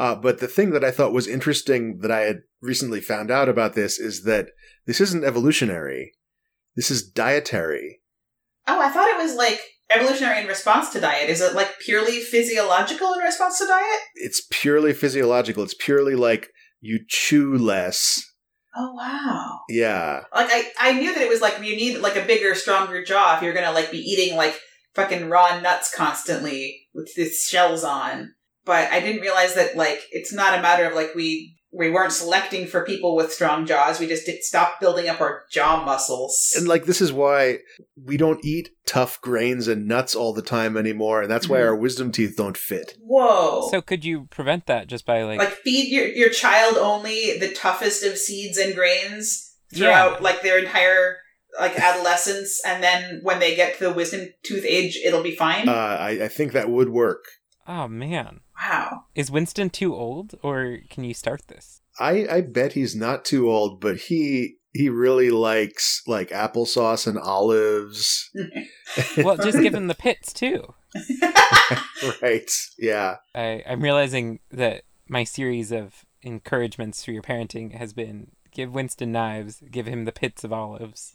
Uh, 0.00 0.16
but 0.16 0.40
the 0.40 0.48
thing 0.48 0.70
that 0.70 0.82
I 0.82 0.90
thought 0.90 1.12
was 1.12 1.28
interesting 1.28 1.98
that 1.98 2.10
I 2.10 2.22
had 2.22 2.40
recently 2.60 3.00
found 3.00 3.30
out 3.30 3.48
about 3.48 3.74
this 3.74 4.00
is 4.00 4.24
that 4.24 4.48
this 4.86 5.00
isn't 5.00 5.22
evolutionary. 5.22 6.12
This 6.74 6.90
is 6.90 7.08
dietary. 7.08 8.00
Oh, 8.66 8.80
I 8.80 8.88
thought 8.90 9.08
it 9.08 9.22
was 9.22 9.36
like 9.36 9.60
evolutionary 9.90 10.40
in 10.40 10.46
response 10.46 10.90
to 10.90 11.00
diet. 11.00 11.30
Is 11.30 11.40
it 11.40 11.54
like 11.54 11.78
purely 11.80 12.20
physiological 12.20 13.12
in 13.12 13.20
response 13.20 13.58
to 13.58 13.66
diet? 13.66 14.00
It's 14.16 14.46
purely 14.50 14.92
physiological. 14.92 15.62
It's 15.62 15.74
purely 15.74 16.14
like 16.14 16.48
you 16.80 17.00
chew 17.08 17.56
less. 17.56 18.22
Oh 18.76 18.92
wow. 18.92 19.60
Yeah. 19.68 20.24
Like 20.34 20.48
I, 20.50 20.64
I 20.80 20.92
knew 20.92 21.14
that 21.14 21.22
it 21.22 21.28
was 21.28 21.40
like 21.40 21.58
you 21.58 21.76
need 21.76 21.98
like 21.98 22.16
a 22.16 22.26
bigger, 22.26 22.54
stronger 22.54 23.04
jaw 23.04 23.36
if 23.36 23.42
you're 23.42 23.54
gonna 23.54 23.72
like 23.72 23.90
be 23.90 23.98
eating 23.98 24.36
like 24.36 24.58
fucking 24.94 25.28
raw 25.28 25.60
nuts 25.60 25.94
constantly 25.94 26.88
with 26.92 27.12
these 27.14 27.46
shells 27.48 27.84
on. 27.84 28.34
But 28.64 28.90
I 28.90 29.00
didn't 29.00 29.22
realize 29.22 29.54
that 29.54 29.76
like 29.76 30.00
it's 30.10 30.32
not 30.32 30.58
a 30.58 30.62
matter 30.62 30.86
of 30.86 30.94
like 30.94 31.14
we 31.14 31.56
we 31.76 31.90
weren't 31.90 32.12
selecting 32.12 32.66
for 32.68 32.84
people 32.84 33.16
with 33.16 33.32
strong 33.32 33.66
jaws. 33.66 33.98
We 33.98 34.06
just 34.06 34.26
did 34.26 34.44
stop 34.44 34.78
building 34.80 35.08
up 35.08 35.20
our 35.20 35.42
jaw 35.50 35.84
muscles. 35.84 36.52
And 36.56 36.68
like 36.68 36.84
this 36.84 37.00
is 37.00 37.12
why 37.12 37.58
we 38.02 38.16
don't 38.16 38.44
eat 38.44 38.68
tough 38.86 39.20
grains 39.20 39.66
and 39.66 39.88
nuts 39.88 40.14
all 40.14 40.32
the 40.32 40.42
time 40.42 40.76
anymore, 40.76 41.22
and 41.22 41.30
that's 41.30 41.48
why 41.48 41.58
Mhm. 41.58 41.66
our 41.66 41.76
wisdom 41.76 42.12
teeth 42.12 42.34
don't 42.36 42.56
fit. 42.56 42.96
Whoa. 43.00 43.68
So 43.70 43.80
could 43.82 44.04
you 44.04 44.26
prevent 44.30 44.66
that 44.66 44.86
just 44.86 45.04
by 45.04 45.22
like, 45.24 45.38
like 45.38 45.52
feed 45.52 45.90
your, 45.90 46.06
your 46.06 46.28
child 46.30 46.76
only 46.76 47.38
the 47.38 47.52
toughest 47.52 48.04
of 48.04 48.16
seeds 48.18 48.56
and 48.58 48.74
grains 48.74 49.56
throughout 49.74 50.22
like 50.22 50.42
their 50.42 50.58
entire 50.58 51.16
like 51.58 51.78
adolescence 51.78 52.60
and 52.64 52.82
then 52.82 53.20
when 53.22 53.38
they 53.40 53.54
get 53.56 53.78
to 53.78 53.84
the 53.84 53.92
wisdom 53.92 54.28
tooth 54.42 54.64
age 54.66 54.98
it'll 55.04 55.22
be 55.22 55.34
fine 55.34 55.68
Uh, 55.68 55.72
I, 55.72 56.24
I 56.24 56.28
think 56.28 56.52
that 56.52 56.68
would 56.68 56.88
work. 56.90 57.24
oh 57.66 57.88
man, 57.88 58.40
wow 58.60 59.04
is 59.14 59.30
Winston 59.30 59.70
too 59.70 59.94
old, 59.94 60.34
or 60.42 60.78
can 60.90 61.04
you 61.04 61.14
start 61.14 61.42
this? 61.48 61.80
I, 61.98 62.26
I 62.28 62.40
bet 62.40 62.72
he's 62.72 62.96
not 62.96 63.24
too 63.24 63.50
old, 63.50 63.80
but 63.80 63.96
he 63.96 64.56
he 64.72 64.88
really 64.88 65.30
likes 65.30 66.02
like 66.06 66.30
applesauce 66.30 67.06
and 67.06 67.18
olives. 67.18 68.30
Well, 69.16 69.36
just 69.36 69.60
give 69.60 69.74
him 69.74 69.88
the 69.88 69.94
pits 69.94 70.32
too. 70.32 70.74
right. 72.22 72.50
Yeah. 72.78 73.16
I, 73.34 73.62
I'm 73.66 73.80
realizing 73.80 74.38
that 74.52 74.82
my 75.08 75.24
series 75.24 75.72
of 75.72 76.04
encouragements 76.22 77.04
for 77.04 77.10
your 77.12 77.22
parenting 77.22 77.74
has 77.76 77.92
been 77.92 78.32
give 78.52 78.72
Winston 78.72 79.10
knives, 79.12 79.62
give 79.70 79.86
him 79.86 80.04
the 80.04 80.12
pits 80.12 80.44
of 80.44 80.52
olives. 80.52 81.12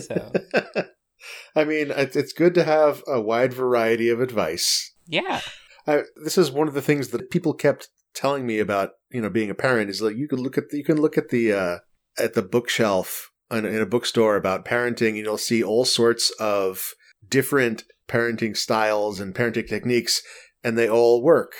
So 0.00 0.32
I 1.56 1.64
mean, 1.64 1.90
it- 1.90 2.16
it's 2.16 2.32
good 2.32 2.54
to 2.54 2.64
have 2.64 3.02
a 3.06 3.20
wide 3.20 3.52
variety 3.54 4.08
of 4.10 4.20
advice. 4.20 4.92
yeah, 5.06 5.40
I, 5.86 6.02
this 6.22 6.38
is 6.38 6.50
one 6.50 6.68
of 6.68 6.74
the 6.74 6.82
things 6.82 7.08
that 7.08 7.30
people 7.30 7.54
kept 7.54 7.88
telling 8.14 8.46
me 8.46 8.58
about, 8.58 8.90
you 9.10 9.20
know, 9.20 9.30
being 9.30 9.50
a 9.50 9.54
parent 9.54 9.90
is 9.90 10.00
like 10.00 10.16
you 10.16 10.28
can 10.28 10.40
look 10.40 10.56
at 10.56 10.70
the, 10.70 10.78
you 10.78 10.84
can 10.84 11.00
look 11.00 11.18
at 11.18 11.28
the 11.28 11.52
uh, 11.52 11.78
at 12.18 12.34
the 12.34 12.42
bookshelf 12.42 13.30
in, 13.50 13.64
in 13.64 13.80
a 13.80 13.86
bookstore 13.86 14.36
about 14.36 14.64
parenting, 14.64 15.10
and 15.10 15.18
you'll 15.18 15.38
see 15.38 15.62
all 15.62 15.84
sorts 15.84 16.30
of 16.40 16.94
different 17.28 17.84
parenting 18.08 18.56
styles 18.56 19.20
and 19.20 19.34
parenting 19.34 19.68
techniques, 19.68 20.22
and 20.62 20.78
they 20.78 20.88
all 20.88 21.22
work 21.22 21.52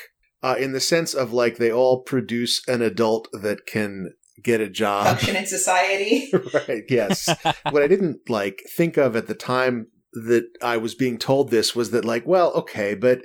uh, 0.42 0.56
in 0.58 0.72
the 0.72 0.80
sense 0.80 1.14
of 1.14 1.32
like 1.32 1.56
they 1.56 1.72
all 1.72 2.02
produce 2.02 2.66
an 2.68 2.82
adult 2.82 3.28
that 3.32 3.66
can 3.66 4.12
get 4.42 4.60
a 4.60 4.68
job. 4.68 5.06
function 5.06 5.37
in 5.37 5.46
society 5.46 6.30
right. 6.54 6.84
Yes. 6.88 7.34
what 7.70 7.82
I 7.82 7.87
didn't 7.87 8.28
like 8.28 8.62
think 8.76 8.96
of 8.96 9.16
at 9.16 9.26
the 9.26 9.34
time 9.34 9.87
that 10.12 10.46
I 10.62 10.76
was 10.76 10.94
being 10.94 11.18
told 11.18 11.50
this 11.50 11.74
was 11.74 11.90
that 11.90 12.04
like, 12.04 12.26
well, 12.26 12.52
okay, 12.52 12.94
but 12.94 13.22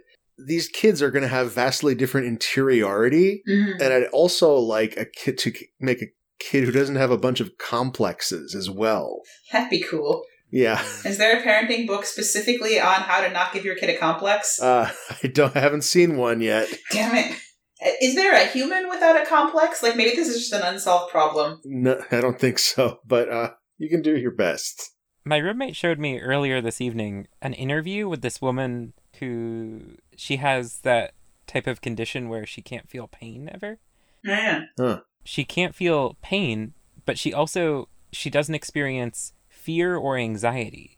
these 0.47 0.67
kids 0.67 1.01
are 1.01 1.11
going 1.11 1.23
to 1.23 1.27
have 1.29 1.51
vastly 1.53 1.95
different 1.95 2.27
interiority, 2.27 3.43
Mhm. 3.47 3.81
and 3.81 3.93
I'd 3.93 4.05
also 4.11 4.55
like 4.55 4.95
a 4.97 5.05
kid 5.05 5.37
to 5.39 5.53
make 5.79 6.01
a 6.01 6.07
kid 6.39 6.63
who 6.63 6.71
doesn't 6.71 6.95
have 6.95 7.11
a 7.11 7.17
bunch 7.17 7.39
of 7.39 7.57
complexes 7.57 8.55
as 8.55 8.69
well. 8.69 9.21
that'd 9.51 9.69
be 9.69 9.81
cool 9.83 10.23
Yeah. 10.51 10.81
is 11.05 11.17
there 11.17 11.37
a 11.37 11.43
parenting 11.43 11.85
book 11.87 12.05
specifically 12.05 12.79
on 12.79 13.01
how 13.01 13.21
to 13.21 13.29
not 13.29 13.51
give 13.53 13.65
your 13.65 13.75
kid 13.75 13.89
a 13.89 13.97
complex 13.97 14.59
Uh, 14.61 14.89
I 15.23 15.27
don't. 15.27 15.55
I 15.55 15.59
haven't 15.59 15.83
seen 15.83 16.15
one 16.17 16.41
yet. 16.41 16.69
damn 16.91 17.15
it 17.15 17.35
is 18.01 18.15
there 18.15 18.33
a 18.33 18.45
human 18.45 18.89
without 18.89 19.21
a 19.21 19.25
complex 19.25 19.81
like 19.83 19.95
maybe 19.95 20.15
this 20.15 20.27
is 20.27 20.37
just 20.39 20.53
an 20.53 20.61
unsolved 20.63 21.11
problem 21.11 21.59
No, 21.65 22.01
I 22.11 22.19
don't 22.21 22.39
think 22.39 22.59
so. 22.59 22.99
But 23.05 23.29
uh, 23.29 23.51
you 23.77 23.89
can 23.89 24.01
do 24.01 24.17
your 24.17 24.31
best. 24.31 24.91
my 25.25 25.37
roommate 25.37 25.75
showed 25.75 25.99
me 25.99 26.19
earlier 26.19 26.61
this 26.61 26.79
evening 26.81 27.27
an 27.41 27.53
interview 27.53 28.07
with 28.09 28.21
this 28.21 28.41
woman 28.41 28.93
who 29.19 29.81
she 30.19 30.37
has 30.37 30.79
that 30.79 31.13
type 31.47 31.65
of 31.67 31.81
condition 31.81 32.29
where 32.29 32.45
she 32.45 32.61
can't 32.61 32.89
feel 32.89 33.07
pain 33.07 33.49
ever. 33.53 33.79
yeah 34.23 34.61
She 35.23 35.43
can't 35.43 35.73
feel 35.75 36.17
pain, 36.21 36.73
but 37.05 37.17
she 37.17 37.33
also 37.33 37.87
she 38.11 38.29
doesn't 38.29 38.55
experience 38.55 39.33
fear 39.47 39.95
or 39.95 40.17
anxiety. 40.17 40.97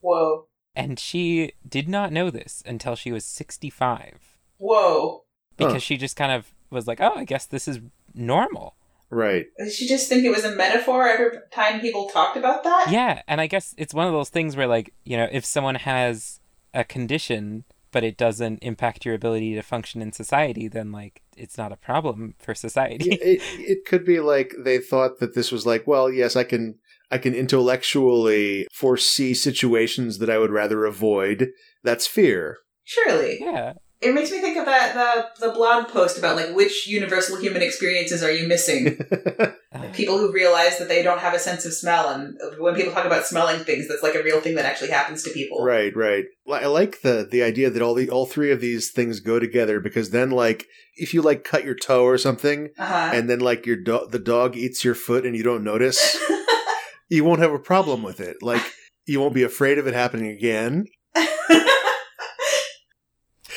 whoa 0.00 0.46
And 0.74 0.98
she 0.98 1.52
did 1.68 1.88
not 1.88 2.12
know 2.12 2.30
this 2.30 2.62
until 2.66 2.94
she 2.96 3.12
was 3.12 3.24
65 3.24 4.38
whoa 4.58 5.24
because 5.56 5.74
Huh. 5.74 5.78
she 5.80 5.96
just 5.96 6.16
kind 6.16 6.32
of 6.32 6.54
was 6.70 6.86
like, 6.86 7.00
"Oh, 7.00 7.12
I 7.16 7.24
guess 7.24 7.44
this 7.46 7.68
is 7.68 7.78
normal." 8.14 8.74
Right. 9.10 9.46
Did 9.58 9.70
she 9.72 9.86
just 9.86 10.08
think 10.08 10.24
it 10.24 10.30
was 10.30 10.44
a 10.44 10.56
metaphor 10.56 11.06
every 11.06 11.36
time 11.50 11.80
people 11.80 12.08
talked 12.08 12.38
about 12.38 12.64
that? 12.64 12.86
Yeah, 12.90 13.20
and 13.28 13.40
I 13.42 13.46
guess 13.46 13.74
it's 13.76 13.92
one 13.92 14.06
of 14.06 14.14
those 14.14 14.30
things 14.30 14.56
where 14.56 14.66
like, 14.66 14.94
you 15.04 15.16
know, 15.18 15.28
if 15.30 15.44
someone 15.44 15.74
has 15.74 16.40
a 16.72 16.82
condition 16.84 17.64
but 17.92 18.02
it 18.02 18.16
doesn't 18.16 18.58
impact 18.62 19.04
your 19.04 19.14
ability 19.14 19.54
to 19.54 19.62
function 19.62 20.02
in 20.02 20.12
society, 20.12 20.66
then 20.66 20.90
like 20.90 21.22
it's 21.36 21.56
not 21.56 21.72
a 21.72 21.76
problem 21.76 22.34
for 22.38 22.54
society. 22.54 23.10
It, 23.12 23.40
it 23.58 23.84
could 23.86 24.04
be 24.04 24.18
like 24.20 24.54
they 24.58 24.78
thought 24.78 25.18
that 25.20 25.34
this 25.34 25.52
was 25.52 25.66
like, 25.66 25.86
well, 25.86 26.10
yes, 26.10 26.34
I 26.34 26.44
can 26.44 26.78
I 27.10 27.18
can 27.18 27.34
intellectually 27.34 28.66
foresee 28.72 29.34
situations 29.34 30.18
that 30.18 30.30
I 30.30 30.38
would 30.38 30.50
rather 30.50 30.84
avoid. 30.86 31.50
That's 31.84 32.06
fear. 32.06 32.58
Surely. 32.84 33.38
yeah. 33.40 33.74
It 34.00 34.14
makes 34.14 34.32
me 34.32 34.40
think 34.40 34.56
of 34.56 34.64
that 34.66 34.94
the 34.94 35.46
the 35.46 35.52
blog 35.52 35.88
post 35.88 36.18
about 36.18 36.36
like 36.36 36.54
which 36.56 36.88
universal 36.88 37.38
human 37.38 37.62
experiences 37.62 38.22
are 38.22 38.32
you 38.32 38.48
missing? 38.48 38.98
People 39.94 40.18
who 40.18 40.32
realize 40.32 40.78
that 40.78 40.88
they 40.88 41.02
don't 41.02 41.20
have 41.20 41.34
a 41.34 41.38
sense 41.38 41.64
of 41.64 41.72
smell, 41.74 42.08
and 42.10 42.36
when 42.58 42.74
people 42.74 42.92
talk 42.92 43.04
about 43.04 43.26
smelling 43.26 43.60
things, 43.64 43.88
that's 43.88 44.02
like 44.02 44.14
a 44.14 44.22
real 44.22 44.40
thing 44.40 44.54
that 44.56 44.64
actually 44.64 44.90
happens 44.90 45.22
to 45.24 45.30
people. 45.30 45.64
right, 45.64 45.94
right. 45.96 46.24
I 46.50 46.66
like 46.66 47.02
the 47.02 47.26
the 47.30 47.42
idea 47.42 47.70
that 47.70 47.82
all 47.82 47.94
the 47.94 48.08
all 48.10 48.26
three 48.26 48.50
of 48.52 48.60
these 48.60 48.90
things 48.90 49.20
go 49.20 49.38
together 49.38 49.80
because 49.80 50.10
then 50.10 50.30
like 50.30 50.66
if 50.96 51.14
you 51.14 51.22
like 51.22 51.44
cut 51.44 51.64
your 51.64 51.74
toe 51.74 52.04
or 52.04 52.18
something 52.18 52.68
Uh 52.78 52.86
huh. 52.86 53.10
and 53.14 53.28
then 53.30 53.40
like 53.40 53.64
your 53.66 53.76
do- 53.76 54.06
the 54.10 54.18
dog 54.18 54.56
eats 54.56 54.84
your 54.84 54.94
foot 54.94 55.24
and 55.24 55.34
you 55.36 55.42
don't 55.42 55.64
notice, 55.64 56.16
you 57.08 57.24
won't 57.24 57.40
have 57.40 57.52
a 57.52 57.58
problem 57.58 58.02
with 58.02 58.20
it. 58.20 58.36
Like 58.42 58.62
you 59.06 59.20
won't 59.20 59.34
be 59.34 59.42
afraid 59.42 59.78
of 59.78 59.86
it 59.86 59.94
happening 59.94 60.30
again. 60.30 60.84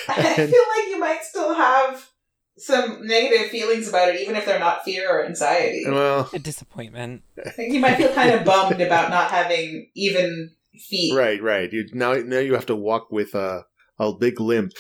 I 0.08 0.36
feel 0.36 0.64
like 0.78 0.88
you 0.90 1.00
might 1.00 1.24
still 1.24 1.54
have 1.54 2.10
some 2.58 3.06
negative 3.06 3.48
feelings 3.50 3.88
about 3.90 4.10
it, 4.10 4.22
even 4.22 4.36
if 4.36 4.46
they're 4.46 4.60
not 4.60 4.84
fear 4.84 5.10
or 5.10 5.26
anxiety. 5.26 5.84
Well, 5.88 6.30
A 6.34 6.40
disappointment. 6.40 7.24
I 7.46 7.50
think 7.50 7.74
you 7.74 7.80
might 7.80 7.96
feel 7.98 8.14
kind 8.14 8.32
of 8.32 8.46
bummed 8.46 8.80
about 8.82 9.10
not 9.10 9.32
having 9.32 9.90
even 9.96 10.52
feet. 10.90 11.14
right, 11.16 11.42
right. 11.42 11.72
You 11.72 11.86
now 11.94 12.14
now 12.14 12.40
you 12.40 12.54
have 12.54 12.66
to 12.68 12.76
walk 12.76 13.12
with 13.12 13.36
a 13.36 13.66
a 14.00 14.14
big 14.14 14.40
limp. 14.40 14.72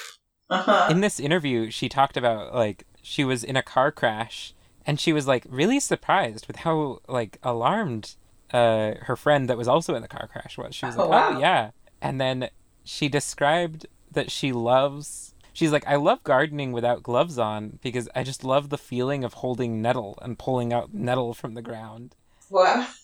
Uh 0.50 0.62
huh. 0.62 0.88
In 0.92 1.02
this 1.02 1.20
interview, 1.20 1.70
she 1.72 1.90
talked 1.90 2.18
about 2.18 2.54
like 2.54 2.86
she 3.02 3.24
was 3.24 3.44
in 3.44 3.56
a 3.56 3.64
car 3.64 3.92
crash 3.92 4.54
and 4.86 5.00
she 5.00 5.12
was 5.14 5.28
like 5.28 5.46
really 5.50 5.80
surprised 5.80 6.48
with 6.48 6.58
how 6.58 7.00
like 7.08 7.40
alarmed 7.44 8.16
uh 8.54 8.94
her 9.02 9.16
friend 9.16 9.50
that 9.50 9.58
was 9.58 9.68
also 9.68 9.96
in 9.96 10.02
the 10.02 10.08
car 10.08 10.28
crash 10.32 10.58
was. 10.58 10.74
She 10.76 10.86
was 10.86 10.96
Oh, 10.98 11.02
like, 11.08 11.10
wow. 11.10 11.38
"Oh 11.38 11.40
yeah." 11.40 11.72
And 12.02 12.20
then 12.22 12.50
she 12.84 13.10
described 13.10 13.86
that 14.12 14.32
she 14.32 14.52
loves 14.52 15.34
She's 15.56 15.72
like, 15.72 15.88
I 15.88 15.96
love 15.96 16.22
gardening 16.26 16.74
without 16.74 17.02
gloves 17.02 17.40
on 17.40 17.80
because 17.82 18.10
I 18.14 18.24
just 18.24 18.44
love 18.44 18.70
the 18.70 18.78
feeling 18.78 19.24
of 19.24 19.36
holding 19.36 19.82
nettle 19.82 20.20
and 20.22 20.38
pulling 20.38 20.74
out 20.74 20.94
nettle 20.94 21.34
from 21.34 21.54
the 21.54 21.62
ground. 21.62 22.14
Wow. 22.50 22.88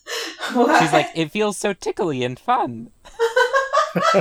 What? 0.52 0.82
She's 0.82 0.92
like, 0.92 1.06
it 1.14 1.30
feels 1.30 1.56
so 1.56 1.72
tickly 1.72 2.24
and 2.24 2.38
fun. 2.38 2.90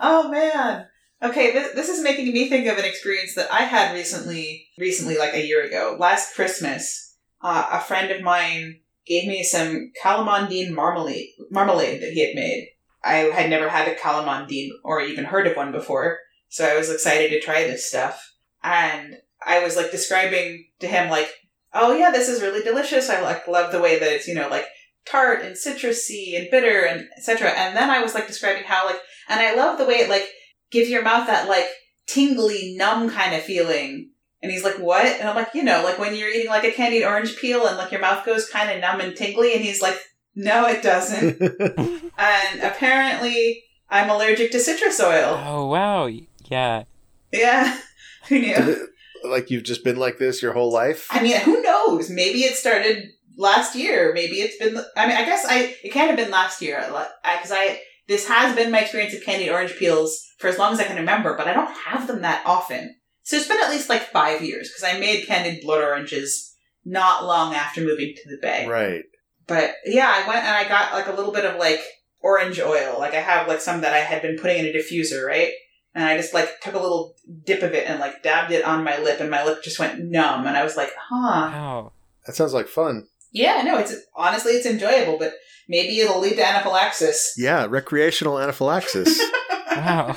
oh 0.00 0.28
man. 0.30 0.86
Okay, 1.22 1.52
this, 1.52 1.74
this 1.74 1.88
is 1.90 2.02
making 2.02 2.32
me 2.32 2.48
think 2.48 2.66
of 2.66 2.78
an 2.78 2.84
experience 2.86 3.34
that 3.34 3.52
I 3.52 3.62
had 3.62 3.92
recently, 3.92 4.68
recently, 4.78 5.18
like 5.18 5.34
a 5.34 5.44
year 5.44 5.66
ago. 5.66 5.96
Last 5.98 6.34
Christmas, 6.34 7.16
uh, 7.42 7.66
a 7.72 7.80
friend 7.80 8.10
of 8.10 8.22
mine 8.22 8.80
gave 9.04 9.28
me 9.28 9.42
some 9.42 9.92
calamondine 10.02 10.70
marmalade, 10.70 11.30
marmalade 11.50 12.00
that 12.00 12.12
he 12.12 12.24
had 12.24 12.34
made. 12.34 12.70
I 13.02 13.16
had 13.16 13.50
never 13.50 13.68
had 13.68 13.88
a 13.88 13.96
calamondine 13.96 14.70
or 14.82 15.02
even 15.02 15.24
heard 15.24 15.46
of 15.46 15.56
one 15.56 15.72
before, 15.72 16.20
so 16.48 16.64
I 16.66 16.76
was 16.76 16.90
excited 16.90 17.30
to 17.30 17.40
try 17.40 17.64
this 17.64 17.86
stuff. 17.86 18.32
And 18.62 19.18
I 19.44 19.62
was 19.62 19.76
like 19.76 19.90
describing 19.90 20.66
to 20.80 20.86
him 20.86 21.10
like, 21.10 21.30
"Oh 21.72 21.94
yeah, 21.94 22.10
this 22.10 22.28
is 22.28 22.42
really 22.42 22.62
delicious. 22.62 23.10
I 23.10 23.20
like 23.20 23.46
love 23.46 23.72
the 23.72 23.80
way 23.80 23.98
that 23.98 24.12
it's 24.12 24.26
you 24.26 24.34
know 24.34 24.48
like 24.48 24.66
tart 25.04 25.42
and 25.42 25.54
citrusy 25.54 26.38
and 26.38 26.50
bitter 26.50 26.80
and 26.80 27.08
etc." 27.16 27.50
And 27.50 27.76
then 27.76 27.90
I 27.90 28.02
was 28.02 28.14
like 28.14 28.26
describing 28.26 28.64
how 28.64 28.86
like, 28.86 29.00
and 29.28 29.40
I 29.40 29.54
love 29.54 29.78
the 29.78 29.86
way 29.86 29.96
it 29.96 30.08
like 30.08 30.28
gives 30.70 30.88
your 30.88 31.02
mouth 31.02 31.26
that 31.26 31.48
like 31.48 31.68
tingly, 32.06 32.74
numb 32.76 33.10
kind 33.10 33.34
of 33.34 33.42
feeling. 33.42 34.10
And 34.42 34.52
he's 34.52 34.64
like, 34.64 34.78
"What?" 34.78 35.06
And 35.06 35.28
I'm 35.28 35.36
like, 35.36 35.54
"You 35.54 35.62
know, 35.62 35.82
like 35.82 35.98
when 35.98 36.14
you're 36.14 36.28
eating 36.28 36.50
like 36.50 36.64
a 36.64 36.72
candied 36.72 37.04
orange 37.04 37.36
peel 37.36 37.66
and 37.66 37.76
like 37.76 37.92
your 37.92 38.00
mouth 38.00 38.24
goes 38.24 38.48
kind 38.48 38.70
of 38.70 38.80
numb 38.80 39.00
and 39.00 39.16
tingly." 39.16 39.54
And 39.54 39.62
he's 39.62 39.82
like, 39.82 39.98
"No, 40.34 40.66
it 40.66 40.82
doesn't." 40.82 41.40
and 42.18 42.60
apparently, 42.62 43.64
I'm 43.88 44.10
allergic 44.10 44.50
to 44.52 44.60
citrus 44.60 45.00
oil. 45.00 45.40
Oh 45.42 45.66
wow, 45.66 46.08
yeah. 46.44 46.84
Yeah, 47.32 47.78
who 48.28 48.38
knew? 48.40 48.54
it- 48.54 48.90
like 49.24 49.50
you've 49.50 49.62
just 49.64 49.84
been 49.84 49.96
like 49.96 50.18
this 50.18 50.42
your 50.42 50.52
whole 50.52 50.70
life? 50.70 51.06
I 51.10 51.22
mean, 51.22 51.40
who 51.40 51.62
knows? 51.62 52.10
Maybe 52.10 52.40
it 52.40 52.56
started 52.56 53.08
last 53.38 53.74
year. 53.74 54.12
Maybe 54.12 54.36
it's 54.36 54.58
been. 54.58 54.76
I 54.96 55.06
mean, 55.06 55.16
I 55.16 55.24
guess 55.24 55.46
I 55.48 55.76
it 55.82 55.92
can't 55.92 56.08
have 56.10 56.18
been 56.18 56.30
last 56.30 56.60
year 56.60 56.78
because 56.86 57.50
I 57.50 57.80
this 58.06 58.28
has 58.28 58.54
been 58.54 58.70
my 58.70 58.80
experience 58.80 59.14
of 59.14 59.24
candied 59.24 59.48
orange 59.48 59.76
peels 59.76 60.22
for 60.38 60.48
as 60.48 60.58
long 60.58 60.72
as 60.72 60.80
I 60.80 60.84
can 60.84 60.96
remember, 60.96 61.36
but 61.36 61.48
I 61.48 61.54
don't 61.54 61.74
have 61.86 62.06
them 62.06 62.20
that 62.22 62.42
often. 62.44 62.96
So 63.22 63.36
it's 63.36 63.48
been 63.48 63.62
at 63.62 63.70
least 63.70 63.88
like 63.88 64.10
five 64.10 64.42
years 64.42 64.68
because 64.68 64.84
I 64.84 64.98
made 64.98 65.26
candied 65.26 65.62
blood 65.62 65.82
oranges 65.82 66.54
not 66.84 67.24
long 67.24 67.54
after 67.54 67.80
moving 67.80 68.14
to 68.14 68.28
the 68.28 68.38
Bay. 68.42 68.66
Right. 68.68 69.04
But 69.46 69.74
yeah, 69.86 70.12
I 70.14 70.28
went 70.28 70.44
and 70.44 70.54
I 70.54 70.68
got 70.68 70.92
like 70.92 71.06
a 71.06 71.12
little 71.16 71.32
bit 71.32 71.46
of 71.46 71.58
like 71.58 71.80
orange 72.20 72.60
oil. 72.60 72.96
Like 72.98 73.14
I 73.14 73.20
have 73.20 73.48
like 73.48 73.62
some 73.62 73.80
that 73.80 73.94
I 73.94 73.98
had 74.00 74.20
been 74.20 74.36
putting 74.38 74.58
in 74.58 74.66
a 74.66 74.72
diffuser, 74.78 75.26
right? 75.26 75.52
And 75.94 76.04
I 76.04 76.16
just 76.16 76.34
like 76.34 76.60
took 76.60 76.74
a 76.74 76.78
little 76.80 77.14
dip 77.44 77.62
of 77.62 77.72
it 77.72 77.88
and 77.88 78.00
like 78.00 78.22
dabbed 78.22 78.50
it 78.52 78.64
on 78.64 78.82
my 78.84 78.98
lip, 78.98 79.20
and 79.20 79.30
my 79.30 79.44
lip 79.44 79.62
just 79.62 79.78
went 79.78 80.00
numb. 80.00 80.46
And 80.46 80.56
I 80.56 80.64
was 80.64 80.76
like, 80.76 80.92
huh. 80.98 81.50
Wow. 81.52 81.92
That 82.26 82.34
sounds 82.34 82.52
like 82.54 82.68
fun. 82.68 83.06
Yeah, 83.32 83.62
no, 83.62 83.78
it's 83.78 83.94
honestly 84.14 84.52
it's 84.52 84.66
enjoyable, 84.66 85.18
but 85.18 85.34
maybe 85.68 85.98
it'll 86.00 86.20
lead 86.20 86.36
to 86.36 86.46
anaphylaxis. 86.46 87.34
Yeah, 87.36 87.66
recreational 87.68 88.38
anaphylaxis. 88.40 89.20
Wow. 89.74 90.16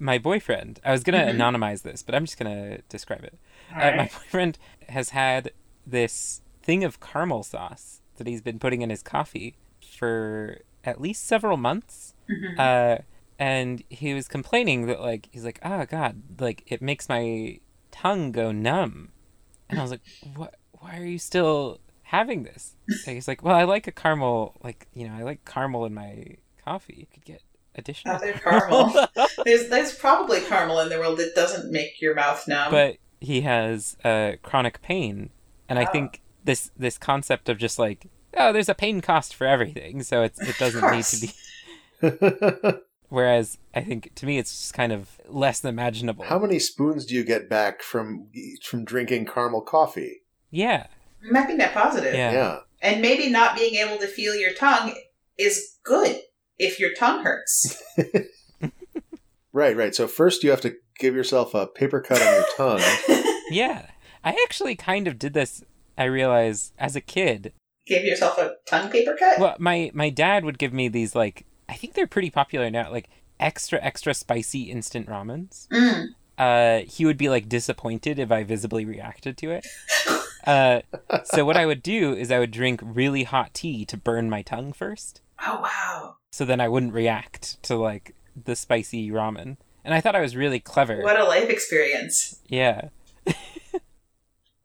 my 0.00 0.18
boyfriend, 0.18 0.80
I 0.84 0.90
was 0.90 1.04
going 1.04 1.14
to 1.24 1.32
Mhm. 1.32 1.36
anonymize 1.38 1.82
this, 1.82 2.02
but 2.02 2.16
I'm 2.16 2.24
just 2.24 2.36
going 2.36 2.50
to 2.52 2.82
describe 2.88 3.22
it. 3.22 3.38
Uh, 3.70 3.74
Alright. 3.78 3.96
my 3.96 4.04
boyfriend 4.18 4.58
has 4.88 5.10
had 5.10 5.52
this 5.86 6.40
thing 6.64 6.82
of 6.82 6.98
caramel 6.98 7.44
sauce 7.44 8.00
that 8.16 8.26
he's 8.26 8.40
been 8.42 8.58
putting 8.58 8.82
in 8.82 8.90
his 8.90 9.00
coffee 9.02 9.54
for 9.96 10.58
at 10.84 11.00
least 11.00 11.24
several 11.28 11.56
months. 11.56 12.14
Mhm. 12.28 12.58
Uh, 12.58 13.02
and 13.42 13.82
he 13.90 14.14
was 14.14 14.28
complaining 14.28 14.86
that, 14.86 15.00
like, 15.00 15.28
he's 15.32 15.44
like, 15.44 15.58
oh, 15.64 15.84
God, 15.86 16.22
like, 16.38 16.62
it 16.66 16.80
makes 16.80 17.08
my 17.08 17.58
tongue 17.90 18.30
go 18.32 18.52
numb. 18.52 19.10
And 19.68 19.78
I 19.78 19.82
was 19.82 19.90
like, 19.90 20.00
what? 20.36 20.54
Why 20.72 20.98
are 20.98 21.04
you 21.04 21.18
still 21.18 21.80
having 22.02 22.42
this? 22.44 22.74
And 23.06 23.14
he's 23.14 23.28
like, 23.28 23.42
well, 23.42 23.54
I 23.56 23.64
like 23.64 23.86
a 23.86 23.92
caramel, 23.92 24.54
like, 24.62 24.86
you 24.94 25.06
know, 25.08 25.14
I 25.14 25.22
like 25.22 25.44
caramel 25.44 25.84
in 25.86 25.94
my 25.94 26.36
coffee. 26.64 26.94
You 26.98 27.06
could 27.12 27.24
get 27.24 27.42
additional 27.74 28.16
Other 28.16 28.32
caramel. 28.44 28.92
there's 29.44 29.68
there's 29.70 29.94
probably 29.94 30.40
caramel 30.42 30.80
in 30.80 30.88
the 30.90 30.98
world 30.98 31.18
that 31.18 31.34
doesn't 31.34 31.70
make 31.72 32.00
your 32.02 32.14
mouth 32.14 32.46
numb. 32.48 32.70
but 32.70 32.96
he 33.20 33.40
has 33.42 33.96
uh, 34.04 34.32
chronic 34.42 34.82
pain, 34.82 35.30
and 35.68 35.78
I 35.78 35.84
Oh. 35.84 35.92
think 35.92 36.20
this 36.44 36.70
this 36.76 36.98
concept 36.98 37.48
of 37.48 37.56
just 37.58 37.78
like 37.78 38.06
oh, 38.36 38.52
there's 38.52 38.68
a 38.68 38.74
pain 38.74 39.00
cost 39.00 39.34
for 39.34 39.46
everything, 39.46 40.02
so 40.02 40.22
it's, 40.22 40.40
it 40.40 40.56
doesn't 40.58 40.90
need 40.90 41.04
to 41.04 41.18
be. 41.20 42.78
Whereas 43.12 43.58
I 43.74 43.82
think 43.82 44.14
to 44.14 44.24
me, 44.24 44.38
it's 44.38 44.50
just 44.50 44.72
kind 44.72 44.90
of 44.90 45.20
less 45.28 45.60
than 45.60 45.68
imaginable. 45.68 46.24
How 46.24 46.38
many 46.38 46.58
spoons 46.58 47.04
do 47.04 47.14
you 47.14 47.24
get 47.24 47.46
back 47.46 47.82
from 47.82 48.28
from 48.64 48.86
drinking 48.86 49.26
caramel 49.26 49.60
coffee? 49.60 50.22
Yeah, 50.50 50.86
it 51.22 51.30
might 51.30 51.46
be 51.46 51.54
net 51.54 51.74
positive. 51.74 52.14
Yeah. 52.14 52.32
Yeah. 52.32 52.58
And 52.80 53.02
maybe 53.02 53.28
not 53.28 53.54
being 53.54 53.74
able 53.74 53.98
to 53.98 54.06
feel 54.06 54.34
your 54.34 54.54
tongue 54.54 54.94
is 55.38 55.76
good 55.84 56.22
if 56.58 56.80
your 56.80 56.94
tongue 56.94 57.22
hurts. 57.22 57.82
Right, 59.52 59.76
right. 59.76 59.94
So 59.94 60.08
first 60.08 60.42
you 60.42 60.48
have 60.48 60.62
to 60.62 60.74
give 60.98 61.14
yourself 61.14 61.54
a 61.54 61.66
paper 61.66 62.00
cut 62.00 62.22
on 62.22 62.34
your 62.34 62.46
tongue. 62.56 62.80
yeah. 63.50 63.88
I 64.24 64.30
actually 64.44 64.76
kind 64.76 65.06
of 65.06 65.18
did 65.18 65.34
this. 65.34 65.62
I 65.98 66.04
realize 66.04 66.72
as 66.78 66.96
a 66.96 67.02
kid. 67.02 67.52
Give 67.86 68.02
yourself 68.02 68.38
a 68.38 68.54
tongue 68.66 68.90
paper 68.90 69.14
cut? 69.18 69.38
Well, 69.38 69.56
my 69.58 69.90
my 69.92 70.08
dad 70.08 70.46
would 70.46 70.58
give 70.58 70.72
me 70.72 70.88
these 70.88 71.14
like 71.14 71.44
I 71.72 71.76
think 71.76 71.94
they're 71.94 72.06
pretty 72.06 72.30
popular 72.30 72.68
now, 72.70 72.90
like 72.90 73.08
extra 73.40 73.78
extra 73.82 74.12
spicy 74.14 74.64
instant 74.70 75.08
ramens. 75.08 75.66
Mm. 75.68 76.08
uh, 76.38 76.84
he 76.86 77.04
would 77.06 77.16
be 77.16 77.28
like 77.28 77.48
disappointed 77.48 78.18
if 78.18 78.30
I 78.30 78.44
visibly 78.44 78.84
reacted 78.84 79.36
to 79.38 79.50
it. 79.52 79.66
Uh, 80.44 80.80
so 81.24 81.44
what 81.44 81.56
I 81.56 81.66
would 81.66 81.82
do 81.82 82.14
is 82.14 82.30
I 82.32 82.38
would 82.40 82.50
drink 82.50 82.80
really 82.82 83.22
hot 83.22 83.54
tea 83.54 83.84
to 83.86 83.96
burn 83.96 84.28
my 84.28 84.42
tongue 84.42 84.72
first, 84.72 85.20
Oh 85.40 85.60
wow. 85.62 86.16
so 86.32 86.44
then 86.44 86.60
I 86.60 86.68
wouldn't 86.68 86.92
react 86.94 87.62
to 87.64 87.76
like 87.76 88.14
the 88.44 88.56
spicy 88.56 89.08
ramen. 89.10 89.56
And 89.84 89.94
I 89.94 90.00
thought 90.00 90.16
I 90.16 90.20
was 90.20 90.34
really 90.36 90.60
clever. 90.60 91.00
What 91.02 91.18
a 91.18 91.24
life 91.24 91.48
experience. 91.48 92.40
Yeah, 92.48 92.88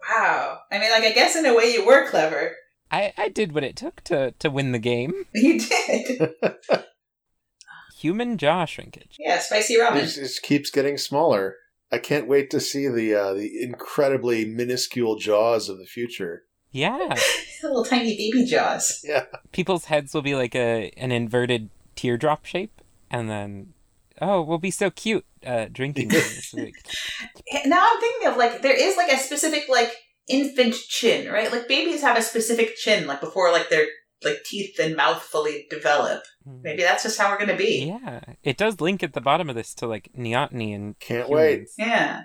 Wow. 0.10 0.60
I 0.72 0.80
mean 0.80 0.90
like 0.92 1.04
I 1.04 1.12
guess 1.12 1.36
in 1.36 1.46
a 1.46 1.54
way 1.56 1.72
you 1.74 1.86
were 1.86 2.08
clever. 2.10 2.56
I 2.92 3.14
I 3.18 3.30
did 3.30 3.52
what 3.54 3.64
it 3.64 3.76
took 3.76 4.02
to 4.06 4.32
to 4.40 4.50
win 4.50 4.72
the 4.72 4.80
game. 4.80 5.14
You 5.34 5.60
did. 5.60 6.34
Human 8.00 8.38
jaw 8.38 8.66
shrinkage. 8.66 9.16
yeah, 9.20 9.40
spicy 9.40 9.78
ramen. 9.78 10.04
It 10.04 10.08
just 10.08 10.42
keeps 10.44 10.70
getting 10.70 10.98
smaller. 10.98 11.56
I 11.92 11.98
can't 11.98 12.28
wait 12.28 12.50
to 12.52 12.60
see 12.60 12.88
the 12.88 13.16
uh, 13.16 13.34
the 13.34 13.62
incredibly 13.64 14.46
minuscule 14.46 15.16
jaws 15.18 15.70
of 15.70 15.78
the 15.78 15.86
future. 15.86 16.44
Yeah, 16.72 17.16
Little 17.64 17.86
tiny 17.86 18.16
baby 18.18 18.46
jaws. 18.46 19.00
Yeah, 19.04 19.26
people's 19.52 19.86
heads 19.86 20.14
will 20.14 20.22
be 20.22 20.36
like 20.36 20.54
a 20.56 20.92
an 20.98 21.12
inverted 21.12 21.70
teardrop 21.96 22.46
shape, 22.46 22.82
and 23.10 23.30
then 23.30 23.74
oh, 24.22 24.42
we'll 24.42 24.58
be 24.58 24.72
so 24.72 24.90
cute 24.92 25.26
uh, 25.46 25.68
drinking 25.72 26.10
things. 26.12 26.54
Like, 26.54 26.76
Now 27.66 27.88
I'm 27.90 28.00
thinking 28.00 28.28
of 28.30 28.38
like 28.38 28.62
there 28.62 28.76
is 28.76 28.98
like 28.98 29.12
a 29.12 29.18
specific 29.18 29.64
like 29.70 29.92
infant 30.28 30.76
chin, 30.76 31.32
right? 31.32 31.52
Like 31.52 31.68
babies 31.68 32.02
have 32.02 32.18
a 32.18 32.22
specific 32.22 32.76
chin, 32.76 33.08
like 33.08 33.22
before 33.22 33.52
like 33.52 33.70
their 33.70 33.88
like 34.24 34.44
teeth 34.44 34.80
and 34.80 34.96
mouth 34.96 35.22
fully 35.22 35.68
develop. 35.70 36.24
Maybe 36.46 36.82
that's 36.82 37.04
just 37.04 37.20
how 37.20 37.30
we're 37.30 37.40
gonna 37.40 37.58
be. 37.58 37.86
Yeah, 37.86 38.22
it 38.44 38.58
does 38.58 38.82
link 38.82 39.04
at 39.04 39.14
the 39.14 39.22
bottom 39.22 39.50
of 39.50 39.56
this 39.56 39.74
to 39.76 39.88
like 39.88 40.10
neoteny 40.18 40.74
and 40.74 40.98
Can't 41.00 41.30
wait. 41.30 41.68
Yeah. 41.78 42.24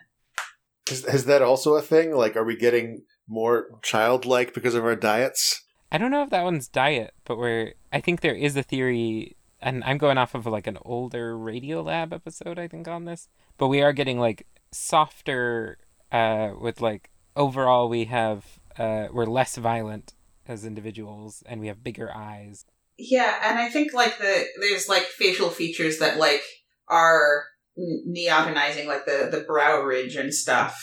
Is, 0.90 1.04
is 1.04 1.24
that 1.26 1.42
also 1.42 1.74
a 1.74 1.82
thing? 1.82 2.12
Like, 2.14 2.36
are 2.36 2.44
we 2.44 2.56
getting 2.56 3.02
more 3.28 3.78
childlike 3.82 4.52
because 4.54 4.74
of 4.74 4.84
our 4.84 4.96
diets? 4.96 5.62
I 5.90 5.98
don't 5.98 6.10
know 6.10 6.22
if 6.22 6.30
that 6.30 6.44
one's 6.44 6.68
diet, 6.68 7.14
but 7.24 7.36
we're. 7.36 7.74
I 7.92 8.00
think 8.00 8.20
there 8.20 8.34
is 8.34 8.56
a 8.56 8.62
theory, 8.62 9.36
and 9.60 9.84
I'm 9.84 9.98
going 9.98 10.18
off 10.18 10.34
of 10.34 10.46
like 10.46 10.66
an 10.66 10.78
older 10.82 11.36
Radiolab 11.36 12.12
episode, 12.12 12.58
I 12.58 12.66
think, 12.66 12.88
on 12.88 13.04
this. 13.04 13.28
But 13.58 13.68
we 13.68 13.82
are 13.82 13.92
getting 13.92 14.18
like 14.18 14.46
softer, 14.72 15.78
uh, 16.10 16.52
with 16.58 16.80
like 16.80 17.10
overall 17.36 17.88
we 17.88 18.06
have 18.06 18.44
uh, 18.78 19.08
we're 19.12 19.26
less 19.26 19.56
violent 19.56 20.14
as 20.52 20.64
individuals, 20.64 21.42
and 21.46 21.60
we 21.60 21.66
have 21.66 21.82
bigger 21.82 22.10
eyes. 22.14 22.64
Yeah, 22.98 23.34
and 23.42 23.58
I 23.58 23.68
think 23.70 23.92
like 23.92 24.18
the 24.18 24.44
there's 24.60 24.88
like 24.88 25.02
facial 25.04 25.48
features 25.50 25.98
that 25.98 26.18
like 26.18 26.42
are 26.88 27.44
n- 27.76 28.04
neotenizing, 28.16 28.86
like 28.86 29.06
the 29.06 29.28
the 29.30 29.44
brow 29.46 29.80
ridge 29.82 30.14
and 30.14 30.32
stuff. 30.32 30.76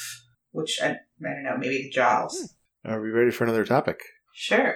which 0.52 0.80
I, 0.82 0.88
I 0.88 0.96
don't 1.22 1.44
know, 1.44 1.58
maybe 1.58 1.84
the 1.84 1.90
Jaws. 1.92 2.56
Are 2.84 3.00
we 3.02 3.10
ready 3.10 3.32
for 3.32 3.44
another 3.44 3.66
topic? 3.66 4.00
Sure. 4.34 4.76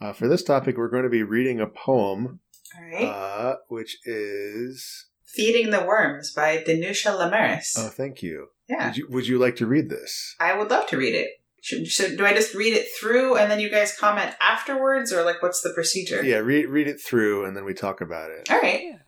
Uh, 0.00 0.12
for 0.12 0.28
this 0.28 0.42
topic, 0.42 0.76
we're 0.76 0.88
going 0.90 1.02
to 1.04 1.08
be 1.10 1.22
reading 1.22 1.60
a 1.60 1.66
poem, 1.66 2.40
All 2.76 2.84
right. 2.84 3.04
uh, 3.08 3.56
which 3.68 3.96
is. 4.04 5.06
Feeding 5.26 5.70
the 5.70 5.82
Worms 5.84 6.32
by 6.32 6.58
Danusha 6.58 7.10
Laméris. 7.18 7.72
Oh, 7.76 7.88
thank 7.88 8.22
you. 8.22 8.48
yeah. 8.68 8.86
Would 8.88 8.96
you. 8.96 9.06
Would 9.10 9.26
you 9.26 9.38
like 9.38 9.56
to 9.56 9.66
read 9.66 9.90
this? 9.90 10.36
I 10.38 10.56
would 10.56 10.70
love 10.70 10.86
to 10.88 10.96
read 10.96 11.14
it. 11.14 11.30
Should, 11.64 11.86
should, 11.86 12.18
do 12.18 12.26
I 12.26 12.34
just 12.34 12.54
read 12.54 12.74
it 12.74 12.88
through 13.00 13.36
and 13.36 13.50
then 13.50 13.58
you 13.58 13.70
guys 13.70 13.96
comment 13.96 14.34
afterwards, 14.38 15.14
or 15.14 15.24
like 15.24 15.40
what's 15.40 15.62
the 15.62 15.72
procedure? 15.72 16.22
Yeah, 16.22 16.36
read 16.36 16.66
read 16.68 16.86
it 16.86 17.00
through, 17.00 17.46
and 17.46 17.56
then 17.56 17.64
we 17.64 17.72
talk 17.72 18.02
about 18.02 18.30
it. 18.30 18.50
All 18.50 18.60
right. 18.60 18.82
Yeah. 18.82 18.98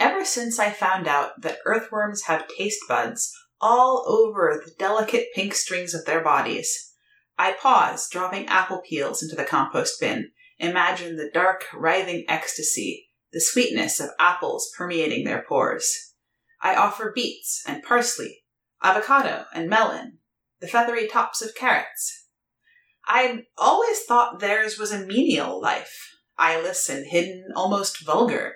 Ever 0.00 0.24
since 0.24 0.58
I 0.58 0.70
found 0.70 1.06
out 1.06 1.40
that 1.42 1.58
earthworms 1.64 2.24
have 2.24 2.48
taste 2.48 2.80
buds 2.88 3.32
all 3.60 4.04
over 4.08 4.60
the 4.64 4.72
delicate 4.76 5.28
pink 5.36 5.54
strings 5.54 5.94
of 5.94 6.04
their 6.04 6.20
bodies, 6.20 6.94
I 7.38 7.52
pause, 7.52 8.08
dropping 8.10 8.46
apple 8.46 8.82
peels 8.88 9.22
into 9.22 9.36
the 9.36 9.44
compost 9.44 10.00
bin. 10.00 10.32
Imagine 10.58 11.16
the 11.16 11.30
dark, 11.32 11.66
writhing 11.72 12.24
ecstasy, 12.26 13.06
the 13.32 13.40
sweetness 13.40 14.00
of 14.00 14.10
apples 14.18 14.68
permeating 14.76 15.24
their 15.24 15.44
pores. 15.48 16.14
I 16.60 16.74
offer 16.74 17.12
beets 17.14 17.62
and 17.68 17.84
parsley, 17.84 18.42
avocado 18.82 19.44
and 19.54 19.68
melon, 19.68 20.18
the 20.60 20.68
feathery 20.68 21.08
tops 21.08 21.42
of 21.42 21.54
carrots. 21.54 22.26
I 23.06 23.44
always 23.58 24.02
thought 24.02 24.40
theirs 24.40 24.78
was 24.78 24.92
a 24.92 25.06
menial 25.06 25.60
life, 25.60 26.16
eyeless 26.38 26.88
and 26.88 27.06
hidden, 27.06 27.46
almost 27.54 28.04
vulgar 28.04 28.54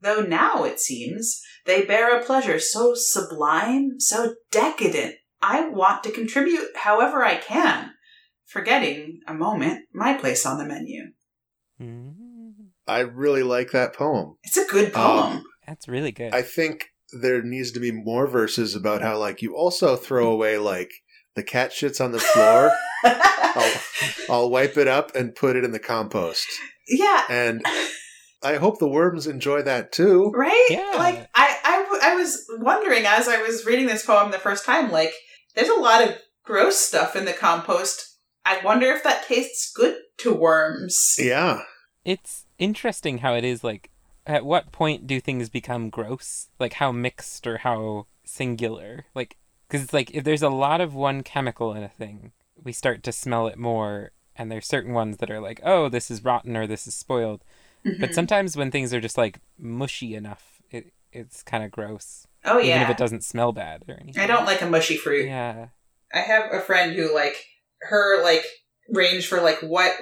though 0.00 0.22
now 0.22 0.64
it 0.64 0.80
seems 0.80 1.42
they 1.64 1.84
bear 1.84 2.16
a 2.16 2.24
pleasure 2.24 2.58
so 2.58 2.94
sublime, 2.94 3.98
so 3.98 4.34
decadent. 4.50 5.16
I 5.42 5.68
want 5.68 6.04
to 6.04 6.12
contribute 6.12 6.76
however 6.76 7.24
I 7.24 7.36
can, 7.36 7.90
forgetting 8.44 9.20
a 9.26 9.34
moment 9.34 9.84
my 9.92 10.14
place 10.14 10.46
on 10.46 10.58
the 10.58 10.64
menu. 10.64 11.02
Mm, 11.80 12.52
I 12.86 13.00
really 13.00 13.42
like 13.42 13.72
that 13.72 13.94
poem. 13.94 14.36
It's 14.44 14.56
a 14.56 14.66
good 14.66 14.92
poem. 14.92 15.42
that's 15.66 15.88
really 15.88 16.12
good. 16.12 16.34
I 16.34 16.42
think 16.42 16.86
there 17.20 17.42
needs 17.42 17.72
to 17.72 17.80
be 17.80 17.92
more 17.92 18.26
verses 18.26 18.74
about 18.74 19.02
how, 19.02 19.18
like, 19.18 19.42
you 19.42 19.56
also 19.56 19.96
throw 19.96 20.30
away, 20.30 20.58
like, 20.58 20.90
the 21.36 21.42
cat 21.44 21.70
shits 21.70 22.02
on 22.04 22.12
the 22.12 22.18
floor. 22.18 22.72
I'll, 23.04 23.72
I'll 24.30 24.50
wipe 24.50 24.76
it 24.76 24.88
up 24.88 25.14
and 25.14 25.34
put 25.34 25.54
it 25.56 25.64
in 25.64 25.70
the 25.72 25.78
compost. 25.78 26.46
yeah, 26.88 27.24
And 27.30 27.64
I 28.42 28.56
hope 28.56 28.78
the 28.78 28.88
worms 28.88 29.26
enjoy 29.26 29.62
that 29.62 29.92
too. 29.92 30.30
right? 30.34 30.66
Yeah. 30.70 30.92
Like 30.96 31.28
I, 31.34 31.56
I, 31.64 31.82
w- 31.82 32.00
I 32.02 32.14
was 32.16 32.44
wondering 32.58 33.06
as 33.06 33.28
I 33.28 33.40
was 33.42 33.64
reading 33.64 33.86
this 33.86 34.04
poem 34.04 34.30
the 34.30 34.38
first 34.38 34.64
time, 34.64 34.90
like 34.90 35.12
there's 35.54 35.68
a 35.68 35.74
lot 35.80 36.02
of 36.06 36.16
gross 36.44 36.76
stuff 36.78 37.16
in 37.16 37.24
the 37.24 37.32
compost. 37.32 38.18
I 38.44 38.60
wonder 38.64 38.86
if 38.92 39.02
that 39.04 39.26
tastes 39.26 39.72
good 39.74 39.96
to 40.18 40.32
worms. 40.34 41.14
Yeah. 41.18 41.62
it's 42.04 42.44
interesting 42.58 43.18
how 43.18 43.34
it 43.34 43.44
is 43.44 43.62
like 43.64 43.90
at 44.26 44.44
what 44.44 44.72
point 44.72 45.06
do 45.06 45.20
things 45.20 45.48
become 45.50 45.90
gross 45.90 46.48
like 46.58 46.74
how 46.74 46.90
mixed 46.90 47.46
or 47.46 47.58
how 47.58 48.06
singular 48.24 49.04
like 49.14 49.36
because 49.68 49.82
it's 49.82 49.92
like 49.92 50.10
if 50.14 50.24
there's 50.24 50.42
a 50.42 50.48
lot 50.48 50.80
of 50.80 50.94
one 50.94 51.22
chemical 51.22 51.72
in 51.74 51.82
a 51.82 51.88
thing 51.88 52.32
we 52.62 52.72
start 52.72 53.02
to 53.02 53.12
smell 53.12 53.46
it 53.46 53.58
more 53.58 54.10
and 54.36 54.50
there's 54.50 54.66
certain 54.66 54.92
ones 54.92 55.18
that 55.18 55.30
are 55.30 55.40
like 55.40 55.60
oh 55.64 55.88
this 55.88 56.10
is 56.10 56.24
rotten 56.24 56.56
or 56.56 56.66
this 56.66 56.86
is 56.86 56.94
spoiled. 56.94 57.42
But 57.84 58.10
Mhm. 58.10 58.14
sometimes 58.14 58.56
when 58.56 58.70
things 58.70 58.92
are 58.92 59.00
just 59.00 59.16
like 59.18 59.38
mushy 59.58 60.14
enough 60.14 60.60
it 60.70 60.92
it's 61.12 61.42
kind 61.42 61.62
of 61.64 61.70
gross. 61.70 62.26
Oh 62.44 62.58
yeah, 62.58 62.76
even 62.76 62.82
if 62.82 62.90
it 62.90 62.96
doesn't 62.98 63.24
smell 63.24 63.52
bad 63.52 63.84
or 63.88 63.94
anything 64.00 64.22
I 64.22 64.26
don't 64.26 64.44
like 64.46 64.62
a 64.62 64.66
mushy 64.68 64.96
fruit. 64.96 65.26
yeah. 65.26 65.68
I 66.12 66.18
have 66.20 66.52
a 66.52 66.60
friend 66.60 66.94
who 66.94 67.14
like 67.14 67.36
her 67.82 68.22
like 68.22 68.44
range 68.88 69.26
for 69.26 69.40
like 69.40 69.58
what 69.60 69.92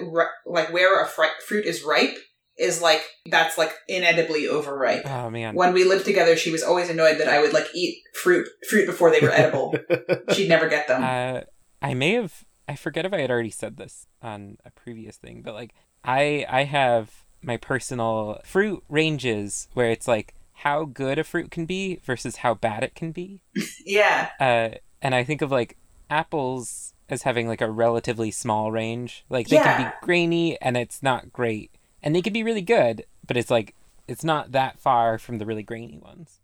like 0.46 0.72
where 0.72 1.02
a 1.02 1.06
fri- 1.06 1.40
fruit 1.46 1.64
is 1.64 1.82
ripe 1.82 2.16
is 2.59 2.80
like 2.80 3.02
that's 3.26 3.59
like 3.59 3.72
inedibly 3.88 4.48
overripe. 4.48 5.02
oh 5.07 5.30
man 5.30 5.55
When 5.55 5.72
we 5.72 5.84
lived 5.84 6.05
together, 6.05 6.36
she 6.36 6.50
was 6.50 6.62
always 6.62 6.88
annoyed 6.90 7.18
that 7.18 7.28
I 7.28 7.40
would 7.40 7.52
like 7.52 7.66
eat 7.74 8.02
fruit 8.12 8.46
fruit 8.68 8.86
before 8.86 9.11
they 9.11 9.20
were 9.20 9.32
edible. 9.32 9.74
She'd 10.32 10.48
never 10.48 10.68
get 10.68 10.86
them. 10.88 11.02
Uh, 11.02 11.40
I 11.82 11.94
may 11.94 12.12
have 12.14 12.44
I 12.68 12.76
forget 12.76 13.05
if 13.05 13.12
I 13.12 13.20
had 13.20 13.30
already 13.30 13.50
said 13.50 13.76
this 13.76 14.07
on 14.22 14.59
a 14.64 14.70
previous 14.70 15.16
thing, 15.16 15.42
but 15.42 15.55
like 15.55 15.74
I 16.05 16.46
I 16.48 16.64
have 16.64 17.24
my 17.42 17.57
personal 17.57 18.40
fruit 18.44 18.82
ranges 18.88 19.68
where 19.74 19.90
it's 19.90 20.09
like 20.09 20.34
how 20.59 20.84
good 20.84 21.18
a 21.18 21.24
fruit 21.24 21.50
can 21.50 21.66
be 21.66 22.00
versus 22.05 22.36
how 22.36 22.55
bad 22.55 22.82
it 22.82 22.94
can 22.94 23.12
be. 23.12 23.40
yeah, 23.84 24.30
Uh, 24.40 24.70
and 25.02 25.14
I 25.14 25.24
think 25.24 25.42
of 25.42 25.50
like 25.50 25.76
apples 26.09 26.94
as 27.09 27.22
having 27.22 27.48
like 27.48 27.61
a 27.61 27.70
relatively 27.70 28.30
small 28.30 28.72
range. 28.72 29.24
Like 29.28 29.48
they 29.48 29.57
can 29.59 29.82
be 29.82 30.07
grainy 30.07 30.59
and 30.61 30.76
it's 30.76 31.02
not 31.02 31.32
great, 31.32 31.70
and 32.05 32.14
they 32.14 32.22
can 32.22 32.32
be 32.32 32.44
really 32.44 32.62
good, 32.62 33.05
but 33.26 33.36
it's 33.36 33.50
like 33.50 33.74
it's 34.07 34.22
not 34.22 34.52
that 34.52 34.78
far 34.78 35.18
from 35.18 35.38
the 35.38 35.46
really 35.46 35.64
grainy 35.64 35.98
ones. 35.98 36.38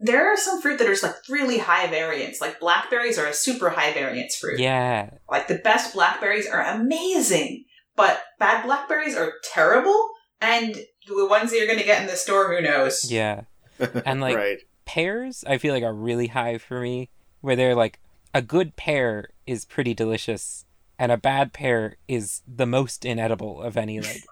there 0.00 0.30
are 0.30 0.36
some 0.36 0.60
fruit 0.60 0.78
that 0.78 0.86
are 0.86 0.92
just 0.92 1.02
like 1.02 1.16
really 1.28 1.58
high 1.58 1.86
variance. 1.86 2.40
Like 2.40 2.60
blackberries 2.60 3.18
are 3.18 3.26
a 3.26 3.32
super 3.32 3.70
high 3.70 3.92
variance 3.92 4.36
fruit. 4.36 4.60
Yeah, 4.60 5.10
Like 5.30 5.48
the 5.48 5.56
best 5.58 5.94
blackberries 5.94 6.46
are 6.46 6.60
amazing, 6.62 7.64
but 7.96 8.22
bad 8.38 8.64
blackberries 8.64 9.16
are 9.16 9.32
terrible. 9.42 10.10
And 10.40 10.76
the 11.06 11.26
ones 11.26 11.50
that 11.50 11.56
you're 11.56 11.66
going 11.66 11.80
to 11.80 11.84
get 11.84 12.00
in 12.00 12.06
the 12.06 12.14
store, 12.14 12.54
who 12.54 12.62
knows? 12.62 13.10
yeah. 13.10 13.42
And, 14.04 14.20
like, 14.20 14.36
right. 14.36 14.58
pears 14.84 15.44
I 15.46 15.58
feel 15.58 15.72
like 15.72 15.84
are 15.84 15.94
really 15.94 16.28
high 16.28 16.58
for 16.58 16.80
me 16.80 17.10
where 17.40 17.54
they're 17.54 17.76
like 17.76 18.00
a 18.34 18.42
good 18.42 18.74
pear 18.74 19.30
is 19.46 19.64
pretty 19.64 19.94
delicious 19.94 20.64
and 20.98 21.12
a 21.12 21.16
bad 21.16 21.52
pear 21.52 21.96
is 22.08 22.42
the 22.46 22.66
most 22.66 23.04
inedible 23.04 23.62
of 23.62 23.76
any 23.76 24.00
like 24.00 24.22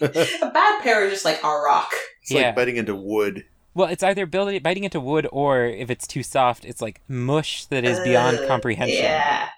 a 0.00 0.50
bad 0.52 0.82
pear 0.82 1.04
is 1.04 1.12
just 1.12 1.24
like 1.24 1.42
a 1.42 1.48
rock. 1.48 1.90
It's 2.22 2.30
Yeah. 2.30 2.46
like 2.46 2.56
biting 2.56 2.76
into 2.76 2.94
wood. 2.94 3.44
well 3.74 3.88
it's 3.88 4.02
either 4.02 4.26
building 4.26 4.62
biting 4.62 4.84
into 4.84 5.00
wood 5.00 5.26
or 5.32 5.64
if 5.64 5.90
it's 5.90 6.06
too 6.06 6.22
soft 6.22 6.64
it's 6.64 6.82
like 6.82 7.00
mush 7.08 7.64
that 7.66 7.84
is 7.84 7.98
beyond 8.00 8.38
Ugh, 8.38 8.48
comprehension 8.48 9.02
Yeah. 9.04 9.48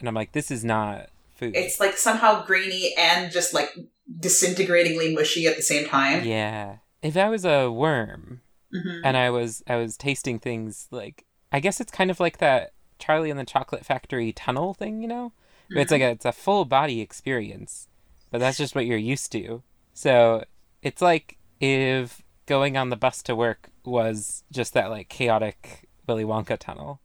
and 0.00 0.08
I'm 0.08 0.14
like 0.14 0.32
this 0.32 0.50
is 0.50 0.64
not 0.64 1.08
food 1.34 1.54
It's 1.56 1.78
like 1.80 1.96
somehow 1.98 2.44
grainy 2.46 2.94
and 2.96 3.30
just 3.30 3.52
like 3.52 3.70
disintegratingly 4.18 5.14
mushy 5.14 5.46
at 5.46 5.56
the 5.56 5.62
same 5.62 5.86
time. 5.86 6.24
yeah 6.24 6.76
if 7.02 7.16
I 7.16 7.28
was 7.28 7.44
a 7.44 7.70
worm 7.70 8.40
Mhm. 8.74 9.00
and 9.04 9.16
I 9.16 9.30
was 9.30 9.62
I 9.68 9.76
was 9.76 9.96
tasting 9.96 10.38
things 10.40 10.88
like 10.90 11.24
I 11.52 11.60
guess 11.60 11.80
it's 11.80 11.92
kind 11.92 12.10
of 12.10 12.18
like 12.18 12.38
that 12.38 12.72
Charlie 12.98 13.30
and 13.30 13.38
the 13.38 13.44
Chocolate 13.44 13.84
Factory 13.86 14.32
tunnel 14.32 14.74
thing, 14.74 15.00
you 15.02 15.06
know? 15.08 15.32
Where 15.68 15.82
It's 15.82 15.90
like 15.90 16.02
a, 16.02 16.10
it's 16.10 16.24
a 16.24 16.32
full 16.32 16.64
body 16.64 17.00
experience, 17.00 17.88
but 18.30 18.38
that's 18.38 18.58
just 18.58 18.74
what 18.74 18.86
you're 18.86 18.98
used 18.98 19.32
to. 19.32 19.62
So 19.94 20.44
it's 20.82 21.02
like 21.02 21.38
if 21.60 22.22
going 22.46 22.76
on 22.76 22.90
the 22.90 22.96
bus 22.96 23.22
to 23.22 23.34
work 23.34 23.70
was 23.84 24.44
just 24.52 24.74
that 24.74 24.90
like 24.90 25.08
chaotic 25.08 25.88
Willy 26.06 26.24
Wonka 26.24 26.58
tunnel, 26.58 27.00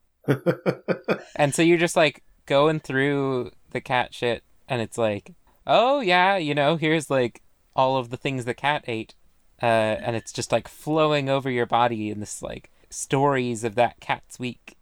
and 1.35 1.55
so 1.55 1.61
you're 1.61 1.77
just 1.77 1.95
like 1.95 2.23
going 2.45 2.79
through 2.79 3.51
the 3.71 3.81
cat 3.81 4.13
shit, 4.13 4.43
and 4.67 4.81
it's 4.81 4.97
like, 4.97 5.33
oh 5.65 5.99
yeah, 5.99 6.37
you 6.37 6.53
know, 6.53 6.75
here's 6.75 7.09
like 7.09 7.41
all 7.75 7.97
of 7.97 8.09
the 8.09 8.17
things 8.17 8.45
the 8.45 8.53
cat 8.53 8.83
ate, 8.87 9.15
uh, 9.61 9.65
and 9.65 10.15
it's 10.15 10.31
just 10.31 10.51
like 10.51 10.67
flowing 10.67 11.29
over 11.29 11.49
your 11.49 11.65
body 11.65 12.09
in 12.09 12.19
this 12.19 12.41
like 12.41 12.69
stories 12.89 13.63
of 13.63 13.75
that 13.75 13.99
cat's 13.99 14.37
week. 14.37 14.77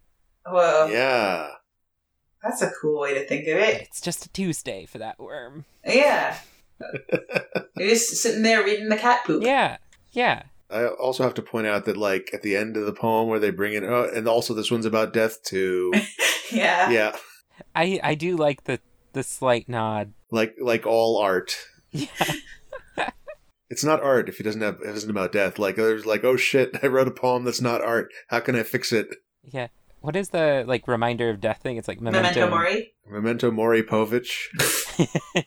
Whoa, 0.45 0.88
yeah. 0.91 1.51
That's 2.44 2.62
a 2.62 2.72
cool 2.82 3.00
way 3.00 3.14
to 3.14 3.26
think 3.26 3.48
of 3.48 3.58
it. 3.58 3.82
it's 3.82 4.02
just 4.02 4.26
a 4.26 4.30
Tuesday 4.30 4.86
for 4.86 4.98
that 4.98 5.20
worm. 5.20 5.66
Yeah. 5.86 6.38
You're 7.78 7.90
just 7.90 8.18
sitting 8.18 8.44
there 8.44 8.64
reading 8.64 8.90
the 8.90 8.98
cat 8.98 9.26
poop. 9.26 9.44
Yeah, 9.44 9.78
yeah. 10.12 10.44
I 10.70 10.86
also 10.86 11.24
have 11.24 11.34
to 11.36 11.42
point 11.42 11.68
out 11.68 11.86
that, 11.86 11.98
like, 11.98 12.30
at 12.34 12.42
the 12.42 12.56
end 12.56 12.78
of 12.78 12.86
the 12.86 12.94
poem 12.94 13.28
where 13.28 13.40
they 13.40 13.50
bring 13.50 13.74
in, 13.74 13.84
oh, 13.84 14.10
and 14.14 14.28
also 14.28 14.54
this 14.54 14.72
one's 14.72 14.86
about 14.86 15.14
death 15.14 15.44
too. 15.44 15.92
yeah. 16.52 16.90
yeah. 16.90 17.16
I 17.76 18.00
I 18.04 18.16
do 18.16 18.38
like 18.38 18.64
the 18.66 18.80
the 19.14 19.24
slight 19.24 19.68
nod. 19.68 20.14
Like, 20.32 20.56
like 20.62 20.86
all 20.86 21.18
art. 21.18 21.58
Yeah. 21.92 22.08
It's 23.72 23.84
not 23.84 24.02
art 24.02 24.30
if 24.30 24.40
it 24.40 24.44
doesn't 24.44 24.62
have, 24.62 24.80
if 24.82 24.88
it 24.88 24.96
isn't 24.96 25.12
about 25.12 25.32
death. 25.32 25.60
Like, 25.60 25.76
there's 25.76 26.04
like, 26.04 26.24
oh 26.24 26.36
shit, 26.36 26.76
I 26.82 26.88
wrote 26.88 27.08
a 27.08 27.12
poem 27.12 27.44
that's 27.44 27.62
not 27.62 27.84
art. 27.84 28.12
How 28.30 28.40
can 28.40 28.56
I 28.56 28.64
fix 28.64 28.92
it? 28.92 29.08
Yeah. 29.44 29.68
What 30.02 30.16
is 30.16 30.30
the 30.30 30.64
like 30.68 30.88
reminder 30.88 31.30
of 31.30 31.39
death 31.41 31.62
thing? 31.62 31.78
It's 31.78 31.88
like 31.88 32.00
memento. 32.02 32.22
Memento 32.30 32.50
Mori. 32.50 32.93
Memento 33.10 33.52
Mori 33.52 33.84
Povich. 33.84 34.47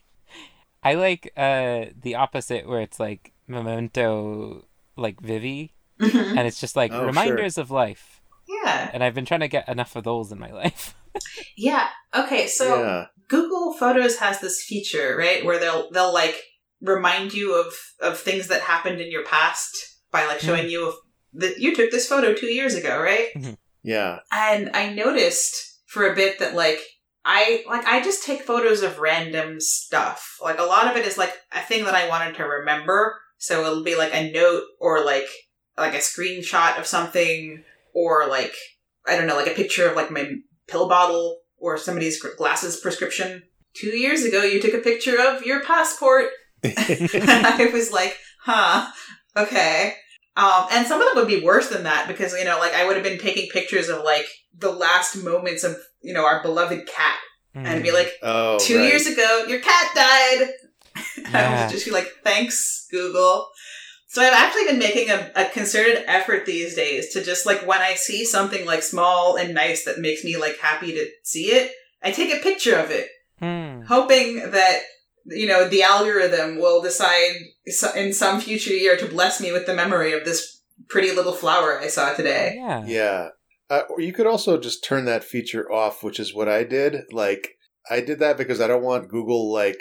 I 0.82 0.94
like 0.94 1.32
uh 1.36 1.86
the 2.00 2.16
opposite 2.16 2.66
where 2.68 2.80
it's 2.80 2.98
like 3.00 3.32
memento 3.46 4.66
like 4.96 5.20
Vivi 5.20 5.74
Mhm. 6.00 6.36
and 6.36 6.46
it's 6.46 6.61
just 6.61 6.74
like 6.74 6.90
Oh, 6.92 7.07
reminders 7.07 7.57
of 7.59 7.70
life. 7.70 8.20
Yeah. 8.48 8.90
And 8.92 9.05
I've 9.05 9.14
been 9.14 9.24
trying 9.24 9.40
to 9.40 9.48
get 9.48 9.68
enough 9.68 9.94
of 9.96 10.05
those 10.05 10.32
in 10.32 10.38
my 10.38 10.50
life. 10.50 10.94
Yeah. 11.59 11.88
Okay, 12.14 12.46
so 12.46 12.82
yeah. 12.82 13.07
Google 13.28 13.74
Photos 13.74 14.16
has 14.16 14.40
this 14.40 14.62
feature, 14.64 15.14
right, 15.14 15.44
where 15.44 15.59
they'll 15.59 15.90
they'll 15.90 16.12
like 16.12 16.40
remind 16.80 17.34
you 17.34 17.55
of 17.55 17.74
of 18.00 18.18
things 18.18 18.48
that 18.48 18.62
happened 18.62 18.98
in 18.98 19.11
your 19.12 19.22
past 19.24 19.76
by 20.11 20.24
like 20.24 20.40
showing 20.40 20.70
you 20.70 20.94
that 21.34 21.59
you 21.59 21.76
took 21.76 21.90
this 21.90 22.09
photo 22.09 22.32
two 22.32 22.46
years 22.46 22.74
ago, 22.74 22.98
right? 22.98 23.28
Yeah. 23.82 24.20
And 24.30 24.70
I 24.74 24.92
noticed 24.92 25.80
for 25.86 26.10
a 26.10 26.14
bit 26.14 26.38
that 26.38 26.54
like 26.54 26.80
I 27.24 27.64
like 27.68 27.84
I 27.86 28.02
just 28.02 28.24
take 28.24 28.42
photos 28.42 28.82
of 28.82 28.98
random 28.98 29.60
stuff. 29.60 30.38
Like 30.42 30.58
a 30.58 30.64
lot 30.64 30.90
of 30.90 30.96
it 30.96 31.06
is 31.06 31.18
like 31.18 31.34
a 31.52 31.60
thing 31.60 31.84
that 31.84 31.94
I 31.94 32.08
wanted 32.08 32.34
to 32.36 32.44
remember. 32.44 33.20
So 33.38 33.64
it'll 33.64 33.84
be 33.84 33.96
like 33.96 34.14
a 34.14 34.32
note 34.32 34.64
or 34.80 35.04
like 35.04 35.28
like 35.76 35.94
a 35.94 35.98
screenshot 35.98 36.78
of 36.78 36.86
something 36.86 37.64
or 37.94 38.26
like 38.28 38.54
I 39.06 39.16
don't 39.16 39.26
know, 39.26 39.36
like 39.36 39.48
a 39.50 39.54
picture 39.54 39.88
of 39.88 39.96
like 39.96 40.10
my 40.10 40.34
pill 40.66 40.88
bottle 40.88 41.40
or 41.58 41.76
somebody's 41.78 42.20
glasses 42.20 42.76
prescription. 42.78 43.42
Two 43.74 43.96
years 43.96 44.24
ago, 44.24 44.42
you 44.42 44.60
took 44.60 44.74
a 44.74 44.78
picture 44.78 45.18
of 45.20 45.44
your 45.46 45.62
passport. 45.62 46.26
I 46.64 47.70
was 47.72 47.90
like, 47.90 48.16
huh, 48.40 48.90
okay. 49.36 49.94
Um, 50.36 50.66
and 50.72 50.86
some 50.86 51.00
of 51.00 51.08
them 51.08 51.16
would 51.16 51.28
be 51.28 51.44
worse 51.44 51.68
than 51.68 51.82
that 51.84 52.08
because, 52.08 52.32
you 52.34 52.44
know, 52.44 52.58
like 52.58 52.72
I 52.74 52.86
would 52.86 52.94
have 52.96 53.04
been 53.04 53.18
taking 53.18 53.48
pictures 53.50 53.88
of 53.88 54.02
like 54.02 54.26
the 54.56 54.70
last 54.72 55.16
moments 55.22 55.62
of, 55.64 55.76
you 56.00 56.14
know, 56.14 56.24
our 56.24 56.42
beloved 56.42 56.86
cat. 56.86 57.16
And 57.54 57.82
be 57.82 57.90
Mm. 57.90 57.94
like, 57.94 58.12
oh, 58.22 58.58
two 58.58 58.78
right. 58.78 58.86
years 58.86 59.06
ago, 59.06 59.44
your 59.46 59.60
cat 59.60 59.90
died. 59.94 60.48
I 61.26 61.30
Yeah. 61.32 61.62
would 61.64 61.70
just 61.70 61.84
be 61.84 61.90
like, 61.90 62.08
thanks, 62.24 62.86
Google. 62.90 63.46
So 64.08 64.22
I've 64.22 64.32
actually 64.32 64.64
been 64.66 64.78
making 64.78 65.10
a, 65.10 65.30
a 65.36 65.44
concerted 65.50 66.02
effort 66.06 66.46
these 66.46 66.74
days 66.74 67.12
to 67.12 67.22
just 67.22 67.44
like 67.44 67.66
when 67.66 67.80
I 67.82 67.92
see 67.94 68.24
something 68.24 68.64
like 68.64 68.82
small 68.82 69.36
and 69.36 69.52
nice 69.54 69.84
that 69.84 69.98
makes 69.98 70.24
me 70.24 70.38
like 70.38 70.58
happy 70.60 70.92
to 70.92 71.06
see 71.24 71.46
it, 71.52 71.72
I 72.02 72.10
take 72.10 72.34
a 72.34 72.42
picture 72.42 72.76
of 72.76 72.90
it, 72.90 73.08
Hmm. 73.38 73.82
hoping 73.82 74.50
that 74.50 74.80
you 75.26 75.46
know 75.46 75.68
the 75.68 75.82
algorithm 75.82 76.56
will 76.56 76.82
decide 76.82 77.36
in 77.96 78.12
some 78.12 78.40
future 78.40 78.74
year 78.74 78.96
to 78.96 79.06
bless 79.06 79.40
me 79.40 79.52
with 79.52 79.66
the 79.66 79.74
memory 79.74 80.12
of 80.12 80.24
this 80.24 80.62
pretty 80.88 81.12
little 81.12 81.32
flower 81.32 81.78
I 81.80 81.88
saw 81.88 82.12
today. 82.12 82.54
Yeah. 82.56 82.84
Yeah. 82.86 83.28
Uh, 83.70 83.82
or 83.88 84.00
you 84.00 84.12
could 84.12 84.26
also 84.26 84.58
just 84.58 84.84
turn 84.84 85.06
that 85.06 85.24
feature 85.24 85.70
off, 85.72 86.02
which 86.02 86.20
is 86.20 86.34
what 86.34 86.48
I 86.48 86.64
did. 86.64 87.04
Like, 87.10 87.56
I 87.90 88.00
did 88.00 88.18
that 88.18 88.36
because 88.36 88.60
I 88.60 88.66
don't 88.66 88.82
want 88.82 89.08
Google, 89.08 89.50
like, 89.50 89.78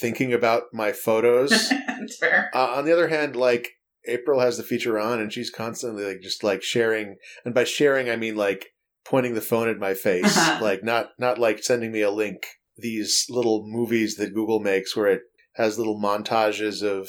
thinking 0.00 0.32
about 0.32 0.64
my 0.72 0.90
photos. 0.90 1.50
That's 1.86 2.18
fair. 2.18 2.50
uh, 2.52 2.72
on 2.74 2.84
the 2.84 2.92
other 2.92 3.08
hand, 3.08 3.36
like, 3.36 3.68
April 4.06 4.40
has 4.40 4.56
the 4.56 4.64
feature 4.64 4.98
on 4.98 5.20
and 5.20 5.32
she's 5.32 5.50
constantly, 5.50 6.04
like, 6.04 6.20
just, 6.20 6.42
like, 6.42 6.64
sharing. 6.64 7.16
And 7.44 7.54
by 7.54 7.62
sharing, 7.62 8.10
I 8.10 8.16
mean, 8.16 8.34
like, 8.34 8.66
pointing 9.04 9.34
the 9.34 9.40
phone 9.40 9.68
at 9.68 9.78
my 9.78 9.94
face. 9.94 10.36
Uh-huh. 10.36 10.58
Like, 10.60 10.82
not, 10.82 11.10
not 11.18 11.38
like 11.38 11.62
sending 11.62 11.92
me 11.92 12.00
a 12.00 12.10
link. 12.10 12.44
These 12.78 13.26
little 13.28 13.64
movies 13.66 14.16
that 14.16 14.34
Google 14.34 14.60
makes 14.60 14.96
where 14.96 15.08
it 15.08 15.22
has 15.54 15.78
little 15.78 16.00
montages 16.00 16.82
of, 16.82 17.08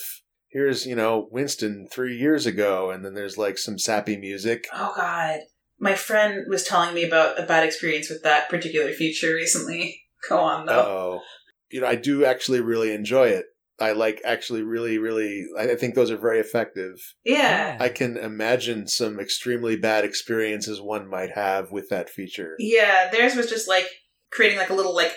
here's, 0.49 0.85
you 0.85 0.95
know, 0.95 1.27
Winston 1.31 1.87
three 1.91 2.17
years 2.17 2.45
ago. 2.45 2.89
And 2.89 3.05
then 3.05 3.13
there's, 3.13 3.37
like, 3.37 3.57
some 3.57 3.77
sappy 3.77 4.17
music. 4.17 4.67
Oh 4.73 4.93
God, 4.95 5.41
my 5.79 5.95
friend 5.95 6.45
was 6.49 6.63
telling 6.63 6.93
me 6.93 7.03
about 7.03 7.39
a 7.39 7.45
bad 7.45 7.63
experience 7.63 8.09
with 8.09 8.23
that 8.23 8.49
particular 8.49 8.91
feature 8.91 9.33
recently. 9.33 10.01
Go 10.29 10.39
on 10.39 10.65
though. 10.65 10.73
oh. 10.73 11.21
You 11.71 11.81
know, 11.81 11.87
I 11.87 11.95
do 11.95 12.25
actually 12.25 12.61
really 12.61 12.91
enjoy 12.91 13.27
it. 13.27 13.45
I 13.79 13.93
like 13.93 14.21
actually 14.25 14.63
really, 14.63 14.97
really, 14.97 15.45
I 15.57 15.71
I 15.71 15.75
think 15.75 15.95
those 15.95 16.11
are 16.11 16.17
very 16.17 16.39
effective. 16.39 16.95
Yeah. 17.23 17.77
I 17.79 17.89
can 17.89 18.17
imagine 18.17 18.87
some 18.87 19.19
extremely 19.19 19.77
bad 19.77 20.03
experiences 20.03 20.81
one 20.81 21.07
might 21.07 21.31
have 21.31 21.71
with 21.71 21.87
that 21.89 22.09
feature. 22.09 22.55
Yeah, 22.59 23.09
theirs 23.11 23.35
was 23.35 23.47
just 23.49 23.67
like 23.69 23.85
creating 24.31 24.57
like 24.57 24.69
a 24.69 24.73
little 24.73 24.95
like 24.95 25.13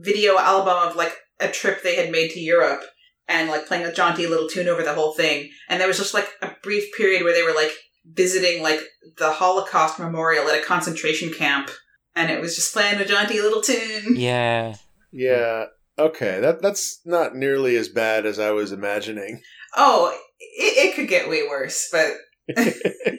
video 0.00 0.36
album 0.38 0.76
of 0.88 0.96
like 0.96 1.14
a 1.40 1.48
trip 1.48 1.82
they 1.82 1.96
had 1.96 2.10
made 2.10 2.30
to 2.30 2.40
Europe 2.40 2.82
and 3.28 3.48
like 3.48 3.66
playing 3.66 3.84
a 3.84 3.92
jaunty 3.92 4.26
little 4.26 4.48
tune 4.48 4.68
over 4.68 4.82
the 4.82 4.94
whole 4.94 5.12
thing. 5.12 5.50
And 5.68 5.80
there 5.80 5.88
was 5.88 5.98
just 5.98 6.14
like 6.14 6.28
a 6.42 6.50
brief 6.62 6.94
period 6.96 7.24
where 7.24 7.34
they 7.34 7.42
were 7.42 7.54
like 7.54 7.72
visiting 8.06 8.62
like 8.62 8.80
the 9.18 9.30
Holocaust 9.30 9.98
memorial 9.98 10.48
at 10.48 10.58
a 10.58 10.64
concentration 10.64 11.32
camp. 11.32 11.70
And 12.14 12.30
it 12.30 12.40
was 12.40 12.54
just 12.54 12.72
playing 12.72 13.00
a 13.00 13.04
jaunty 13.04 13.40
little 13.40 13.62
tune. 13.62 14.14
Yeah. 14.16 14.76
Yeah. 15.10 15.66
Okay. 15.98 16.40
That 16.40 16.62
that's 16.62 17.00
not 17.04 17.34
nearly 17.34 17.76
as 17.76 17.88
bad 17.88 18.26
as 18.26 18.38
I 18.38 18.50
was 18.50 18.72
imagining. 18.72 19.40
Oh, 19.76 20.16
it, 20.38 20.90
it 20.90 20.94
could 20.94 21.08
get 21.08 21.28
way 21.28 21.46
worse, 21.48 21.88
but 21.90 22.12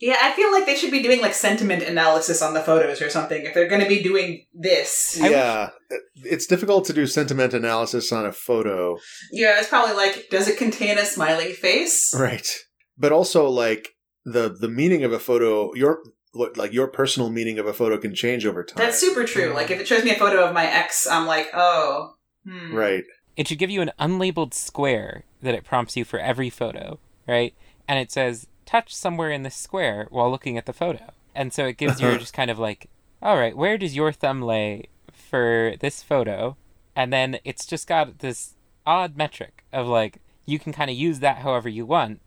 yeah, 0.00 0.16
I 0.22 0.32
feel 0.32 0.50
like 0.50 0.64
they 0.64 0.76
should 0.76 0.90
be 0.90 1.02
doing 1.02 1.20
like 1.20 1.34
sentiment 1.34 1.82
analysis 1.82 2.40
on 2.40 2.54
the 2.54 2.62
photos 2.62 3.02
or 3.02 3.10
something 3.10 3.44
if 3.44 3.52
they're 3.52 3.68
going 3.68 3.82
to 3.82 3.88
be 3.88 4.02
doing 4.02 4.46
this. 4.54 5.18
yeah. 5.20 5.70
It's 6.16 6.46
difficult 6.46 6.86
to 6.86 6.92
do 6.92 7.06
sentiment 7.06 7.52
analysis 7.52 8.10
on 8.10 8.24
a 8.24 8.32
photo. 8.32 8.96
Yeah, 9.30 9.58
it's 9.58 9.68
probably 9.68 9.94
like, 9.94 10.28
does 10.30 10.48
it 10.48 10.56
contain 10.56 10.96
a 10.98 11.04
smiling 11.04 11.52
face? 11.52 12.14
Right. 12.18 12.48
But 12.96 13.12
also 13.12 13.48
like 13.48 13.90
the 14.24 14.48
the 14.48 14.68
meaning 14.68 15.04
of 15.04 15.12
a 15.12 15.18
photo, 15.18 15.74
your 15.74 16.00
what 16.32 16.56
like 16.56 16.72
your 16.72 16.88
personal 16.88 17.30
meaning 17.30 17.58
of 17.58 17.66
a 17.66 17.72
photo 17.72 17.98
can 17.98 18.14
change 18.14 18.46
over 18.46 18.64
time. 18.64 18.78
That's 18.78 18.98
super 18.98 19.24
true. 19.24 19.52
Like, 19.52 19.70
if 19.70 19.80
it 19.80 19.88
shows 19.88 20.04
me 20.04 20.10
a 20.10 20.18
photo 20.18 20.44
of 20.44 20.54
my 20.54 20.66
ex, 20.66 21.06
I'm 21.06 21.26
like, 21.26 21.48
oh, 21.54 22.14
hmm. 22.46 22.74
Right. 22.74 23.04
It 23.36 23.48
should 23.48 23.58
give 23.58 23.70
you 23.70 23.80
an 23.80 23.92
unlabeled 23.98 24.54
square 24.54 25.24
that 25.42 25.54
it 25.54 25.64
prompts 25.64 25.96
you 25.96 26.04
for 26.04 26.18
every 26.18 26.50
photo, 26.50 26.98
right? 27.26 27.54
And 27.88 27.98
it 27.98 28.12
says, 28.12 28.46
touch 28.70 28.94
somewhere 28.94 29.30
in 29.30 29.42
the 29.42 29.50
square 29.50 30.06
while 30.10 30.30
looking 30.30 30.56
at 30.56 30.66
the 30.66 30.72
photo. 30.72 31.12
And 31.34 31.52
so 31.52 31.66
it 31.66 31.76
gives 31.76 32.00
you 32.00 32.18
just 32.18 32.32
kind 32.32 32.50
of 32.50 32.58
like, 32.58 32.88
all 33.22 33.36
right, 33.36 33.56
where 33.56 33.76
does 33.76 33.96
your 33.96 34.12
thumb 34.12 34.42
lay 34.42 34.84
for 35.12 35.74
this 35.80 36.02
photo? 36.02 36.56
And 36.94 37.12
then 37.12 37.38
it's 37.44 37.66
just 37.66 37.86
got 37.86 38.18
this 38.18 38.54
odd 38.86 39.16
metric 39.16 39.64
of 39.72 39.86
like, 39.86 40.20
you 40.46 40.58
can 40.58 40.72
kind 40.72 40.90
of 40.90 40.96
use 40.96 41.20
that 41.20 41.38
however 41.38 41.68
you 41.68 41.86
want, 41.86 42.20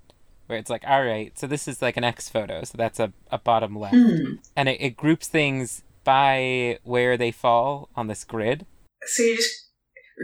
where 0.48 0.58
it's 0.58 0.70
like, 0.70 0.84
all 0.88 1.04
right, 1.04 1.38
so 1.38 1.48
this 1.48 1.68
is 1.68 1.82
like 1.82 1.98
an 1.98 2.04
X 2.04 2.30
photo, 2.30 2.64
so 2.64 2.78
that's 2.78 3.00
a, 3.00 3.12
a 3.32 3.38
bottom 3.38 3.78
left. 3.78 3.96
Hmm. 3.96 4.36
And 4.56 4.70
it, 4.70 4.82
it 4.82 4.98
groups 4.98 5.28
things 5.28 5.84
by 6.04 6.80
where 6.84 7.18
they 7.18 7.32
fall 7.32 7.90
on 7.96 8.08
this 8.08 8.24
grid. 8.24 8.66
So 9.06 9.24
you're 9.24 9.38
just 9.38 9.70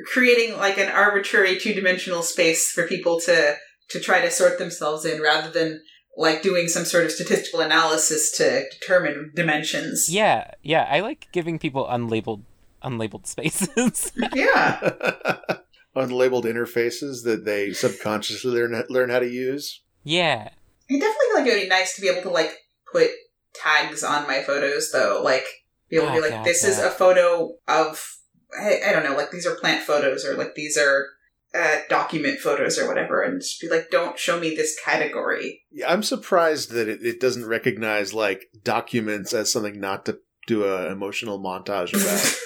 creating 0.06 0.58
like 0.58 0.78
an 0.78 0.90
arbitrary 0.90 1.58
two 1.58 1.74
dimensional 1.74 2.22
space 2.22 2.70
for 2.72 2.88
people 2.88 3.20
to 3.22 3.56
to 3.90 4.00
try 4.00 4.22
to 4.22 4.30
sort 4.30 4.60
themselves 4.60 5.04
in, 5.04 5.20
rather 5.20 5.50
than 5.50 5.82
like 6.20 6.42
doing 6.44 6.68
some 6.68 6.84
sort 6.86 7.06
of 7.06 7.12
statistical 7.12 7.62
analysis 7.62 8.32
to 8.38 8.66
determine 8.70 9.32
dimensions. 9.34 10.10
Yeah, 10.14 10.52
yeah, 10.62 10.86
I 10.90 11.00
like 11.00 11.30
giving 11.32 11.58
people 11.58 11.88
unlabeled 11.88 12.44
unlabeled 12.84 13.26
spaces. 13.26 14.12
Yeah. 14.36 14.80
Unlabeled 15.96 16.46
interfaces 16.46 17.24
that 17.24 17.44
they 17.46 17.74
subconsciously 17.74 18.52
learn 18.52 18.84
learn 18.90 19.10
how 19.10 19.20
to 19.20 19.28
use. 19.30 19.82
yeah. 20.04 20.50
I 20.92 20.94
definitely 20.94 21.16
feel 21.28 21.36
like 21.36 21.48
it 21.48 21.54
would 21.56 21.62
be 21.64 21.68
nice 21.70 21.96
to 21.96 22.02
be 22.02 22.08
able 22.10 22.22
to 22.24 22.30
like 22.30 22.52
put 22.92 23.10
tags 23.54 24.04
on 24.04 24.28
my 24.28 24.42
photos 24.42 24.92
though. 24.92 25.22
Like 25.24 25.46
be 25.90 25.98
able 25.98 26.08
to 26.08 26.12
Oh, 26.12 26.16
be 26.16 26.22
like, 26.22 26.32
God, 26.32 26.46
this 26.46 26.64
is 26.64 26.80
a 26.80 26.90
photo 26.90 27.54
of 27.68 28.18
I, 28.60 28.80
I 28.88 28.92
don't 28.94 29.04
know, 29.04 29.16
like 29.16 29.32
these 29.32 29.46
are 29.48 29.56
plant 29.56 29.84
photos 29.84 30.24
or 30.26 30.36
like 30.36 30.56
these 30.56 30.78
are 30.78 31.08
uh, 31.56 31.78
document 31.90 32.40
photos 32.40 32.78
or 32.78 32.88
whatever, 32.88 33.22
and 33.24 33.42
just 33.42 33.60
be 33.62 33.70
like, 33.70 33.90
don't 33.90 34.18
show 34.20 34.40
me 34.40 34.56
this 34.56 34.78
category. 34.84 35.64
Yeah, 35.72 35.92
I'm 35.92 36.04
surprised 36.04 36.72
that 36.72 36.88
it, 36.88 37.02
it 37.04 37.20
doesn't 37.20 37.46
recognize 37.46 38.14
like 38.14 38.50
documents 38.64 39.34
as 39.34 39.52
something 39.52 39.80
not 39.80 40.06
to 40.06 40.20
do 40.48 40.66
a 40.66 40.92
emotional 40.92 41.40
montage 41.40 41.94
about. 41.94 42.36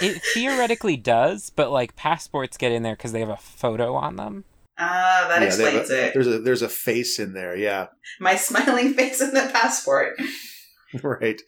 It 0.00 0.20
theoretically 0.34 0.96
does, 0.96 1.50
but 1.50 1.70
like 1.70 1.96
passports 1.96 2.56
get 2.56 2.70
in 2.72 2.82
there 2.84 2.94
because 2.96 3.10
they 3.12 3.20
have 3.20 3.28
a 3.28 3.36
photo 3.36 3.94
on 3.94 4.16
them. 4.16 4.44
Ah, 4.78 5.26
that 5.28 5.40
Yeah, 5.40 5.46
explains 5.46 5.90
a- 5.90 6.06
it. 6.06 6.14
There's 6.14 6.26
a 6.26 6.38
there's 6.40 6.62
a 6.62 6.68
face 6.68 7.18
in 7.18 7.32
there. 7.32 7.56
Yeah, 7.56 7.86
My 8.20 8.34
smiling 8.36 8.94
face 8.94 9.20
in 9.20 9.32
the 9.34 9.48
passport. 9.52 10.16
right. 11.02 11.40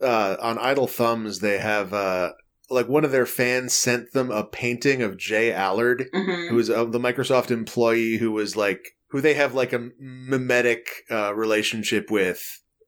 Uh, 0.00 0.36
on 0.40 0.58
Idle 0.58 0.86
Thumbs, 0.86 1.40
they 1.40 1.58
have 1.58 1.92
uh, 1.92 2.32
like 2.70 2.88
one 2.88 3.04
of 3.04 3.12
their 3.12 3.26
fans 3.26 3.72
sent 3.72 4.12
them 4.12 4.30
a 4.30 4.44
painting 4.44 5.02
of 5.02 5.16
J 5.16 5.52
Allard, 5.52 6.06
hmm 6.12 6.48
who 6.48 6.58
is 6.58 6.70
uh, 6.70 6.84
the 6.84 6.98
Microsoft 7.00 7.50
employee 7.50 8.18
who 8.18 8.32
was 8.32 8.56
like 8.56 8.96
who 9.10 9.20
they 9.20 9.34
have 9.34 9.54
like 9.54 9.72
a 9.72 9.88
mimetic 9.98 10.86
uh, 11.10 11.34
relationship 11.34 12.10
with, 12.10 12.42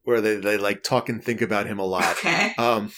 where 0.05 0.21
they 0.21 0.37
they 0.37 0.57
like 0.59 0.83
talk 0.83 1.09
and 1.09 1.23
think 1.23 1.41
about 1.41 1.67
him 1.67 1.79
a 1.79 1.85
lot. 1.87 2.13
Okay. 2.19 2.53
Um, 2.59 2.93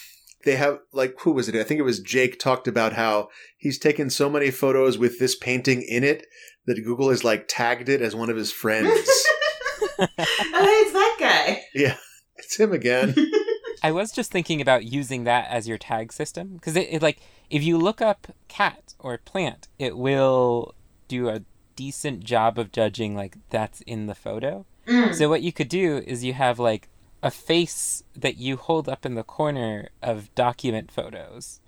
they 0.45 0.55
have 0.57 0.79
like 0.91 1.15
who 1.21 1.31
was 1.31 1.47
it? 1.47 1.55
I 1.55 1.63
think 1.63 1.79
it 1.79 1.83
was 1.83 2.01
Jake 2.01 2.37
talked 2.37 2.67
about 2.67 2.93
how 2.93 3.29
he's 3.57 3.79
taken 3.79 4.09
so 4.09 4.29
many 4.29 4.51
photos 4.51 4.97
with 4.97 5.17
this 5.19 5.35
painting 5.35 5.81
in 5.83 6.03
it 6.03 6.25
that 6.65 6.83
Google 6.83 7.09
has 7.09 7.23
like 7.23 7.45
tagged 7.47 7.87
it 7.87 8.01
as 8.01 8.13
one 8.15 8.29
of 8.29 8.35
his 8.35 8.51
friends. 8.51 8.89
oh, 9.99 10.07
it's 10.17 10.93
that 10.93 11.17
guy. 11.19 11.61
yeah, 11.73 11.95
it's 12.35 12.59
him 12.59 12.73
again. 12.73 13.15
I 13.83 13.91
was 13.91 14.13
just 14.13 14.31
thinking 14.31 14.61
about 14.61 14.85
using 14.85 15.25
that 15.25 15.49
as 15.49 15.67
your 15.67 15.77
tag 15.77 16.13
system 16.13 16.53
because 16.55 16.77
it, 16.77 16.87
it 16.89 17.01
like 17.01 17.19
if 17.49 17.63
you 17.63 17.77
look 17.77 18.01
up 18.01 18.27
cat 18.47 18.95
or 18.97 19.17
plant, 19.17 19.67
it 19.77 19.97
will 19.97 20.73
do 21.09 21.27
a 21.27 21.43
decent 21.75 22.23
job 22.23 22.57
of 22.57 22.71
judging 22.71 23.15
like 23.15 23.37
that's 23.49 23.81
in 23.81 24.07
the 24.07 24.15
photo. 24.15 24.65
Mm. 24.87 25.13
So 25.13 25.29
what 25.29 25.41
you 25.41 25.51
could 25.51 25.69
do 25.69 26.01
is 26.07 26.23
you 26.23 26.33
have 26.33 26.59
like 26.59 26.87
a 27.21 27.29
face 27.29 28.03
that 28.15 28.37
you 28.37 28.55
hold 28.57 28.87
up 28.87 29.05
in 29.05 29.15
the 29.15 29.23
corner 29.23 29.89
of 30.01 30.33
document 30.33 30.89
photos. 30.89 31.59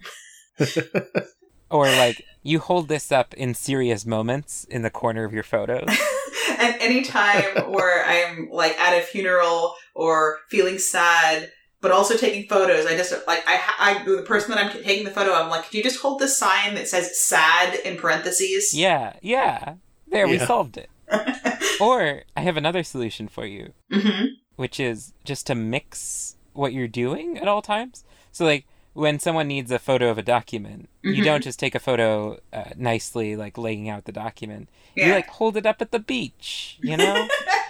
or 1.69 1.85
like 1.87 2.23
you 2.43 2.59
hold 2.59 2.87
this 2.87 3.11
up 3.11 3.33
in 3.33 3.53
serious 3.53 4.05
moments 4.05 4.63
in 4.65 4.83
the 4.83 4.89
corner 4.89 5.25
of 5.25 5.33
your 5.33 5.43
photos. 5.43 5.89
and 6.59 6.75
any 6.79 7.03
time 7.03 7.71
where 7.71 8.05
I'm 8.05 8.49
like 8.51 8.77
at 8.79 8.97
a 8.97 9.01
funeral 9.01 9.75
or 9.93 10.39
feeling 10.49 10.77
sad, 10.77 11.51
but 11.85 11.91
also 11.91 12.17
taking 12.17 12.47
photos. 12.47 12.87
I 12.87 12.97
just 12.97 13.13
like 13.27 13.43
I, 13.45 13.61
I 13.77 14.03
the 14.03 14.23
person 14.23 14.49
that 14.49 14.59
I'm 14.65 14.71
taking 14.83 15.05
the 15.05 15.11
photo. 15.11 15.33
I'm 15.33 15.51
like, 15.51 15.65
could 15.65 15.75
you 15.75 15.83
just 15.83 15.99
hold 16.01 16.17
this 16.19 16.35
sign 16.35 16.73
that 16.73 16.87
says 16.87 17.05
"sad" 17.19 17.75
in 17.85 17.95
parentheses? 17.95 18.73
Yeah, 18.73 19.13
yeah. 19.21 19.75
There, 20.07 20.27
we 20.27 20.39
solved 20.39 20.77
it. 20.77 20.89
Or 21.79 22.23
I 22.35 22.41
have 22.41 22.57
another 22.57 22.83
solution 22.83 23.27
for 23.27 23.45
you, 23.45 23.73
hmm 23.91 24.25
which 24.55 24.79
is 24.79 25.13
just 25.25 25.45
to 25.47 25.55
mix 25.55 26.37
what 26.53 26.71
you're 26.73 26.87
doing 26.87 27.37
at 27.37 27.47
all 27.49 27.61
times. 27.61 28.03
So, 28.31 28.45
like, 28.45 28.65
when 28.93 29.19
someone 29.19 29.47
needs 29.49 29.69
a 29.71 29.77
photo 29.79 30.09
of 30.09 30.17
a 30.17 30.23
document, 30.23 30.87
you 31.03 31.21
Mhm. 31.21 31.25
don't 31.25 31.43
just 31.43 31.59
take 31.59 31.75
a 31.75 31.79
photo 31.79 32.39
uh, 32.53 32.71
nicely, 32.77 33.35
like 33.35 33.57
laying 33.57 33.89
out 33.89 34.05
the 34.05 34.13
document. 34.13 34.69
You, 34.95 35.11
like, 35.11 35.27
hold 35.27 35.57
it 35.57 35.65
up 35.65 35.81
at 35.81 35.91
the 35.91 35.99
beach, 35.99 36.77
you 36.81 36.95
know? 36.95 37.27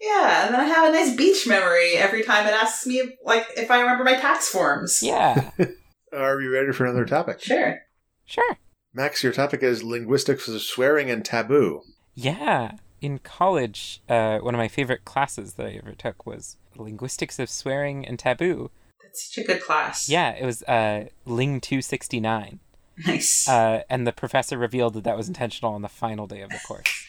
yeah, 0.00 0.44
and 0.46 0.54
then 0.54 0.60
I 0.60 0.64
have 0.64 0.88
a 0.88 0.92
nice 0.92 1.14
beach 1.16 1.46
memory 1.46 1.94
every 1.94 2.22
time 2.22 2.46
it 2.46 2.54
asks 2.54 2.86
me 2.86 3.16
like 3.24 3.46
if 3.56 3.70
I 3.70 3.80
remember 3.80 4.04
my 4.04 4.14
tax 4.14 4.48
forms. 4.48 5.00
yeah, 5.02 5.50
Are 6.12 6.36
we 6.36 6.46
ready 6.46 6.72
for 6.72 6.84
another 6.84 7.04
topic? 7.04 7.40
Sure. 7.42 7.80
sure. 8.24 8.56
Max, 8.94 9.22
your 9.22 9.32
topic 9.32 9.62
is 9.62 9.82
linguistics 9.82 10.48
of 10.48 10.60
swearing 10.62 11.10
and 11.10 11.24
taboo. 11.24 11.82
Yeah. 12.14 12.72
In 13.00 13.18
college, 13.18 14.02
uh, 14.08 14.38
one 14.38 14.54
of 14.54 14.58
my 14.58 14.68
favorite 14.68 15.04
classes 15.04 15.54
that 15.54 15.66
I 15.66 15.72
ever 15.72 15.92
took 15.92 16.26
was 16.26 16.56
linguistics 16.76 17.38
of 17.38 17.50
swearing 17.50 18.06
and 18.06 18.18
taboo. 18.18 18.70
That's 19.02 19.32
such 19.32 19.44
a 19.44 19.46
good 19.46 19.62
class. 19.62 20.08
Yeah, 20.08 20.30
it 20.30 20.44
was 20.44 20.62
uh, 20.64 21.06
Ling 21.24 21.60
269. 21.60 22.58
Nice. 23.06 23.48
Uh, 23.48 23.82
and 23.88 24.06
the 24.06 24.12
professor 24.12 24.58
revealed 24.58 24.94
that 24.94 25.04
that 25.04 25.16
was 25.16 25.28
intentional 25.28 25.74
on 25.74 25.82
the 25.82 25.88
final 25.88 26.26
day 26.26 26.40
of 26.40 26.50
the 26.50 26.58
course. 26.66 27.06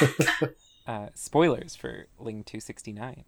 uh, 0.86 1.08
spoilers 1.14 1.74
for 1.76 2.06
Ling 2.18 2.44
269. 2.44 3.24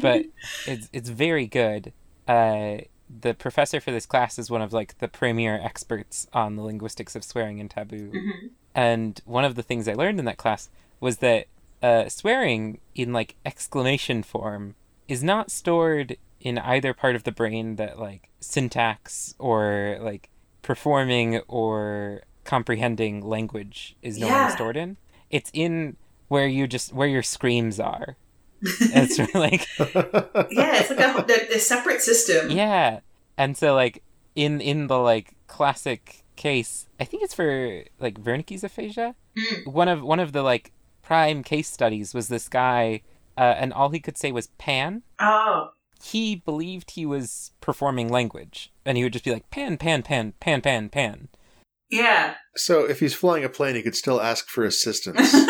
But 0.00 0.26
it's, 0.66 0.88
it's 0.92 1.08
very 1.08 1.46
good. 1.46 1.92
Uh, 2.28 2.78
the 3.22 3.34
professor 3.34 3.80
for 3.80 3.90
this 3.90 4.06
class 4.06 4.38
is 4.38 4.50
one 4.50 4.62
of 4.62 4.72
like 4.72 4.98
the 4.98 5.08
premier 5.08 5.58
experts 5.62 6.26
on 6.32 6.56
the 6.56 6.62
linguistics 6.62 7.16
of 7.16 7.24
swearing 7.24 7.58
and 7.60 7.70
taboo. 7.70 8.12
Mhm. 8.12 8.50
And 8.74 9.20
one 9.24 9.44
of 9.44 9.56
the 9.56 9.62
things 9.64 9.88
I 9.88 9.94
learned 9.94 10.18
in 10.20 10.24
that 10.26 10.36
class 10.36 10.68
was 11.00 11.16
that 11.18 11.46
uh, 11.82 12.08
swearing 12.08 12.78
in 12.94 13.12
like 13.12 13.34
exclamation 13.44 14.22
form 14.22 14.74
is 15.08 15.24
not 15.24 15.50
stored 15.50 16.16
in 16.40 16.56
either 16.58 16.94
part 16.94 17.16
of 17.16 17.24
the 17.24 17.32
brain 17.32 17.76
that 17.76 17.98
like 17.98 18.28
syntax 18.40 19.34
or 19.38 19.98
like 20.00 20.30
performing 20.62 21.38
or 21.48 22.22
comprehending 22.44 23.22
language 23.26 23.96
is 24.02 24.18
normally 24.18 24.38
Yeah. 24.40 24.54
stored 24.54 24.76
in. 24.76 24.96
It's 25.30 25.50
in 25.52 25.96
where 26.30 26.46
you 26.46 26.68
just 26.68 26.92
where 26.92 27.08
your 27.08 27.24
screams 27.24 27.80
are. 27.80 28.16
It's 28.62 29.18
like 29.34 29.66
yeah, 29.78 30.78
it's 30.80 30.90
like 30.90 31.00
a, 31.00 31.54
a, 31.54 31.56
a 31.56 31.58
separate 31.58 32.00
system. 32.00 32.50
yeah. 32.50 33.00
And 33.36 33.56
so 33.56 33.74
like 33.74 34.02
in 34.36 34.60
in 34.60 34.86
the 34.86 34.98
like 34.98 35.34
classic 35.48 36.24
case, 36.36 36.86
I 37.00 37.04
think 37.04 37.24
it's 37.24 37.34
for 37.34 37.82
like 37.98 38.22
Wernicke's 38.22 38.62
aphasia. 38.62 39.16
Mm. 39.36 39.72
One 39.72 39.88
of 39.88 40.02
one 40.02 40.20
of 40.20 40.32
the 40.32 40.42
like 40.42 40.72
prime 41.02 41.42
case 41.42 41.68
studies 41.68 42.14
was 42.14 42.28
this 42.28 42.48
guy 42.48 43.02
uh, 43.36 43.54
and 43.58 43.72
all 43.72 43.90
he 43.90 43.98
could 43.98 44.16
say 44.16 44.30
was 44.30 44.46
pan. 44.56 45.02
Oh. 45.18 45.70
He 46.00 46.36
believed 46.36 46.92
he 46.92 47.04
was 47.04 47.50
performing 47.60 48.08
language 48.08 48.72
and 48.86 48.96
he 48.96 49.02
would 49.02 49.12
just 49.12 49.24
be 49.24 49.32
like 49.32 49.50
pan 49.50 49.78
pan 49.78 50.02
pan 50.02 50.34
pan 50.38 50.60
pan 50.60 50.88
pan. 50.90 51.28
Yeah. 51.90 52.36
so 52.54 52.88
if 52.88 53.00
he's 53.00 53.14
flying 53.14 53.42
a 53.42 53.48
plane, 53.48 53.74
he 53.74 53.82
could 53.82 53.96
still 53.96 54.20
ask 54.20 54.48
for 54.48 54.62
assistance. 54.64 55.34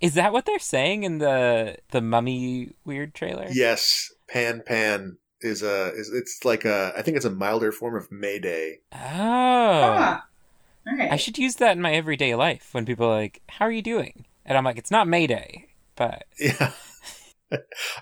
Is 0.00 0.14
that 0.14 0.32
what 0.32 0.44
they're 0.46 0.58
saying 0.58 1.04
in 1.04 1.18
the 1.18 1.76
the 1.90 2.00
mummy 2.00 2.72
weird 2.84 3.14
trailer? 3.14 3.46
yes, 3.50 4.12
pan 4.28 4.62
pan 4.66 5.18
is 5.40 5.62
a 5.62 5.88
is 5.94 6.10
it's 6.14 6.44
like 6.44 6.64
a 6.64 6.92
I 6.96 7.02
think 7.02 7.16
it's 7.16 7.26
a 7.26 7.30
milder 7.30 7.72
form 7.72 7.94
of 7.96 8.10
Mayday. 8.12 8.80
Oh. 8.92 8.98
Ah. 8.98 10.26
All 10.88 10.96
right. 10.96 11.10
I 11.12 11.16
should 11.16 11.38
use 11.38 11.56
that 11.56 11.72
in 11.76 11.82
my 11.82 11.92
everyday 11.94 12.34
life 12.34 12.68
when 12.72 12.86
people 12.86 13.06
are 13.06 13.16
like, 13.16 13.42
"How 13.48 13.64
are 13.66 13.72
you 13.72 13.82
doing?" 13.82 14.24
And 14.44 14.56
I'm 14.56 14.64
like, 14.64 14.78
"It's 14.78 14.90
not 14.90 15.08
Mayday, 15.08 15.66
but 15.96 16.24
Yeah. 16.38 16.72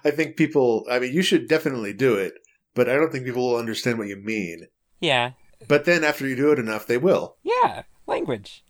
I 0.05 0.11
think 0.11 0.37
people 0.37 0.87
I 0.91 0.99
mean 0.99 1.13
you 1.13 1.23
should 1.23 1.49
definitely 1.49 1.93
do 1.93 2.15
it, 2.15 2.35
but 2.75 2.89
I 2.89 2.95
don't 2.95 3.11
think 3.13 3.25
people 3.25 3.51
will 3.51 3.59
understand 3.59 3.99
what 3.99 4.09
you 4.09 4.17
mean. 4.17 4.69
yeah, 5.01 5.33
But 5.69 5.85
then 5.85 6.03
after 6.05 6.27
you 6.27 6.35
do 6.37 6.51
it 6.53 6.59
enough, 6.59 6.87
they 6.87 6.99
will. 6.99 7.37
yeah, 7.43 7.83
language, 8.07 8.65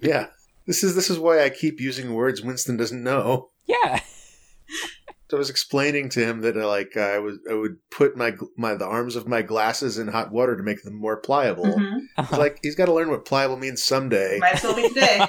Yeah. 0.00 0.28
This 0.66 0.82
is 0.82 0.94
this 0.94 1.10
is 1.10 1.18
why 1.18 1.42
I 1.42 1.50
keep 1.50 1.80
using 1.80 2.14
words 2.14 2.42
Winston 2.42 2.76
doesn't 2.76 3.02
know. 3.02 3.50
yeah." 3.66 4.00
I 5.32 5.36
was 5.36 5.50
explaining 5.50 6.08
to 6.10 6.20
him 6.24 6.40
that 6.42 6.56
uh, 6.56 6.66
like 6.68 6.96
I 6.96 7.18
was 7.18 7.38
I 7.50 7.54
would 7.54 7.78
put 7.90 8.16
my 8.16 8.34
my 8.56 8.74
the 8.74 8.86
arms 8.86 9.16
of 9.16 9.26
my 9.26 9.42
glasses 9.42 9.98
in 9.98 10.06
hot 10.08 10.30
water 10.30 10.56
to 10.56 10.62
make 10.62 10.82
them 10.84 10.94
more 10.94 11.16
pliable. 11.16 11.64
Mhm. 11.64 11.98
It's 12.18 12.32
like 12.32 12.60
he's 12.62 12.76
got 12.76 12.86
to 12.86 12.92
learn 12.94 13.10
what 13.10 13.24
pliable 13.24 13.56
means 13.56 13.82
someday. 13.82 14.38
Might 14.40 14.54
as 14.54 14.62
well 14.62 14.76
be 14.76 14.88
today. 14.88 15.26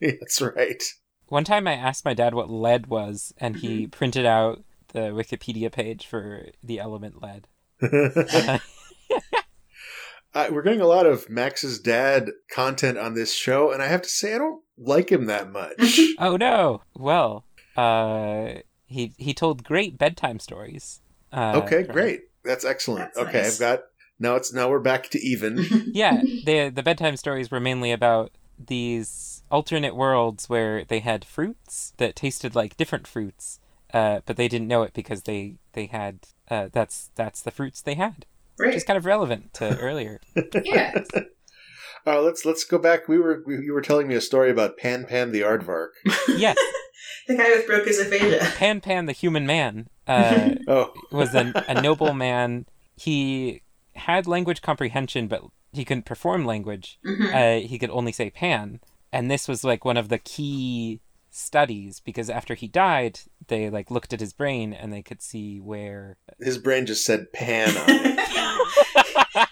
That's 0.00 0.42
right. 0.42 0.82
One 1.28 1.44
time 1.44 1.66
I 1.66 1.72
asked 1.74 2.04
my 2.04 2.12
dad 2.12 2.34
what 2.34 2.50
lead 2.50 2.88
was, 2.88 3.32
and 3.38 3.56
he 3.56 3.86
printed 3.86 4.26
out 4.26 4.62
the 4.92 5.10
Wikipedia 5.10 5.72
page 5.72 6.06
for 6.06 6.46
the 6.62 6.78
element 6.78 7.22
lead. 7.22 7.46
Uh, 10.34 10.48
we're 10.50 10.62
getting 10.62 10.80
a 10.80 10.86
lot 10.86 11.06
of 11.06 11.28
Max's 11.28 11.80
dad 11.80 12.30
content 12.52 12.98
on 12.98 13.14
this 13.14 13.34
show, 13.34 13.72
and 13.72 13.82
I 13.82 13.88
have 13.88 14.02
to 14.02 14.08
say 14.08 14.34
I 14.34 14.38
don't 14.38 14.62
like 14.78 15.10
him 15.10 15.26
that 15.26 15.50
much. 15.50 16.00
Oh 16.18 16.36
no! 16.36 16.82
Well, 16.94 17.44
uh, 17.76 18.60
he 18.86 19.12
he 19.16 19.32
told 19.34 19.64
great 19.64 19.98
bedtime 19.98 20.38
stories. 20.38 21.00
Uh, 21.32 21.60
okay, 21.64 21.82
great. 21.82 22.22
That's 22.44 22.64
excellent. 22.64 23.14
That's 23.14 23.28
okay, 23.28 23.42
nice. 23.42 23.54
I've 23.54 23.60
got 23.60 23.80
now. 24.18 24.36
It's 24.36 24.52
now 24.52 24.68
we're 24.68 24.80
back 24.80 25.08
to 25.10 25.18
even. 25.20 25.90
Yeah, 25.92 26.22
the 26.44 26.70
the 26.74 26.82
bedtime 26.82 27.16
stories 27.16 27.50
were 27.50 27.60
mainly 27.60 27.90
about 27.90 28.32
these 28.58 29.42
alternate 29.50 29.96
worlds 29.96 30.48
where 30.48 30.84
they 30.84 31.00
had 31.00 31.24
fruits 31.24 31.92
that 31.96 32.14
tasted 32.14 32.54
like 32.54 32.76
different 32.76 33.06
fruits, 33.06 33.58
uh, 33.92 34.20
but 34.26 34.36
they 34.36 34.46
didn't 34.46 34.68
know 34.68 34.82
it 34.82 34.92
because 34.92 35.22
they 35.22 35.56
they 35.72 35.86
had 35.86 36.20
uh, 36.50 36.68
that's 36.70 37.10
that's 37.14 37.42
the 37.42 37.50
fruits 37.50 37.80
they 37.80 37.94
had. 37.94 38.26
Which 38.60 38.66
Great. 38.68 38.76
is 38.76 38.84
kind 38.84 38.96
of 38.96 39.06
relevant 39.06 39.54
to 39.54 39.76
earlier. 39.80 40.20
Yeah. 40.64 41.02
Uh, 42.06 42.20
let's 42.22 42.44
let's 42.44 42.64
go 42.64 42.78
back. 42.78 43.08
We 43.08 43.18
were 43.18 43.42
we, 43.46 43.56
you 43.64 43.72
were 43.74 43.82
telling 43.82 44.08
me 44.08 44.14
a 44.14 44.20
story 44.20 44.50
about 44.50 44.76
Pan 44.78 45.04
Pan 45.04 45.32
the 45.32 45.40
Aardvark. 45.42 45.88
Yes, 46.28 46.56
The 47.28 47.36
guy 47.36 47.50
with 47.50 47.66
Broca's 47.66 47.98
aphasia. 48.00 48.40
Pan 48.56 48.80
Pan 48.80 49.06
the 49.06 49.12
human 49.12 49.46
man 49.46 49.88
uh, 50.08 50.50
Oh, 50.68 50.92
was 51.12 51.34
a, 51.34 51.52
a 51.68 51.80
noble 51.82 52.14
man. 52.14 52.66
He 52.96 53.62
had 53.94 54.26
language 54.26 54.62
comprehension, 54.62 55.28
but 55.28 55.42
he 55.72 55.84
couldn't 55.84 56.06
perform 56.06 56.44
language. 56.46 56.98
Mhm. 57.06 57.34
Uh, 57.64 57.66
he 57.68 57.78
could 57.78 57.90
only 57.90 58.12
say 58.12 58.30
Pan, 58.30 58.80
and 59.12 59.30
this 59.30 59.46
was 59.46 59.62
like 59.62 59.84
one 59.84 59.96
of 59.98 60.08
the 60.08 60.18
key 60.18 61.00
studies 61.40 62.00
because 62.00 62.28
after 62.30 62.54
he 62.54 62.68
died, 62.68 63.20
they 63.48 63.70
like 63.70 63.90
looked 63.90 64.12
at 64.12 64.20
his 64.20 64.32
brain 64.32 64.72
and 64.72 64.92
they 64.92 65.02
could 65.02 65.22
see 65.22 65.58
where. 65.60 66.16
his 66.40 66.58
brain 66.58 66.86
just 66.86 67.04
said 67.04 67.32
Pan 67.32 67.68
on 67.76 67.84
it. 67.88 68.20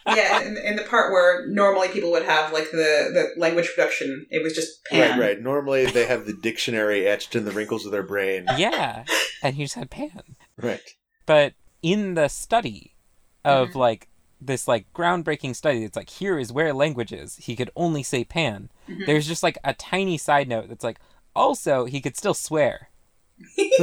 yeah, 0.17 0.41
in, 0.43 0.57
in 0.57 0.77
the 0.77 0.83
part 0.89 1.13
where 1.13 1.47
normally 1.49 1.89
people 1.89 2.11
would 2.11 2.25
have 2.25 2.53
like 2.53 2.71
the, 2.71 3.11
the 3.13 3.41
language 3.41 3.71
production, 3.75 4.27
it 4.31 4.43
was 4.43 4.55
just 4.55 4.85
pan. 4.87 5.19
Right, 5.19 5.29
right. 5.29 5.41
Normally 5.41 5.87
they 5.87 6.07
have 6.07 6.27
the 6.27 6.33
dictionary 6.33 7.07
etched 7.07 7.35
in 7.37 7.45
the 7.45 7.51
wrinkles 7.53 7.85
of 7.87 7.93
their 7.93 8.03
brain. 8.03 8.47
Yeah, 8.57 9.05
and 9.43 9.55
he 9.57 9.65
just 9.65 9.75
had 9.77 9.91
Pan. 9.91 10.23
Right. 10.61 10.81
But 11.27 11.55
in 11.83 12.15
the 12.15 12.29
study 12.29 12.95
of 13.45 13.71
Mhm. 13.71 13.75
like 13.77 14.09
this 14.41 14.67
like 14.69 14.87
groundbreaking 14.93 15.55
study, 15.55 15.85
it's 15.85 15.97
like 15.97 16.11
here 16.11 16.39
is 16.39 16.53
where 16.53 16.73
language 16.73 17.13
is. 17.13 17.37
He 17.37 17.55
could 17.57 17.71
only 17.77 18.03
say 18.03 18.25
Pan. 18.25 18.71
Mhm. 18.89 19.07
There's 19.07 19.27
just 19.29 19.43
like 19.43 19.59
a 19.65 19.75
tiny 19.75 20.17
side 20.19 20.49
note 20.49 20.69
that's 20.69 20.85
like 20.85 20.99
also 21.39 21.85
he 21.87 22.01
could 22.01 22.17
still 22.17 22.35
swear. 22.35 22.91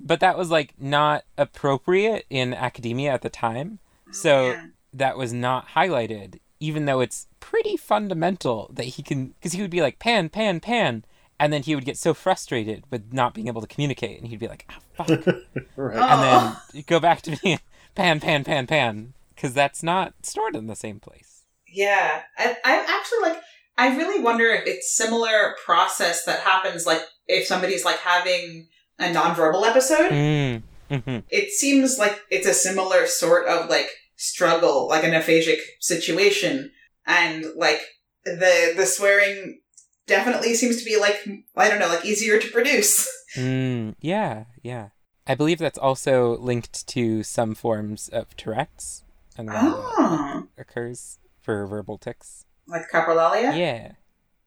but 0.00 0.20
that 0.20 0.38
was 0.38 0.50
like 0.50 0.74
not 0.80 1.24
appropriate 1.36 2.24
in 2.30 2.54
academia 2.54 3.12
at 3.12 3.22
the 3.22 3.28
time. 3.30 3.78
So 4.12 4.50
Yeah. 4.52 4.66
that 4.92 5.16
was 5.16 5.32
not 5.32 5.68
highlighted, 5.70 6.38
even 6.60 6.84
though 6.86 7.00
it's 7.00 7.26
pretty 7.40 7.76
fundamental 7.76 8.70
that 8.74 8.84
he 8.84 9.02
can, 9.02 9.28
because 9.28 9.52
he 9.52 9.60
would 9.62 9.70
be 9.70 9.80
like, 9.82 9.98
pan, 9.98 10.28
pan, 10.28 10.60
pan. 10.60 11.04
And 11.40 11.52
then 11.52 11.62
he 11.64 11.74
would 11.74 11.84
get 11.84 11.96
so 11.96 12.14
frustrated 12.14 12.84
with 12.90 13.12
not 13.12 13.34
being 13.34 13.48
able 13.48 13.60
to 13.62 13.66
communicate. 13.66 14.20
And 14.20 14.28
he'd 14.28 14.38
be 14.38 14.46
like, 14.48 14.66
ah, 14.70 14.78
fuck. 14.94 15.08
Right. 15.76 15.96
Oh. 15.96 16.02
and 16.02 16.22
then 16.22 16.56
you 16.72 16.82
go 16.82 17.00
back 17.00 17.22
to 17.22 17.36
being 17.42 17.58
pan, 17.96 18.20
pan, 18.20 18.44
pan, 18.44 18.66
pan. 18.68 19.14
Because 19.34 19.52
that's 19.54 19.82
not 19.82 20.14
stored 20.22 20.54
in 20.54 20.68
the 20.68 20.76
same 20.76 21.00
place. 21.00 21.42
Yeah, 21.66 22.22
I, 22.38 22.56
I'm 22.64 22.84
actually 22.88 23.18
like. 23.22 23.42
I 23.78 23.96
really 23.96 24.22
wonder 24.22 24.46
if 24.50 24.66
it's 24.66 24.94
similar 24.94 25.54
process 25.64 26.24
that 26.24 26.40
happens 26.40 26.86
like 26.86 27.02
if 27.26 27.46
somebody's 27.46 27.84
like 27.84 27.98
having 27.98 28.68
a 28.98 29.04
nonverbal 29.04 29.66
episode. 29.66 30.10
Mm. 30.10 30.62
hmm 30.90 31.18
It 31.30 31.50
seems 31.52 31.98
like 31.98 32.20
it's 32.30 32.46
a 32.46 32.54
similar 32.54 33.06
sort 33.06 33.46
of 33.46 33.68
like 33.70 33.88
struggle, 34.16 34.88
like 34.88 35.04
an 35.04 35.12
aphasic 35.12 35.58
situation, 35.80 36.70
and 37.06 37.44
like 37.56 37.80
the 38.24 38.74
the 38.76 38.86
swearing 38.86 39.60
definitely 40.06 40.54
seems 40.54 40.78
to 40.78 40.84
be 40.84 40.98
like 40.98 41.26
I 41.56 41.68
don't 41.68 41.78
know, 41.78 41.88
like 41.88 42.04
easier 42.04 42.38
to 42.38 42.50
produce. 42.50 43.08
Mm. 43.34 43.94
Yeah, 43.98 44.44
yeah. 44.62 44.88
I 45.26 45.34
believe 45.34 45.56
that's 45.56 45.78
also 45.78 46.36
linked 46.36 46.86
to 46.88 47.22
some 47.22 47.54
forms 47.54 48.10
of 48.10 48.36
Tourette's, 48.36 49.04
and 49.38 49.48
that 49.48 49.62
Oh, 49.64 50.48
occurs 50.58 51.18
for 51.40 51.66
verbal 51.66 51.96
tics. 51.96 52.44
Like 52.72 52.90
coprolalia? 52.92 53.56
Yeah. 53.56 53.92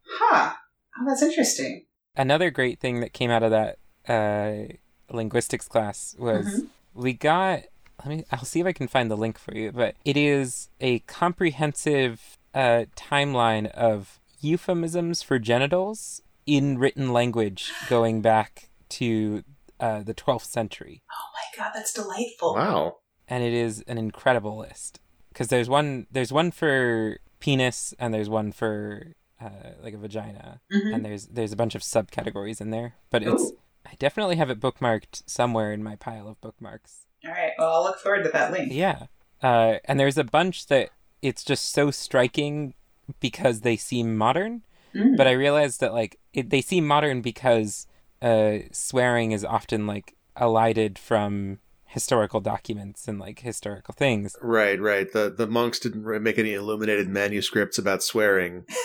Huh. 0.07 0.53
Oh, 0.99 1.05
that's 1.07 1.21
interesting. 1.21 1.85
Another 2.15 2.49
great 2.51 2.79
thing 2.79 2.99
that 3.01 3.13
came 3.13 3.29
out 3.31 3.43
of 3.43 3.51
that 3.51 3.77
uh, 4.07 4.73
linguistics 5.11 5.67
class 5.67 6.15
was 6.17 6.45
Mhm. 6.45 6.67
we 6.93 7.13
got. 7.13 7.63
Let 7.99 8.07
me. 8.07 8.25
I'll 8.31 8.45
see 8.45 8.59
if 8.59 8.65
I 8.65 8.73
can 8.73 8.87
find 8.87 9.09
the 9.09 9.15
link 9.17 9.37
for 9.37 9.55
you. 9.55 9.71
But 9.71 9.95
it 10.05 10.17
is 10.17 10.69
a 10.81 10.99
comprehensive 10.99 12.37
uh, 12.53 12.85
timeline 12.95 13.67
of 13.71 14.19
euphemisms 14.39 15.21
for 15.21 15.39
genitals 15.39 16.21
in 16.45 16.77
written 16.77 17.11
language 17.11 17.71
going 17.89 18.21
back 18.21 18.69
to 18.89 19.43
uh, 19.79 20.03
the 20.03 20.13
12th 20.13 20.45
century. 20.45 21.01
Oh 21.11 21.25
my 21.33 21.63
god, 21.63 21.71
that's 21.73 21.91
delightful. 21.93 22.55
Wow. 22.55 22.97
and 23.27 23.43
it 23.43 23.53
is 23.53 23.81
an 23.87 23.97
incredible 23.97 24.57
list 24.57 24.99
because 25.29 25.47
there's 25.47 25.67
one 25.67 26.05
there's 26.11 26.31
one 26.31 26.51
for 26.51 27.17
penis 27.45 27.93
and 27.99 28.13
there's 28.13 28.29
one 28.29 28.51
for 28.51 29.13
uh, 29.41 29.49
like 29.83 29.93
a 29.93 29.97
vagina 29.97 30.59
Mhm. 30.73 30.93
and 30.93 31.05
there's 31.05 31.27
there's 31.27 31.51
a 31.53 31.55
bunch 31.55 31.75
of 31.75 31.81
subcategories 31.81 32.59
in 32.61 32.69
there 32.71 32.95
but 33.11 33.21
it's 33.21 33.51
i 33.85 33.93
definitely 33.99 34.37
have 34.37 34.49
it 34.49 34.59
bookmarked 34.59 35.21
somewhere 35.27 35.71
in 35.71 35.83
my 35.83 35.95
pile 35.95 36.27
of 36.27 36.39
bookmarks 36.41 37.05
All 37.25 37.31
right. 37.31 37.51
Well, 37.57 37.71
I'll 37.73 37.83
look 37.83 37.99
forward 37.99 38.23
to 38.23 38.29
that 38.31 38.51
link. 38.51 38.71
yeah 38.71 39.07
uh, 39.43 39.75
and 39.85 39.99
there's 39.99 40.17
a 40.17 40.23
bunch 40.23 40.67
that 40.67 40.89
it's 41.21 41.43
just 41.43 41.71
so 41.71 41.91
striking 41.91 42.73
because 43.19 43.61
they 43.61 43.77
seem 43.77 44.17
modern 44.17 44.63
Mm. 44.95 45.17
but 45.17 45.27
i 45.27 45.31
realized 45.31 45.81
that 45.81 45.93
like 45.93 46.13
it, 46.33 46.49
they 46.51 46.61
seem 46.61 46.87
modern 46.87 47.21
because 47.21 47.85
uh, 48.21 48.59
swearing 48.71 49.33
is 49.33 49.43
often 49.43 49.85
like 49.85 50.15
elided 50.39 50.97
from 50.97 51.59
historical 51.95 52.41
documents 52.41 53.07
and 53.07 53.17
like 53.19 53.39
historical 53.39 53.93
things 54.03 54.35
Right, 54.41 54.79
right. 54.91 55.07
The 55.11 55.25
the 55.41 55.47
monks 55.47 55.79
didn't 55.79 56.03
make 56.27 56.37
any 56.37 56.53
illuminated 56.53 57.07
manuscripts 57.09 57.77
about 57.79 58.03
swearing. 58.03 58.53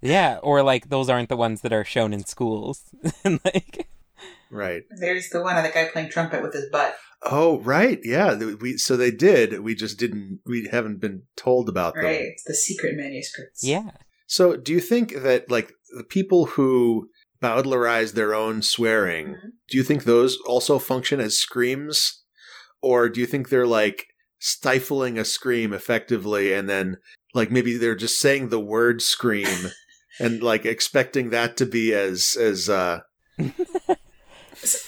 Yeah, 0.00 0.38
or 0.42 0.62
like 0.62 0.90
those 0.90 1.08
aren't 1.08 1.30
the 1.30 1.36
ones 1.46 1.62
that 1.62 1.72
are 1.72 1.84
shown 1.84 2.12
in 2.12 2.24
schools. 2.26 2.82
and 3.24 3.40
like 3.44 3.88
Right. 4.50 4.82
There's 5.00 5.30
the 5.30 5.40
one 5.42 5.56
of 5.56 5.64
the 5.64 5.70
guy 5.70 5.88
playing 5.92 6.10
trumpet 6.10 6.42
with 6.42 6.52
his 6.52 6.68
butt. 6.70 6.94
Oh, 7.22 7.60
right. 7.60 7.98
Yeah. 8.04 8.34
We 8.64 8.76
so 8.76 8.96
they 8.98 9.10
did. 9.10 9.60
We 9.60 9.74
just 9.74 9.98
didn't. 9.98 10.40
We 10.44 10.68
haven't 10.70 11.00
been 11.00 11.22
told 11.36 11.70
about 11.70 11.94
them. 11.94 12.04
Right. 12.04 12.32
The 12.46 12.54
secret 12.54 12.94
manuscripts. 12.96 13.64
yeah. 13.64 13.92
So, 14.26 14.56
do 14.56 14.72
you 14.72 14.80
think 14.80 15.06
that 15.22 15.50
like 15.50 15.72
the 15.96 16.04
people 16.04 16.46
who 16.54 17.08
bowdlerize 17.42 18.12
their 18.12 18.34
own 18.34 18.60
swearing, 18.62 19.26
Mhm. 19.28 19.50
do 19.70 19.76
you 19.78 19.84
think 19.84 20.04
those 20.04 20.36
also 20.46 20.78
function 20.78 21.18
as 21.20 21.38
screams, 21.38 22.23
or 22.84 23.08
do 23.08 23.20
you 23.20 23.26
think 23.26 23.48
they're 23.48 23.66
like 23.66 24.06
stifling 24.38 25.18
a 25.18 25.24
scream 25.24 25.72
effectively, 25.72 26.52
and 26.52 26.68
then 26.68 26.98
like 27.32 27.50
maybe 27.50 27.76
they're 27.76 27.94
just 27.96 28.20
saying 28.20 28.48
the 28.48 28.60
word 28.60 29.00
scream 29.02 29.70
and 30.20 30.42
like 30.42 30.64
expecting 30.66 31.30
that 31.30 31.56
to 31.56 31.66
be 31.66 31.92
as 31.94 32.36
as 32.38 32.68
uh 32.68 33.00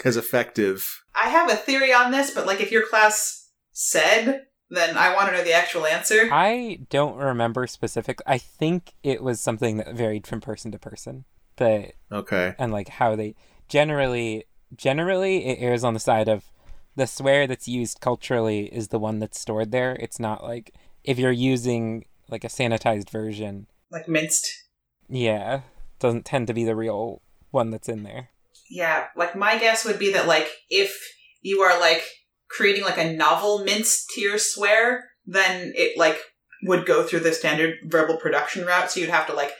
as 0.04 0.16
effective? 0.16 1.02
I 1.14 1.28
have 1.28 1.50
a 1.50 1.56
theory 1.56 1.92
on 1.92 2.10
this, 2.12 2.30
but 2.30 2.46
like 2.46 2.60
if 2.60 2.70
your 2.70 2.86
class 2.86 3.50
said, 3.72 4.46
then 4.70 4.96
I 4.96 5.14
want 5.14 5.30
to 5.30 5.36
know 5.36 5.44
the 5.44 5.52
actual 5.52 5.86
answer. 5.86 6.28
I 6.32 6.80
don't 6.90 7.16
remember 7.16 7.66
specific. 7.66 8.20
I 8.26 8.38
think 8.38 8.92
it 9.02 9.22
was 9.22 9.40
something 9.40 9.78
that 9.78 9.94
varied 9.94 10.26
from 10.26 10.40
person 10.40 10.72
to 10.72 10.78
person, 10.78 11.24
but 11.56 11.92
Okay. 12.12 12.54
and 12.58 12.72
like 12.72 12.88
how 12.88 13.16
they 13.16 13.34
generally 13.68 14.44
generally 14.74 15.46
it 15.46 15.58
airs 15.60 15.84
on 15.84 15.94
the 15.94 16.00
side 16.00 16.28
of 16.28 16.44
the 16.96 17.06
swear 17.06 17.46
that's 17.46 17.68
used 17.68 18.00
culturally 18.00 18.66
is 18.66 18.88
the 18.88 18.98
one 18.98 19.18
that's 19.18 19.40
stored 19.40 19.70
there. 19.70 19.96
It's 20.00 20.18
not 20.18 20.42
like 20.42 20.74
if 21.04 21.18
you're 21.18 21.30
using 21.30 22.04
like 22.28 22.42
a 22.44 22.48
sanitized 22.48 23.10
version, 23.10 23.66
Like 23.90 24.08
minced. 24.08 24.50
yeah, 25.08 25.60
doesn't 26.00 26.24
tend 26.24 26.46
to 26.48 26.54
be 26.54 26.64
the 26.64 26.74
real 26.74 27.22
one 27.50 27.70
that's 27.70 27.88
in 27.88 28.02
there. 28.02 28.30
Yeah, 28.68 29.06
like 29.16 29.36
my 29.36 29.58
guess 29.58 29.84
would 29.84 29.98
be 29.98 30.12
that 30.12 30.26
like 30.26 30.48
if 30.70 30.98
you 31.42 31.60
are 31.60 31.78
like 31.78 32.02
creating 32.48 32.82
like 32.82 32.98
a 32.98 33.12
novel 33.12 33.62
minced 33.62 34.10
to 34.14 34.20
your 34.20 34.38
swear, 34.38 35.04
then 35.26 35.72
it 35.76 35.96
like 35.96 36.18
would 36.62 36.86
go 36.86 37.02
through 37.04 37.20
the 37.20 37.32
standard 37.32 37.76
verbal 37.84 38.16
production 38.16 38.64
route. 38.64 38.90
So 38.90 39.00
you'd 39.00 39.10
have 39.10 39.26
to 39.28 39.34
like 39.34 39.52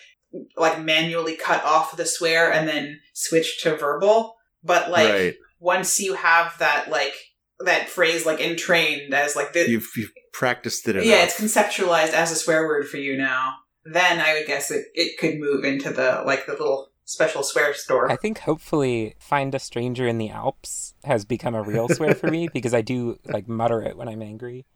like 0.57 0.80
manually 0.82 1.37
cut 1.37 1.64
off 1.64 1.97
the 1.97 2.07
swear 2.07 2.53
and 2.53 2.66
then 2.68 2.99
switch 3.14 3.62
to 3.62 3.76
verbal. 3.76 4.34
But 4.64 4.91
like 4.91 5.12
right. 5.12 5.34
Once 5.59 6.00
you 6.00 6.14
have 6.14 6.57
that 6.59 6.88
like 6.90 7.14
that 7.61 7.88
phrase 7.88 8.26
like 8.26 8.40
entrained 8.40 9.14
as 9.14 9.34
like 9.36 9.52
the 9.52 9.68
You've 9.68 9.88
you've 9.96 10.12
practiced 10.32 10.86
it 10.88 10.96
enough. 10.96 11.07
yeah, 11.07 11.24
it's 11.24 11.40
conceptualized 11.40 12.12
as 12.12 12.30
a 12.30 12.36
swear 12.36 12.66
word 12.66 12.86
for 12.88 12.98
you 12.98 13.16
now. 13.16 13.54
Then 13.84 14.20
I 14.20 14.34
would 14.34 14.46
guess 14.46 14.70
it, 14.70 14.84
it 14.94 15.16
could 15.18 15.38
move 15.38 15.64
into 15.64 15.90
the 15.90 16.22
like 16.26 16.46
the 16.46 16.52
little 16.52 16.90
special 17.04 17.42
swear 17.44 17.72
store. 17.72 18.11
I 18.11 18.16
think 18.16 18.38
hopefully 18.40 19.14
"Find 19.18 19.54
a 19.54 19.59
Stranger 19.59 20.07
in 20.07 20.18
the 20.18 20.28
Alps" 20.30 20.94
has 21.04 21.24
become 21.24 21.54
a 21.54 21.62
real 21.62 21.88
swear 21.88 22.14
for 22.14 22.28
me 22.30 22.48
because 22.52 22.74
I 22.74 22.82
do 22.82 23.18
like 23.24 23.48
mutter 23.48 23.80
it 23.82 23.96
when 23.96 24.09
I'm 24.09 24.22
angry, 24.22 24.66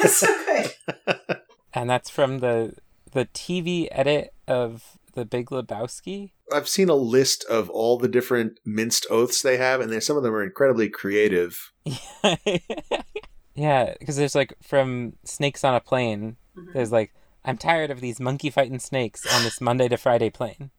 That's 0.00 0.16
so 0.18 0.26
good. 0.46 1.20
and 1.74 1.88
that's 1.90 2.10
from 2.10 2.38
the 2.38 2.74
the 3.12 3.26
TV 3.26 3.88
edit 3.90 4.32
of 4.46 4.98
The 5.12 5.24
Big 5.24 5.46
Lebowski. 5.50 6.32
I've 6.52 6.68
seen 6.68 6.88
a 6.88 6.94
list 6.94 7.44
of 7.44 7.68
all 7.70 7.98
the 7.98 8.08
different 8.08 8.58
minced 8.64 9.06
oaths 9.10 9.42
they 9.42 9.56
have, 9.58 9.80
and 9.80 9.92
they, 9.92 10.00
some 10.00 10.16
of 10.16 10.22
them 10.22 10.34
are 10.34 10.42
incredibly 10.42 10.88
creative. 10.88 11.72
yeah, 13.54 13.94
because 13.98 14.16
there's 14.16 14.34
like 14.34 14.54
from 14.62 15.14
Snakes 15.24 15.64
on 15.64 15.74
a 15.74 15.80
Plane. 15.80 16.36
Mhm. 16.56 16.72
There's 16.72 16.92
like 16.92 17.12
I'm 17.44 17.56
tired 17.56 17.90
of 17.90 18.00
these 18.00 18.20
monkey 18.20 18.50
fighting 18.50 18.78
snakes 18.78 19.24
on 19.34 19.42
this 19.44 19.60
Monday 19.60 19.88
to 19.88 19.96
Friday 19.96 20.30
plane. 20.30 20.70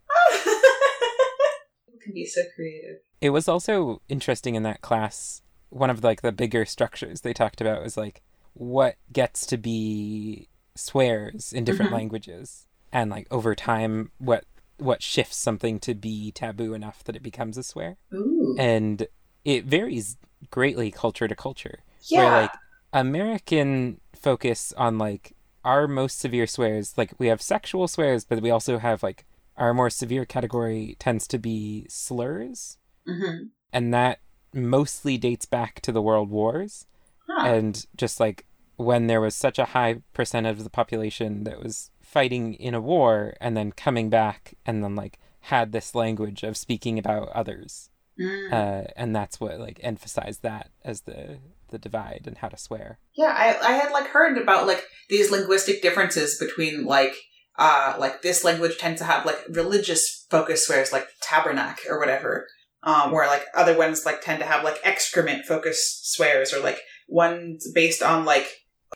People 1.85 1.99
can 2.03 2.13
be 2.13 2.25
so 2.25 2.41
creative. 2.55 2.97
It 3.21 3.31
was 3.31 3.47
also 3.47 4.01
interesting 4.07 4.55
in 4.55 4.63
that 4.63 4.81
class. 4.81 5.41
One 5.69 5.89
of 5.89 6.03
like 6.03 6.21
the 6.21 6.31
bigger 6.31 6.65
structures 6.65 7.21
they 7.21 7.33
talked 7.33 7.61
about 7.61 7.83
was 7.83 7.97
like 7.97 8.21
what 8.53 8.95
gets 9.11 9.45
to 9.47 9.57
be 9.57 10.47
swears 10.75 11.53
in 11.53 11.63
different 11.63 11.91
Mhm. 11.91 11.95
languages, 11.95 12.65
and 12.91 13.09
like 13.11 13.27
over 13.31 13.55
time, 13.55 14.11
what 14.17 14.45
what 14.79 15.03
shifts 15.03 15.37
something 15.37 15.79
to 15.79 15.93
be 15.93 16.31
taboo 16.31 16.73
enough 16.73 17.03
that 17.03 17.15
it 17.15 17.23
becomes 17.23 17.57
a 17.57 17.63
swear, 17.63 17.97
Ooh. 18.13 18.55
and 18.57 19.07
it 19.45 19.65
varies 19.65 20.17
greatly 20.51 20.91
culture 20.91 21.27
to 21.27 21.35
culture. 21.35 21.79
yeah. 22.07 22.17
Where 22.23 22.41
like 22.43 22.53
American 22.93 23.99
focus 24.15 24.73
on 24.77 24.97
like 24.97 25.33
our 25.65 25.87
most 25.87 26.19
severe 26.19 26.47
swears, 26.47 26.93
like 26.97 27.13
we 27.17 27.27
have 27.27 27.41
sexual 27.41 27.87
swears, 27.87 28.23
but 28.25 28.41
we 28.41 28.49
also 28.51 28.77
have 28.77 29.03
like 29.03 29.25
our 29.57 29.73
more 29.73 29.89
severe 29.89 30.23
category 30.25 30.95
tends 30.99 31.27
to 31.27 31.37
be 31.37 31.85
slurs 31.89 32.77
hmm 33.05 33.47
and 33.73 33.93
that 33.93 34.19
mostly 34.53 35.17
dates 35.17 35.45
back 35.45 35.81
to 35.81 35.91
the 35.91 36.01
world 36.01 36.29
wars 36.29 36.85
Huh. 37.27 37.45
and 37.45 37.85
just 37.97 38.19
like 38.19 38.45
when 38.77 39.07
there 39.07 39.19
was 39.21 39.35
such 39.35 39.59
a 39.59 39.65
high 39.65 40.01
percentage 40.13 40.57
of 40.57 40.63
the 40.63 40.69
population 40.69 41.43
that 41.43 41.61
was 41.61 41.91
fighting 42.15 42.53
in 42.55 42.73
a 42.73 42.81
war 42.81 43.33
and 43.39 43.55
then 43.55 43.71
coming 43.71 44.09
back 44.09 44.55
and 44.65 44.83
then 44.83 44.95
like 44.95 45.19
had 45.41 45.71
this 45.71 45.93
language 45.95 46.43
of 46.43 46.57
speaking 46.57 46.97
about 46.99 47.29
others 47.29 47.89
Mm. 48.19 48.51
uh, 48.51 48.87
and 48.97 49.15
that's 49.15 49.39
what 49.39 49.61
like 49.61 49.79
emphasized 49.81 50.41
that 50.43 50.71
as 50.83 51.01
the 51.01 51.37
the 51.69 51.79
divide 51.79 52.23
and 52.25 52.37
how 52.39 52.49
to 52.49 52.57
swear 52.57 52.99
yeah, 53.15 53.33
I, 53.33 53.47
I 53.69 53.71
had 53.77 53.93
like 53.93 54.07
heard 54.07 54.37
about 54.37 54.67
like 54.67 54.83
these 55.09 55.31
linguistic 55.31 55.81
differences 55.81 56.37
between 56.37 56.83
like 56.83 57.15
uh 57.57 57.95
like 57.97 58.21
this 58.21 58.43
language 58.43 58.77
tends 58.77 58.99
to 58.99 59.05
have 59.05 59.25
like 59.25 59.39
religious 59.49 60.25
focus 60.29 60.65
swears 60.67 60.91
like 60.91 61.07
tabernacle 61.21 61.91
or 61.91 61.97
whatever. 61.99 62.45
Um, 62.83 63.11
where 63.11 63.27
like 63.27 63.45
other 63.55 63.77
ones 63.77 64.05
like 64.05 64.21
tend 64.21 64.39
to 64.39 64.45
have 64.45 64.63
like 64.65 64.79
excrement 64.83 65.45
focused 65.45 66.13
swears 66.13 66.53
or 66.53 66.59
like 66.61 66.79
ones 67.07 67.69
based 67.73 68.01
on 68.01 68.23
like 68.25 68.47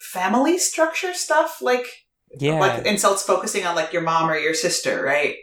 family 0.01 0.57
structure 0.57 1.13
stuff 1.13 1.61
like 1.61 1.85
yeah 2.39 2.59
like 2.59 2.85
insults 2.85 3.23
focusing 3.23 3.65
on 3.65 3.75
like 3.75 3.93
your 3.93 4.01
mom 4.01 4.29
or 4.29 4.37
your 4.37 4.53
sister, 4.53 5.03
right? 5.03 5.35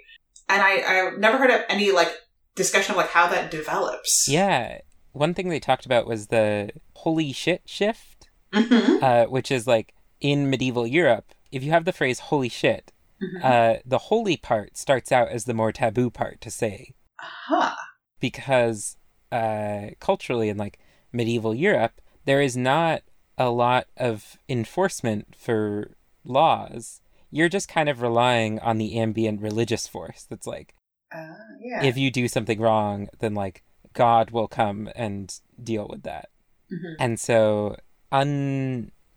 And 0.48 0.60
I 0.62 0.82
I've 1.12 1.18
never 1.18 1.38
heard 1.38 1.50
of 1.50 1.60
any 1.68 1.92
like 1.92 2.12
discussion 2.56 2.92
of 2.92 2.96
like 2.96 3.10
how 3.10 3.28
that 3.28 3.50
develops. 3.50 4.28
yeah 4.28 4.78
one 5.12 5.34
thing 5.34 5.48
they 5.48 5.60
talked 5.60 5.86
about 5.86 6.06
was 6.06 6.26
the 6.28 6.70
holy 6.94 7.32
shit 7.32 7.62
shift 7.66 8.28
Mm-hmm. 8.52 9.04
uh, 9.04 9.24
which 9.26 9.50
is 9.52 9.66
like 9.68 9.94
in 10.20 10.50
medieval 10.50 10.84
Europe, 10.86 11.26
if 11.52 11.62
you 11.62 11.70
have 11.70 11.84
the 11.84 11.92
phrase 11.92 12.18
"holy 12.18 12.48
shit," 12.48 12.92
Mhm. 13.22 13.44
uh, 13.44 13.78
the 13.86 13.98
holy 14.10 14.36
part 14.36 14.76
starts 14.76 15.12
out 15.12 15.28
as 15.28 15.44
the 15.44 15.54
more 15.54 15.70
taboo 15.72 16.10
part 16.10 16.40
to 16.40 16.50
say 16.50 16.94
Huh. 17.20 17.76
because 18.18 18.96
uh, 19.30 19.90
culturally 20.00 20.48
in 20.48 20.56
like 20.56 20.78
medieval 21.12 21.54
Europe, 21.54 22.00
there 22.24 22.40
is 22.42 22.56
not 22.56 23.02
a 23.38 23.50
lot 23.50 23.86
of 23.96 24.36
enforcement 24.48 25.34
for 25.38 25.92
laws. 26.24 27.00
You're 27.30 27.48
just 27.48 27.68
kind 27.68 27.88
of 27.88 28.02
relying 28.02 28.58
on 28.60 28.78
the 28.78 28.98
ambient 28.98 29.40
religious 29.40 29.86
force 29.86 30.26
that's 30.28 30.46
like, 30.46 30.74
Uh, 31.14 31.34
yeah. 31.60 31.82
if 31.84 31.96
you 31.96 32.10
do 32.10 32.28
something 32.28 32.60
wrong, 32.60 33.08
then 33.20 33.34
like 33.34 33.62
God 33.92 34.30
will 34.30 34.48
come 34.48 34.88
and 34.94 35.32
deal 35.62 35.86
with 35.88 36.02
that. 36.04 36.28
Mhm. 36.72 36.94
And 36.98 37.20
so 37.20 37.76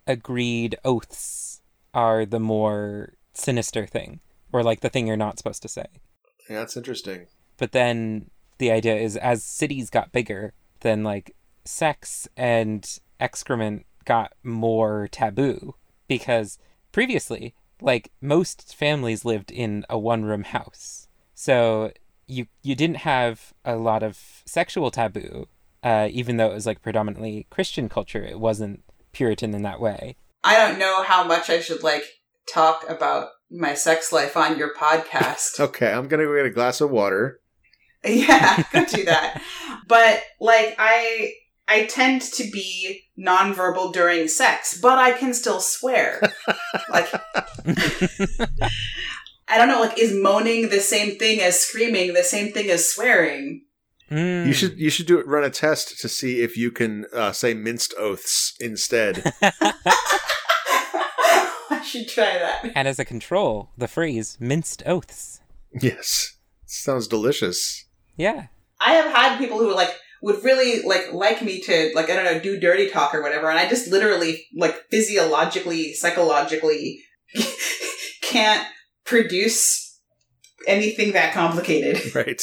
unagreed 0.07 0.75
oaths 0.83 1.61
are 1.93 2.25
the 2.25 2.39
more 2.39 3.13
sinister 3.33 3.85
thing, 3.85 4.19
or 4.51 4.63
like 4.63 4.81
the 4.81 4.89
thing 4.89 5.07
you're 5.07 5.17
not 5.17 5.37
supposed 5.37 5.61
to 5.61 5.67
say. 5.67 5.85
Yeah, 6.49 6.59
that's 6.59 6.77
interesting. 6.77 7.27
But 7.57 7.71
then 7.71 8.29
the 8.57 8.71
idea 8.71 8.95
is 8.95 9.15
as 9.17 9.43
cities 9.43 9.89
got 9.89 10.11
bigger, 10.11 10.53
then 10.81 11.03
like 11.03 11.35
sex 11.65 12.27
and 12.35 12.99
excrement 13.19 13.85
got 14.05 14.33
more 14.43 15.07
taboo 15.11 15.75
because 16.07 16.57
previously, 16.93 17.53
like 17.81 18.11
most 18.21 18.73
families 18.73 19.25
lived 19.25 19.51
in 19.51 19.85
a 19.89 19.99
one 19.99 20.23
room 20.23 20.43
house. 20.43 21.09
So 21.35 21.91
you 22.27 22.47
you 22.61 22.75
didn't 22.75 22.97
have 22.97 23.53
a 23.65 23.75
lot 23.75 24.01
of 24.03 24.17
sexual 24.45 24.89
taboo, 24.91 25.47
uh, 25.83 26.07
even 26.11 26.37
though 26.37 26.49
it 26.51 26.53
was 26.53 26.65
like 26.65 26.81
predominantly 26.81 27.47
Christian 27.49 27.89
culture. 27.89 28.23
It 28.23 28.39
wasn't 28.39 28.83
Puritan 29.11 29.53
in 29.53 29.63
that 29.63 29.81
way. 29.81 30.15
I 30.45 30.57
don't 30.57 30.79
know 30.79 31.03
how 31.03 31.23
much 31.25 31.49
I 31.49 31.59
should 31.59 31.83
like 31.83 32.03
talk 32.51 32.85
about 32.89 33.29
my 33.51 33.73
sex 33.73 34.11
life 34.11 34.35
on 34.37 34.57
your 34.57 34.73
podcast. 34.73 35.59
Okay, 35.59 35.91
I'm 35.91 36.07
gonna 36.07 36.23
go 36.25 36.35
get 36.35 36.45
a 36.45 36.49
glass 36.49 36.79
of 36.81 36.89
water. 36.91 37.41
yeah, 38.05 38.63
go 38.71 38.85
do 38.91 39.03
that. 39.05 39.41
But 39.87 40.23
like 40.39 40.75
I 40.79 41.33
I 41.67 41.85
tend 41.85 42.21
to 42.21 42.43
be 42.51 43.03
nonverbal 43.17 43.93
during 43.93 44.27
sex, 44.27 44.77
but 44.79 44.97
I 44.97 45.11
can 45.13 45.33
still 45.33 45.59
swear. 45.59 46.21
like 46.89 47.09
I 49.47 49.57
don't 49.57 49.67
know, 49.67 49.81
like 49.81 49.97
is 49.97 50.13
moaning 50.13 50.69
the 50.69 50.79
same 50.79 51.17
thing 51.17 51.41
as 51.41 51.59
screaming, 51.59 52.13
the 52.13 52.23
same 52.23 52.51
thing 52.51 52.69
as 52.69 52.87
swearing? 52.87 53.63
Mm. 54.11 54.47
You 54.47 54.53
should 54.53 54.77
you 54.77 54.89
should 54.89 55.05
do 55.05 55.19
it. 55.19 55.27
Run 55.27 55.43
a 55.43 55.49
test 55.49 55.99
to 55.99 56.09
see 56.09 56.41
if 56.41 56.57
you 56.57 56.71
can 56.71 57.05
uh, 57.13 57.31
say 57.31 57.53
minced 57.53 57.93
oaths 57.97 58.53
instead. 58.59 59.33
I 59.41 59.51
should 61.83 62.07
try 62.07 62.37
that. 62.37 62.71
and 62.75 62.87
as 62.87 62.99
a 62.99 63.05
control, 63.05 63.71
the 63.77 63.87
phrase 63.87 64.37
minced 64.39 64.83
oaths. 64.85 65.41
yes, 65.81 66.37
sounds 66.65 67.07
delicious. 67.07 67.85
Yeah. 68.15 68.47
I 68.79 68.93
have 68.93 69.13
had 69.13 69.37
people 69.37 69.59
who 69.59 69.69
are 69.69 69.75
like 69.75 69.95
would 70.23 70.43
really 70.43 70.81
like 70.83 71.11
like 71.13 71.41
me 71.43 71.59
to 71.61 71.91
like 71.93 72.09
I 72.09 72.15
don't 72.15 72.25
know 72.25 72.39
do 72.39 72.59
dirty 72.59 72.89
talk 72.89 73.13
or 73.13 73.21
whatever, 73.21 73.49
and 73.49 73.59
I 73.59 73.67
just 73.69 73.91
literally 73.91 74.45
like 74.55 74.75
physiologically, 74.89 75.93
psychologically 75.93 77.03
can't 78.21 78.65
produce 79.05 79.99
anything 80.67 81.11
that 81.13 81.33
complicated. 81.33 82.01
Right. 82.15 82.41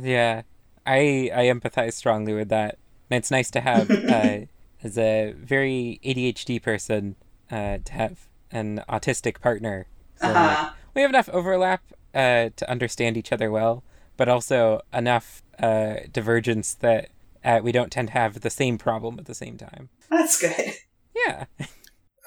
Yeah, 0.00 0.42
I 0.86 1.30
I 1.34 1.44
empathize 1.54 1.92
strongly 1.94 2.32
with 2.32 2.48
that. 2.48 2.78
And 3.10 3.18
it's 3.18 3.30
nice 3.30 3.50
to 3.50 3.60
have 3.60 3.90
uh, 4.08 4.38
as 4.82 4.96
a 4.96 5.34
very 5.36 6.00
ADHD 6.04 6.62
person 6.62 7.16
uh, 7.50 7.78
to 7.84 7.92
have 7.92 8.28
an 8.50 8.82
autistic 8.88 9.40
partner. 9.40 9.86
So 10.16 10.28
Uh-huh. 10.28 10.70
we 10.94 11.02
have 11.02 11.10
enough 11.10 11.28
overlap 11.28 11.82
uh, 12.14 12.50
to 12.56 12.70
understand 12.70 13.16
each 13.16 13.32
other 13.32 13.50
well, 13.50 13.82
but 14.16 14.28
also 14.28 14.80
enough 14.92 15.42
uh, 15.60 15.94
divergence 16.12 16.74
that 16.74 17.10
uh, 17.44 17.60
we 17.62 17.72
don't 17.72 17.90
tend 17.90 18.08
to 18.08 18.14
have 18.14 18.40
the 18.40 18.50
same 18.50 18.78
problem 18.78 19.18
at 19.18 19.26
the 19.26 19.34
same 19.34 19.56
time. 19.56 19.88
That's 20.10 20.40
good. 20.40 20.74
Yeah. 21.14 21.44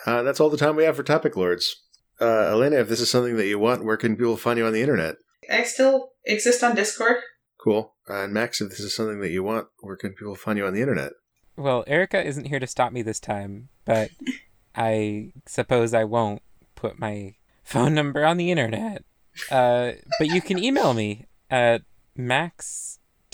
Uh, 0.06 0.22
that's 0.22 0.42
all 0.42 0.50
the 0.50 0.58
time 0.58 0.76
we 0.76 0.84
have 0.84 0.98
for 0.98 1.04
topic 1.04 1.38
lords. 1.38 1.78
Uh, 2.20 2.50
Elena, 2.52 2.76
if 2.78 2.90
this 2.90 3.00
is 3.00 3.10
something 3.10 3.38
that 3.38 3.48
you 3.48 3.58
want, 3.58 3.86
where 3.86 3.96
can 3.96 4.18
people 4.18 4.36
find 4.36 4.60
you 4.60 4.66
on 4.66 4.74
the 4.74 4.82
internet? 4.82 5.16
I 5.50 5.64
still 5.64 6.12
exist 6.26 6.62
on 6.62 6.76
Discord. 6.76 7.18
Cool. 7.58 7.94
Uh, 8.10 8.24
and 8.24 8.34
Max, 8.34 8.60
if 8.60 8.70
this 8.70 8.82
is 8.82 8.94
something 8.94 9.22
that 9.22 9.32
you 9.32 9.44
want, 9.44 9.68
where 9.80 9.96
can 9.96 10.12
people 10.12 10.36
find 10.36 10.58
you 10.58 10.66
on 10.66 10.74
the 10.74 10.82
internet? 10.82 11.14
Well, 11.56 11.86
Erica 11.88 12.22
isn't 12.22 12.48
here 12.48 12.60
to 12.60 12.68
stop 12.68 12.92
me 12.92 13.02
this 13.02 13.20
time, 13.20 13.70
but 13.86 14.10
I 14.76 15.32
suppose 15.46 15.94
I 15.94 16.04
won't 16.04 16.42
put 16.76 17.00
my 17.00 17.36
phone 17.64 17.94
number 17.94 18.26
on 18.26 18.38
the 18.38 18.52
internet. 18.52 19.04
Uh, 19.50 19.94
but 20.20 20.28
you 20.28 20.42
can 20.42 20.62
email 20.62 20.94
me 20.94 21.28
at 21.50 21.84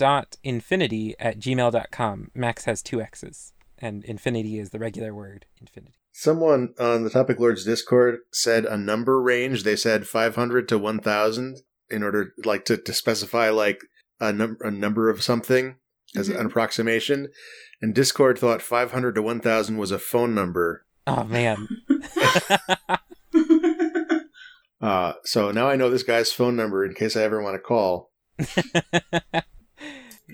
max.infinity 0.00 1.14
at 1.18 1.38
gmail.com. 1.38 2.30
Max 2.34 2.64
has 2.64 2.82
two 2.82 3.00
X's, 3.00 3.52
and 3.78 4.04
infinity 4.04 4.58
is 4.58 4.70
the 4.70 4.78
regular 4.78 5.14
word, 5.14 5.46
infinity. 5.60 5.94
Someone 6.12 6.74
on 6.78 7.04
the 7.04 7.10
Topic 7.10 7.38
Lords 7.38 7.64
Discord 7.64 8.18
said 8.32 8.64
a 8.64 8.76
number 8.76 9.20
range. 9.20 9.62
They 9.62 9.76
said 9.76 10.06
500 10.06 10.68
to 10.68 10.78
1,000 10.78 11.58
in 11.88 12.02
order, 12.02 12.32
like, 12.44 12.64
to, 12.66 12.76
to 12.76 12.92
specify, 12.92 13.50
like, 13.50 13.80
a, 14.20 14.32
num- 14.32 14.58
a 14.60 14.70
number 14.70 15.08
of 15.08 15.22
something 15.22 15.76
as 16.16 16.28
Mhm. 16.28 16.40
an 16.40 16.46
approximation. 16.46 17.28
And 17.80 17.94
Discord 17.94 18.38
thought 18.38 18.60
500 18.62 19.14
to 19.14 19.22
1,000 19.22 19.76
was 19.78 19.90
a 19.90 19.98
phone 19.98 20.34
number. 20.34 20.84
Oh, 21.06 21.24
man. 21.24 21.68
Uh, 24.82 25.12
so 25.24 25.50
now 25.50 25.68
I 25.68 25.76
know 25.76 25.90
this 25.90 26.02
guy's 26.02 26.32
phone 26.32 26.56
number 26.56 26.86
in 26.86 26.94
case 26.94 27.14
I 27.14 27.20
ever 27.22 27.42
want 27.42 27.54
to 27.54 27.58
call. 27.60 28.12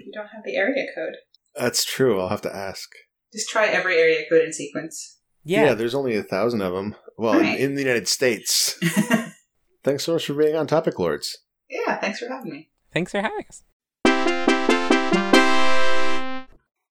you 0.05 0.12
don't 0.12 0.28
have 0.28 0.44
the 0.44 0.57
area 0.57 0.86
code. 0.94 1.14
That's 1.55 1.84
true. 1.84 2.20
I'll 2.20 2.28
have 2.28 2.42
to 2.42 2.55
ask. 2.55 2.88
Just 3.32 3.49
try 3.49 3.66
every 3.68 3.97
area 3.99 4.24
code 4.30 4.42
in 4.44 4.53
sequence. 4.53 5.18
yeah. 5.44 5.66
Yeah 5.66 5.74
there's 5.74 5.94
only 5.94 6.16
a 6.16 6.22
thousand 6.22 6.62
of 6.62 6.72
them. 6.74 6.94
Well, 7.18 7.34
in- 7.34 7.40
Right. 7.40 7.59
in, 7.61 7.74
the 7.74 7.82
United 7.82 8.09
States. 8.09 8.78
Thanks 9.84 10.05
so 10.05 10.12
much 10.14 10.26
for 10.26 10.34
being 10.34 10.55
on 10.57 10.66
Topic 10.66 10.99
Lords. 10.99 11.38
yeah, 11.70 11.99
thanks 12.01 12.18
for 12.18 12.28
having 12.28 12.51
me. 12.51 12.70
Thanks 12.92 13.12
for 13.12 13.20
having 13.20 13.44
us. 13.49 13.62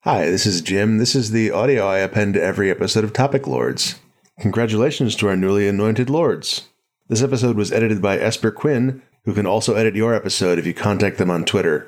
Hi, 0.04 0.26
this 0.30 0.46
is 0.46 0.62
Jim. 0.62 1.00
This 1.00 1.16
is 1.16 1.32
the 1.32 1.50
audio 1.52 1.86
I 1.88 1.98
append 2.00 2.36
to 2.36 2.42
every 2.42 2.70
episode 2.70 3.04
of 3.04 3.12
Topic 3.12 3.48
Lords. 3.48 3.96
Congratulations 4.40 5.16
to 5.16 5.28
our 5.28 5.36
newly 5.36 5.68
anointed 5.68 6.10
lords. 6.10 6.70
This 7.10 7.24
episode 7.24 7.56
was 7.58 7.72
edited 7.72 8.02
by 8.02 8.18
Esper 8.20 8.52
Quinn, 8.52 9.02
who 9.26 9.34
can 9.34 9.46
also 9.48 9.74
edit 9.76 9.96
your 9.96 10.14
episode 10.14 10.60
if 10.60 10.66
you 10.66 10.74
contact 10.74 11.18
them 11.18 11.32
on 11.32 11.44
Twitter. 11.44 11.88